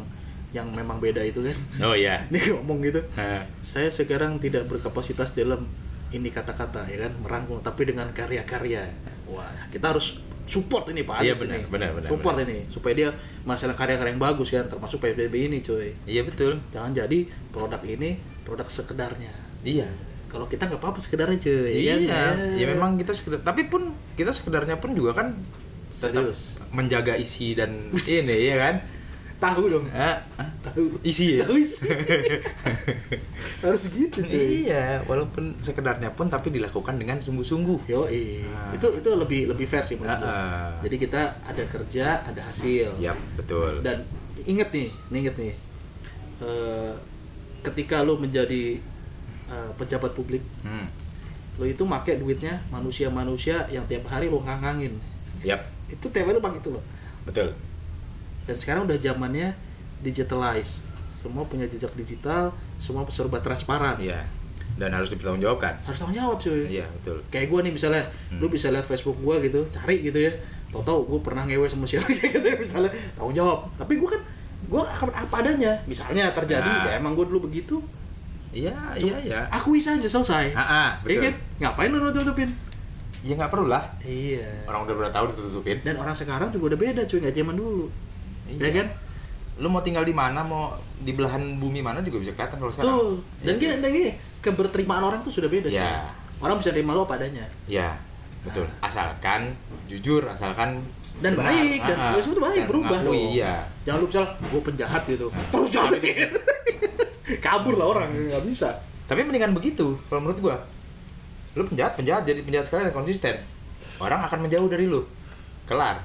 yang 0.51 0.67
memang 0.67 0.99
beda 0.99 1.23
itu 1.23 1.39
kan. 1.41 1.55
Oh 1.87 1.95
iya. 1.95 2.27
Dia 2.27 2.51
ngomong 2.51 2.83
gitu. 2.83 2.99
Nah, 3.15 3.47
Saya 3.61 3.87
sekarang 3.87 4.35
tidak 4.37 4.67
berkapasitas 4.67 5.31
dalam 5.31 5.63
ini 6.11 6.27
kata-kata 6.27 6.91
ya 6.91 7.07
kan 7.07 7.15
merangkum 7.17 7.63
tapi 7.63 7.87
dengan 7.87 8.11
karya-karya. 8.11 8.91
Wah, 9.25 9.47
kita 9.71 9.95
harus 9.95 10.19
support 10.43 10.85
ini 10.87 11.01
Pak 11.01 11.15
Iya, 11.19 11.31
Anies 11.31 11.39
benar, 11.39 11.55
ini. 11.55 11.65
benar, 11.67 11.89
benar, 11.93 12.07
Support 12.07 12.35
benar. 12.35 12.47
ini 12.47 12.57
supaya 12.67 12.93
dia 12.93 13.09
masalah 13.41 13.73
karya-karya 13.73 14.11
yang 14.11 14.21
bagus 14.21 14.47
kan 14.47 14.65
termasuk 14.65 14.97
PSBB 14.99 15.35
ini 15.47 15.57
cuy. 15.59 15.91
iya 16.03 16.21
betul. 16.21 16.57
Jangan 16.69 16.91
jadi 16.95 17.19
produk 17.49 17.81
ini 17.81 18.15
produk 18.41 18.67
sekedarnya. 18.67 19.31
Iya. 19.61 19.87
Kalau 20.27 20.47
kita 20.47 20.63
nggak 20.65 20.79
apa-apa 20.79 20.99
sekedarnya 20.99 21.37
cuy. 21.37 21.71
Iya, 21.77 21.95
ya 21.99 22.23
ya 22.55 22.65
memang 22.67 22.95
kita 22.95 23.11
sekedar, 23.11 23.41
tapi 23.41 23.65
pun 23.65 23.89
kita 24.13 24.31
sekedarnya 24.31 24.77
pun 24.77 24.91
juga 24.91 25.11
kan 25.13 25.27
tetap 25.95 26.31
Serius. 26.31 26.55
menjaga 26.69 27.13
isi 27.13 27.53
dan 27.53 27.91
ini 27.93 28.37
ya 28.45 28.57
kan. 28.57 28.75
Tahu 29.41 29.63
dong. 29.65 29.85
Ah, 29.89 30.21
ah, 30.37 30.45
tahu. 30.61 31.01
Isi 31.01 31.41
ya? 31.41 31.49
Harus 31.49 31.81
harus 33.65 33.83
gitu 33.89 34.21
cuy. 34.21 34.69
Iya 34.69 35.01
walaupun 35.09 35.57
sekedarnya 35.65 36.13
pun 36.13 36.29
tapi 36.29 36.53
dilakukan 36.53 37.01
dengan 37.01 37.17
sungguh-sungguh. 37.17 37.89
Yo 37.89 38.05
Ah. 38.05 38.69
itu 38.77 38.87
itu 39.01 39.09
lebih 39.17 39.49
lebih 39.49 39.65
fair 39.65 39.81
sih 39.81 39.97
menurut 39.97 40.21
Ah, 40.21 40.29
ah. 40.29 40.69
jadi 40.85 40.95
kita 41.01 41.21
ada 41.41 41.63
kerja 41.65 42.21
ada 42.21 42.41
hasil. 42.45 42.93
Yap, 43.01 43.17
betul. 43.33 43.81
Dan 43.81 44.05
inget 44.45 44.69
nih 44.69 44.89
inget 45.09 45.35
nih 45.35 45.53
Eh, 46.41 46.93
ketika 47.61 48.01
lu 48.01 48.17
menjadi 48.17 48.81
eh, 49.45 49.71
pejabat 49.77 50.17
publik 50.17 50.41
hmm. 50.65 50.89
lo 51.61 51.69
itu 51.69 51.85
make 51.85 52.17
duitnya 52.17 52.57
manusia-manusia 52.73 53.69
yang 53.69 53.85
tiap 53.85 54.09
hari 54.09 54.25
lo 54.25 54.41
ngangangin 54.41 54.97
Yap, 55.45 55.61
itu 55.93 56.09
tiap 56.09 56.25
hari 56.25 56.33
lo 56.33 56.41
pakai 56.41 56.57
itu 56.57 56.73
loh. 56.73 56.81
Betul 57.29 57.53
dan 58.43 58.55
sekarang 58.55 58.85
udah 58.85 58.97
zamannya 58.97 59.53
digitalize. 59.99 60.81
Semua 61.17 61.45
punya 61.45 61.65
jejak 61.65 61.93
digital 61.93 62.49
semua 62.77 63.05
serba 63.07 63.37
transparan. 63.37 63.97
Iya. 63.97 64.25
Dan 64.73 64.89
harus 64.89 65.09
dipertanggungjawabkan. 65.09 65.85
Harus 65.85 65.99
tanggung 65.99 66.17
jawab 66.17 66.37
cuy. 66.37 66.65
Iya 66.71 66.89
betul. 66.91 67.21
Kayak 67.29 67.47
gue 67.47 67.59
nih 67.61 67.73
misalnya 67.73 68.03
Hmm. 68.27 68.39
lu 68.39 68.47
bisa 68.47 68.67
lihat 68.67 68.83
Facebook 68.83 69.15
gue 69.15 69.35
gitu 69.45 69.59
cari 69.69 70.01
gitu 70.01 70.17
ya. 70.17 70.33
Tau 70.69 70.81
tau 70.81 71.03
gue 71.03 71.19
pernah 71.19 71.45
ngewe 71.45 71.67
sama 71.67 71.85
siapa 71.85 72.09
gitu 72.15 72.41
ya 72.41 72.57
misalnya. 72.57 72.89
Tanggung 73.13 73.35
jawab 73.35 73.69
tapi 73.77 74.01
gue 74.01 74.09
kan 74.09 74.21
gue 74.63 74.81
akan 74.81 75.09
apa 75.13 75.35
adanya. 75.39 75.73
Misalnya 75.85 76.33
terjadi 76.33 76.65
Nah. 76.65 76.89
ya 76.89 76.97
emang 76.97 77.13
gue 77.13 77.25
dulu 77.27 77.45
begitu. 77.45 77.77
Iya 78.51 78.73
iya 78.97 79.15
iya. 79.21 79.39
akui 79.47 79.79
saja 79.79 80.03
selesai. 80.03 80.51
Ah, 80.51 80.59
ah, 80.59 80.89
Iya 81.05 81.21
betul. 81.21 81.23
kan? 81.23 81.35
ngapain 81.61 81.87
lu 81.87 81.99
nutupin? 82.01 82.49
Ya 83.21 83.37
nggak 83.37 83.47
perlu 83.47 83.69
lah. 83.69 83.85
Iya. 84.01 84.65
Orang 84.65 84.83
udah 84.83 84.95
berapa 84.97 85.13
tahun 85.13 85.27
ditutupin? 85.31 85.77
Dan 85.85 85.95
orang 85.95 86.11
sekarang 86.11 86.49
juga 86.49 86.73
udah 86.73 86.79
beda 86.81 87.01
cuy. 87.05 87.21
Nggak 87.21 87.37
zaman 87.37 87.55
dulu 87.55 87.85
Iya. 88.53 88.61
ya 88.61 88.71
kan? 88.75 88.87
Lu 89.57 89.67
mau 89.67 89.79
tinggal 89.79 90.01
di 90.01 90.11
mana 90.11 90.41
mau 90.41 90.71
di 90.97 91.11
belahan 91.11 91.57
bumi 91.57 91.79
mana 91.79 91.99
juga 91.99 92.17
bisa 92.17 92.31
kelihatan 92.31 92.57
kalau 92.57 92.71
sekarang. 92.71 92.89
Tuh 92.89 93.11
dan 93.41 93.53
Iya. 93.53 93.61
gini 93.61 93.73
dan 93.77 93.91
gini 93.91 94.11
keberterimaan 94.39 95.03
orang 95.03 95.19
tuh 95.21 95.31
sudah 95.31 95.47
beda 95.47 95.67
cuy. 95.67 95.77
Iya. 95.77 96.07
orang 96.39 96.57
bisa 96.57 96.69
terima 96.69 96.91
lo 96.91 97.05
apa 97.05 97.15
adanya. 97.15 97.45
Ya 97.65 97.93
betul. 98.41 98.65
Asalkan 98.79 99.53
jujur 99.85 100.25
asalkan 100.25 100.81
dan 101.19 101.37
benar. 101.37 101.53
baik 101.53 101.79
dan 101.79 101.97
Ah, 101.99 102.17
itu 102.17 102.33
baik 102.33 102.57
Dan 102.57 102.67
berubah 102.67 102.99
dong. 102.99 103.13
iya. 103.29 103.53
Jangan 103.83 103.97
lu 103.97 104.05
misalnya 104.07 104.29
gue 104.41 104.61
penjahat 104.63 105.01
gitu. 105.05 105.25
Terus 105.29 105.69
jahat 105.69 105.93
gitu 105.95 106.39
kabur 107.45 107.77
lah 107.77 107.87
orang 107.87 108.09
nggak 108.09 108.43
bisa. 108.43 108.73
Tapi 109.05 109.21
mendingan 109.21 109.51
begitu 109.51 109.95
kalau 110.07 110.25
menurut 110.25 110.39
gua. 110.41 110.57
Lu 111.53 111.63
penjahat 111.63 111.93
penjahat 111.93 112.23
jadi 112.23 112.41
penjahat 112.41 112.65
sekalian 112.65 112.89
dan 112.89 112.95
konsisten. 112.95 113.35
Orang 113.97 114.23
akan 114.23 114.39
menjauh 114.41 114.65
dari 114.65 114.87
lu. 114.87 115.05
Kelar 115.63 116.01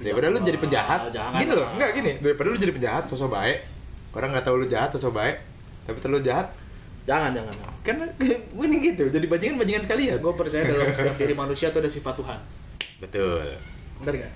daripada 0.00 0.28
lu 0.28 0.38
jadi 0.44 0.58
penjahat. 0.60 1.00
Jangan. 1.08 1.40
gini 1.40 1.52
loh 1.56 1.68
enggak 1.72 1.90
gini. 1.96 2.12
Daripada 2.20 2.46
lu 2.52 2.58
jadi 2.60 2.72
penjahat 2.74 3.04
sosok 3.08 3.32
baik. 3.32 3.58
Orang 4.12 4.28
nggak 4.32 4.44
tahu 4.44 4.56
lu 4.60 4.66
jahat 4.68 4.90
sosok 4.92 5.12
baik. 5.16 5.36
Tapi 5.88 5.98
terlalu 6.04 6.22
jahat. 6.24 6.52
Jangan 7.06 7.30
jangan 7.30 7.54
kan 7.86 7.96
ini 8.66 8.76
gitu. 8.82 9.06
Jadi 9.08 9.26
bajingan 9.30 9.56
bajingan 9.62 9.82
sekalian 9.86 10.18
gue 10.18 10.32
percaya 10.34 10.66
dalam 10.66 10.90
setiap 10.90 11.16
diri 11.16 11.34
manusia 11.38 11.70
itu 11.70 11.78
ada 11.78 11.90
sifat 11.90 12.14
Tuhan. 12.18 12.38
Betul. 12.98 13.46
Benar 14.02 14.14
nggak? 14.26 14.34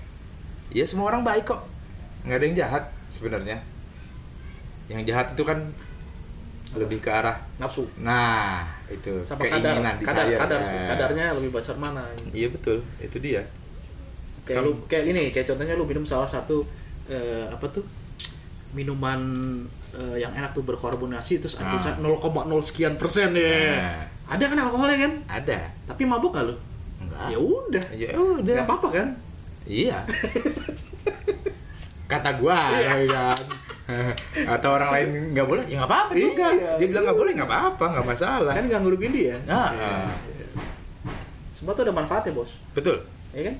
Ya 0.71 0.83
semua 0.87 1.11
orang 1.11 1.21
baik 1.27 1.51
kok. 1.51 1.61
Nggak 2.23 2.37
ada 2.39 2.45
yang 2.47 2.57
jahat 2.57 2.83
sebenarnya. 3.11 3.57
Yang 4.87 5.01
jahat 5.11 5.27
itu 5.35 5.43
kan 5.43 5.59
lebih 6.71 7.03
ke 7.03 7.11
arah 7.11 7.43
nafsu. 7.59 7.83
Nah 7.99 8.71
itu. 8.87 9.19
Sama 9.27 9.43
kadar 9.43 9.75
keinginan 9.75 9.95
kadar. 9.99 10.25
desire. 10.25 10.39
kadar 10.39 10.59
Nah. 10.63 10.87
kadarnya 10.95 11.25
lebih 11.35 11.49
besar 11.51 11.75
mana? 11.75 12.07
Iya 12.31 12.47
betul. 12.55 12.79
Itu 13.03 13.19
dia 13.19 13.43
kayak 14.41 14.61
lu 14.61 14.71
kayak 14.85 15.05
ini 15.07 15.21
kayak 15.29 15.45
contohnya 15.45 15.73
lu 15.73 15.83
minum 15.83 16.03
salah 16.03 16.25
satu 16.25 16.65
eh, 17.05 17.45
apa 17.45 17.65
tuh 17.67 17.83
minuman 18.71 19.19
eh, 19.91 20.17
yang 20.17 20.31
enak 20.31 20.51
tuh 20.51 20.63
berkarbonasi 20.63 21.37
terus 21.37 21.55
ada 21.55 21.67
Ah. 21.67 21.71
tulisan 21.75 21.95
0,0 21.99 22.23
sekian 22.61 22.93
persen 22.95 23.31
ya. 23.31 23.51
Nah. 23.75 24.01
ada 24.27 24.43
kan 24.45 24.57
alkoholnya 24.59 24.97
kan? 25.01 25.13
Ada. 25.27 25.59
Tapi 25.85 26.01
mabuk 26.03 26.31
gak 26.31 26.47
lu? 26.47 26.55
Enggak 26.97 27.27
ya 27.27 27.37
udah. 27.37 27.85
Ya 27.91 28.07
udah. 28.15 28.53
Nggak 28.55 28.67
apa-apa 28.67 28.87
kan? 28.91 29.07
Iya. 29.61 29.97
Kata 32.07 32.29
gua 32.35 32.59
ya 32.75 32.91
kan? 33.07 33.39
Atau 34.47 34.69
orang 34.71 34.89
lain 34.89 35.07
nggak 35.31 35.43
boleh 35.45 35.63
ya 35.65 35.75
nggak 35.77 35.89
apa-apa 35.89 36.11
juga. 36.13 36.47
Iya. 36.49 36.71
dia 36.79 36.87
bilang 36.87 37.03
nggak 37.05 37.19
boleh 37.19 37.31
nggak 37.35 37.49
apa-apa 37.49 37.85
nggak 37.91 38.07
masalah. 38.07 38.53
Kan 38.55 38.65
nggak 38.67 38.81
ngerugiin 38.81 39.11
dia. 39.11 39.35
Ah, 39.45 39.69
Iya. 39.69 39.87
ah. 40.07 40.11
semua 41.51 41.71
tuh 41.73 41.83
ada 41.83 41.93
manfaatnya 41.93 42.31
bos. 42.31 42.51
Betul. 42.71 43.03
Ya 43.31 43.51
kan 43.51 43.55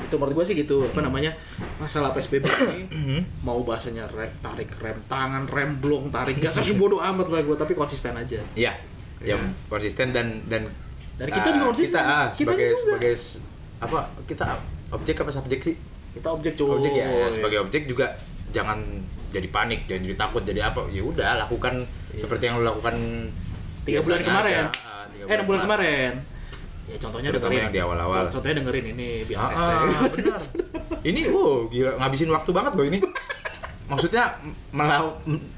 itu 0.00 0.14
menurut 0.14 0.34
gue 0.34 0.44
sih 0.44 0.56
gitu 0.56 0.84
apa 0.84 1.00
namanya 1.00 1.34
masalah 1.76 2.10
psbb 2.10 2.44
ini 2.46 2.80
Mhm. 2.88 3.20
mau 3.42 3.58
bahasanya 3.60 4.06
rem, 4.08 4.30
tarik 4.38 4.70
rem 4.76 4.98
tangan 5.04 5.44
rem 5.44 5.76
blong 5.76 6.08
tarik 6.08 6.38
gas 6.38 6.54
sih 6.56 6.74
bodoh 6.74 6.98
amat 7.00 7.26
lah 7.26 7.40
gue 7.40 7.54
tapi 7.54 7.72
konsisten 7.72 8.12
aja 8.12 8.38
Iya, 8.54 8.78
yang 9.20 9.40
konsisten 9.66 10.10
dan 10.10 10.42
dan 10.44 10.70
Dan 11.14 11.28
kita 11.28 11.50
juga 11.50 11.58
ah, 11.60 11.68
konsisten. 11.68 11.98
Kita 11.98 12.14
ah, 12.14 12.26
Kita 12.26 12.36
sebagai 12.46 12.68
juga. 12.68 12.78
sebagai 12.78 13.12
apa? 13.80 13.98
Kita 14.24 14.44
objek 14.88 15.16
apa 15.18 15.30
subjek 15.32 15.60
sih? 15.60 15.74
kita 16.08 16.28
objek 16.30 16.52
cowok 16.54 16.74
Objek 16.78 16.92
ya. 16.94 17.06
Sebagai 17.28 17.58
objek 17.60 17.82
juga 17.84 18.06
jangan 18.48 18.78
jadi 19.28 19.48
panik, 19.48 19.84
jangan 19.84 20.02
jadi 20.04 20.16
takut, 20.16 20.42
jadi 20.42 20.60
apa? 20.64 20.86
Ya 20.88 21.02
udah, 21.02 21.42
lakukan 21.42 21.82
Iya. 22.08 22.22
seperti 22.22 22.46
yang 22.46 22.56
lo 22.56 22.70
lakukan 22.70 22.94
tiga 23.82 23.98
bulan 24.00 24.20
kemarin 24.22 24.54
aja. 24.64 24.78
Ah, 24.80 25.04
tiga 25.08 25.22
eh 25.24 25.34
enam 25.34 25.44
bulan 25.44 25.60
kemarin 25.66 26.12
ya 26.88 26.96
contohnya 26.98 27.28
Terutama 27.28 27.44
dengerin 27.46 27.62
yang 27.62 27.72
di 27.72 27.80
awal-awal. 27.80 28.22
Con- 28.22 28.32
contohnya 28.34 28.56
dengerin 28.58 28.86
ini 28.90 29.08
biar 29.22 29.38
Ah, 29.38 29.50
ah, 29.50 29.82
benar. 30.14 30.40
Ini 31.00 31.20
wow, 31.28 31.68
gila 31.68 31.90
ngabisin 31.96 32.28
waktu 32.28 32.50
banget 32.50 32.72
loh 32.74 32.86
ini. 32.86 32.98
Maksudnya 33.86 34.24
malah 34.70 35.00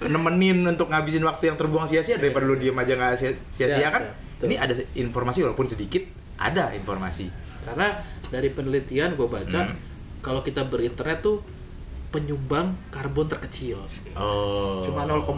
nemenin 0.01 0.63
untuk 0.65 0.87
ngabisin 0.87 1.23
waktu 1.23 1.49
yang 1.49 1.57
terbuang 1.57 1.85
sia-sia 1.85 2.15
daripada 2.15 2.45
lu 2.45 2.55
diem 2.55 2.75
aja 2.75 2.93
nggak 2.93 3.15
sia- 3.17 3.39
sia-sia 3.51 3.89
kan. 3.89 4.03
siap. 4.05 4.43
Ini 4.43 4.55
ada 4.57 4.73
informasi 4.95 5.43
walaupun 5.43 5.67
sedikit, 5.67 6.03
ada 6.37 6.71
informasi. 6.73 7.31
karena 7.61 7.93
dari 8.27 8.49
penelitian 8.49 9.13
gue 9.13 9.29
baca 9.29 9.61
Hmm. 9.63 9.77
kalau 10.19 10.41
kita 10.41 10.65
berinternet 10.65 11.21
tuh 11.21 11.45
penyumbang 12.09 12.73
karbon 12.89 13.29
terkecil 13.29 13.77
Oh. 14.13 14.81
cuma 14.81 15.05
0,05 15.05 15.29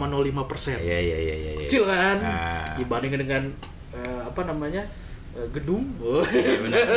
persen 0.43 0.79
Iya 0.79 1.03
iya 1.03 1.17
iya 1.19 1.35
iya. 1.35 1.51
iya. 1.53 1.67
kecil 1.67 1.83
kan 1.83 2.17
Ah. 2.17 2.73
dibandingkan 2.75 3.19
dengan 3.19 3.43
eh, 3.91 4.21
apa 4.23 4.39
namanya 4.41 4.87
eh, 5.33 5.47
gedung 5.49 5.85
Iya, 5.99 6.53
benar. 6.59 6.87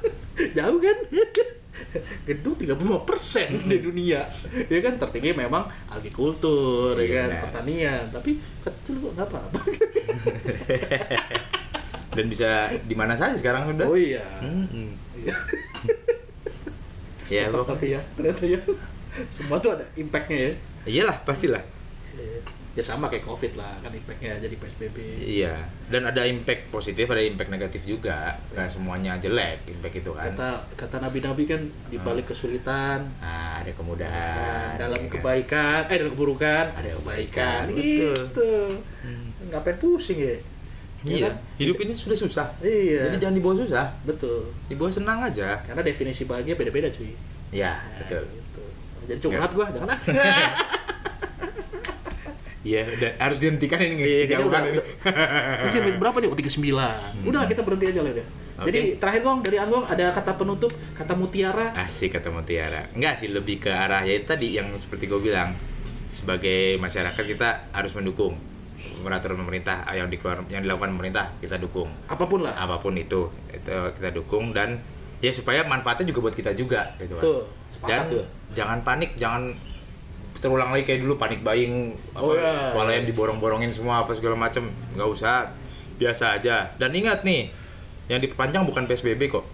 jauh 0.56 0.78
kan 0.78 0.96
gedung 2.28 2.54
35 2.54 2.76
persen 3.02 3.48
di 3.66 3.78
dunia 3.78 4.22
ya 4.68 4.78
kan 4.80 4.94
tertinggi 4.96 5.32
memang 5.34 5.64
agrikultur 5.86 6.94
ya 6.94 7.02
Iya, 7.02 7.10
kan 7.10 7.28
benar. 7.28 7.42
pertanian 7.44 8.02
tapi 8.10 8.30
kecil 8.60 8.94
kok 9.00 9.12
nggak 9.14 9.28
apa-apa 9.28 9.60
Dan 12.10 12.26
bisa 12.26 12.48
di 12.82 12.92
mana 12.92 13.14
saja 13.14 13.38
sekarang 13.38 13.70
udah. 13.70 13.86
oh 13.86 13.94
iya 13.94 14.26
Hmm. 14.42 14.90
Iya. 15.14 15.34
Ya, 17.30 17.62
tapi 17.62 17.94
ya 17.94 18.02
ternyata 18.12 18.42
ya 18.42 18.58
semua 19.30 19.56
tuh 19.56 19.78
ada 19.78 19.86
impactnya 19.94 20.36
ya 20.36 20.52
Iyalah, 20.82 21.22
pastilah. 21.22 21.62
Ya 22.80 22.84
sama 22.86 23.06
kayak 23.06 23.22
covid 23.22 23.52
lah 23.54 23.76
kan 23.78 23.92
impactnya 23.92 24.40
jadi 24.40 24.56
psbb 24.56 24.96
Iya. 25.20 25.54
Dan 25.86 26.06
ada 26.06 26.24
impact 26.24 26.70
positif, 26.70 27.04
ada 27.04 27.20
impact 27.20 27.50
negatif 27.50 27.84
juga. 27.84 28.40
Gak 28.48 28.70
semuanya 28.70 29.14
jelek 29.14 29.68
impact 29.68 29.96
itu 29.98 30.10
kan. 30.10 30.32
kata 30.32 30.48
kata 30.74 30.96
nabi-nabi 30.98 31.44
kan 31.44 31.60
di 31.86 31.98
balik 31.98 32.24
kesulitan 32.26 33.04
Nah, 33.20 33.60
ada 33.60 33.68
Nah, 33.68 33.74
kemudahan. 33.74 34.70
dalam 34.76 34.96
ya 34.96 35.04
kan? 35.04 35.12
kebaikan 35.14 35.80
eh 35.84 35.96
dalam 35.98 36.10
keburukan 36.10 36.64
Ada 36.72 36.88
kebaikan 36.96 37.62
kebaikan, 37.68 37.68
betul. 37.68 38.08
gitu 38.24 38.50
ngapain 39.46 39.76
pusing 39.76 40.18
ya 40.18 40.36
Ya 41.00 41.08
Iya. 41.10 41.26
kan? 41.26 41.34
Hidup 41.56 41.76
ini 41.78 41.92
sudah 41.92 42.12
susah. 42.14 42.46
iya 42.60 43.04
Jadi 43.06 43.16
jangan 43.18 43.34
dibawa 43.34 43.54
susah. 43.54 43.86
betul 44.02 44.48
Dibawa 44.64 44.88
senang 44.88 45.20
aja. 45.22 45.60
karena 45.62 45.82
definisi 45.82 46.24
bahagia 46.24 46.52
beda-beda 46.54 46.88
cuy 46.88 47.12
Ya, 47.50 47.76
Nah, 47.76 48.00
betul. 48.00 48.24
gitu. 48.30 48.62
jadi 49.06 49.18
curhat 49.18 49.50
gua 49.50 49.66
jangan 49.68 49.90
ah 49.90 50.00
Iya, 52.60 52.84
udah 52.84 53.10
harus 53.18 53.38
dihentikan 53.40 53.78
ini 53.78 53.94
Iya, 53.98 54.16
kejauhan 54.28 54.46
udah- 54.46 54.62
ini. 54.66 54.80
Anjir, 55.64 55.80
menit 55.80 55.96
berapa 55.96 56.16
nih? 56.18 56.28
Oh, 56.28 56.36
39. 56.36 57.24
Udah 57.24 57.38
lah, 57.40 57.48
kita 57.48 57.64
berhenti 57.64 57.86
aja 57.88 58.00
lah 58.00 58.12
ya. 58.12 58.24
Oke. 58.60 58.68
Jadi 58.68 58.80
terakhir 59.00 59.20
Gong, 59.22 59.40
dari 59.40 59.56
Anggong 59.56 59.84
ada 59.84 60.12
kata 60.12 60.36
penutup, 60.36 60.68
kata 60.92 61.16
mutiara. 61.16 61.72
Asik 61.74 62.12
kata 62.12 62.28
Mutiara. 62.28 62.92
Enggak 62.92 63.16
sih, 63.16 63.32
lebih 63.32 63.56
ke 63.58 63.72
arah 63.72 64.04
ya 64.04 64.20
tadi 64.20 64.52
yang 64.52 64.68
seperti 64.76 65.08
gue 65.08 65.16
bilang. 65.18 65.56
Sebagai 66.10 66.76
masyarakat 66.76 67.22
kita 67.24 67.48
harus 67.70 67.94
mendukung 67.94 68.36
peraturan 69.00 69.38
pemerintah 69.38 69.86
yang 69.90 70.08
dikeluar 70.08 70.44
yang 70.46 70.60
dilakukan 70.60 70.90
pemerintah 70.90 71.32
kita 71.36 71.54
dukung 71.54 71.88
Apa 72.06 72.24
pun 72.24 72.42
lah. 72.42 72.52
apa 72.54 72.76
pun 72.76 72.96
itu 72.96 73.28
itu 73.46 73.70
kita 73.94 74.10
dukung 74.10 74.50
dan 74.50 74.80
ya 75.18 75.30
supaya 75.30 75.62
manfaatnya 75.62 76.08
juga 76.08 76.20
buat 76.22 76.34
kita 76.34 76.52
juga 76.52 76.96
gitu 76.96 77.14
kan. 77.14 77.22
Tuh, 77.22 77.40
sepakat 77.70 77.88
dan 77.88 78.02
tuh. 78.10 78.24
jangan 78.52 78.78
panik 78.82 79.14
jangan 79.14 79.54
terulang 80.40 80.72
lagi 80.72 80.88
kayak 80.88 81.04
dulu 81.04 81.20
panik 81.20 81.44
buying 81.44 81.92
oh, 82.16 82.32
yeah. 82.32 82.72
soalnya 82.72 83.04
diborong-borongin 83.04 83.70
semua 83.76 84.02
apa 84.02 84.16
segala 84.16 84.34
macem 84.40 84.72
nggak 84.96 85.08
usah 85.08 85.52
biasa 86.00 86.40
aja 86.40 86.72
dan 86.80 86.90
ingat 86.96 87.22
nih 87.22 87.52
yang 88.08 88.18
diperpanjang 88.24 88.64
bukan 88.64 88.88
psbb 88.88 89.28
kok 89.28 89.44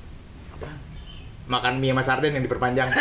makan 1.47 1.79
mie 1.79 1.95
mas 1.95 2.11
Arden 2.11 2.39
yang 2.39 2.45
diperpanjang 2.47 2.91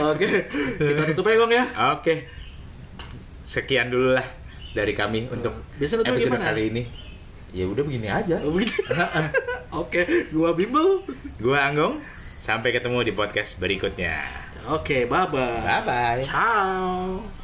Oke, 0.00 0.28
kita 0.78 1.02
tutup 1.12 1.26
ya 1.30 1.34
Gong 1.38 1.52
ya. 1.52 1.64
Oke. 1.94 2.26
Sekian 3.46 3.90
dulu 3.90 4.14
lah 4.14 4.26
dari 4.74 4.94
kami 4.94 5.26
untuk 5.30 5.66
Biasa 5.78 6.02
episode 6.02 6.38
gimana? 6.38 6.50
kali 6.52 6.62
ini. 6.70 6.82
Ya 7.50 7.66
udah 7.66 7.82
begini 7.82 8.06
aja. 8.06 8.38
Oh, 8.46 8.54
Oke, 9.82 10.30
gua 10.30 10.54
Bimbel, 10.54 11.02
gua 11.42 11.70
Anggong. 11.70 11.98
Sampai 12.40 12.72
ketemu 12.72 13.04
di 13.04 13.12
podcast 13.12 13.60
berikutnya. 13.60 14.24
Oke, 14.72 14.80
okay, 14.80 15.02
bye-bye. 15.04 15.60
Bye-bye. 15.60 16.24
Ciao. 16.24 17.39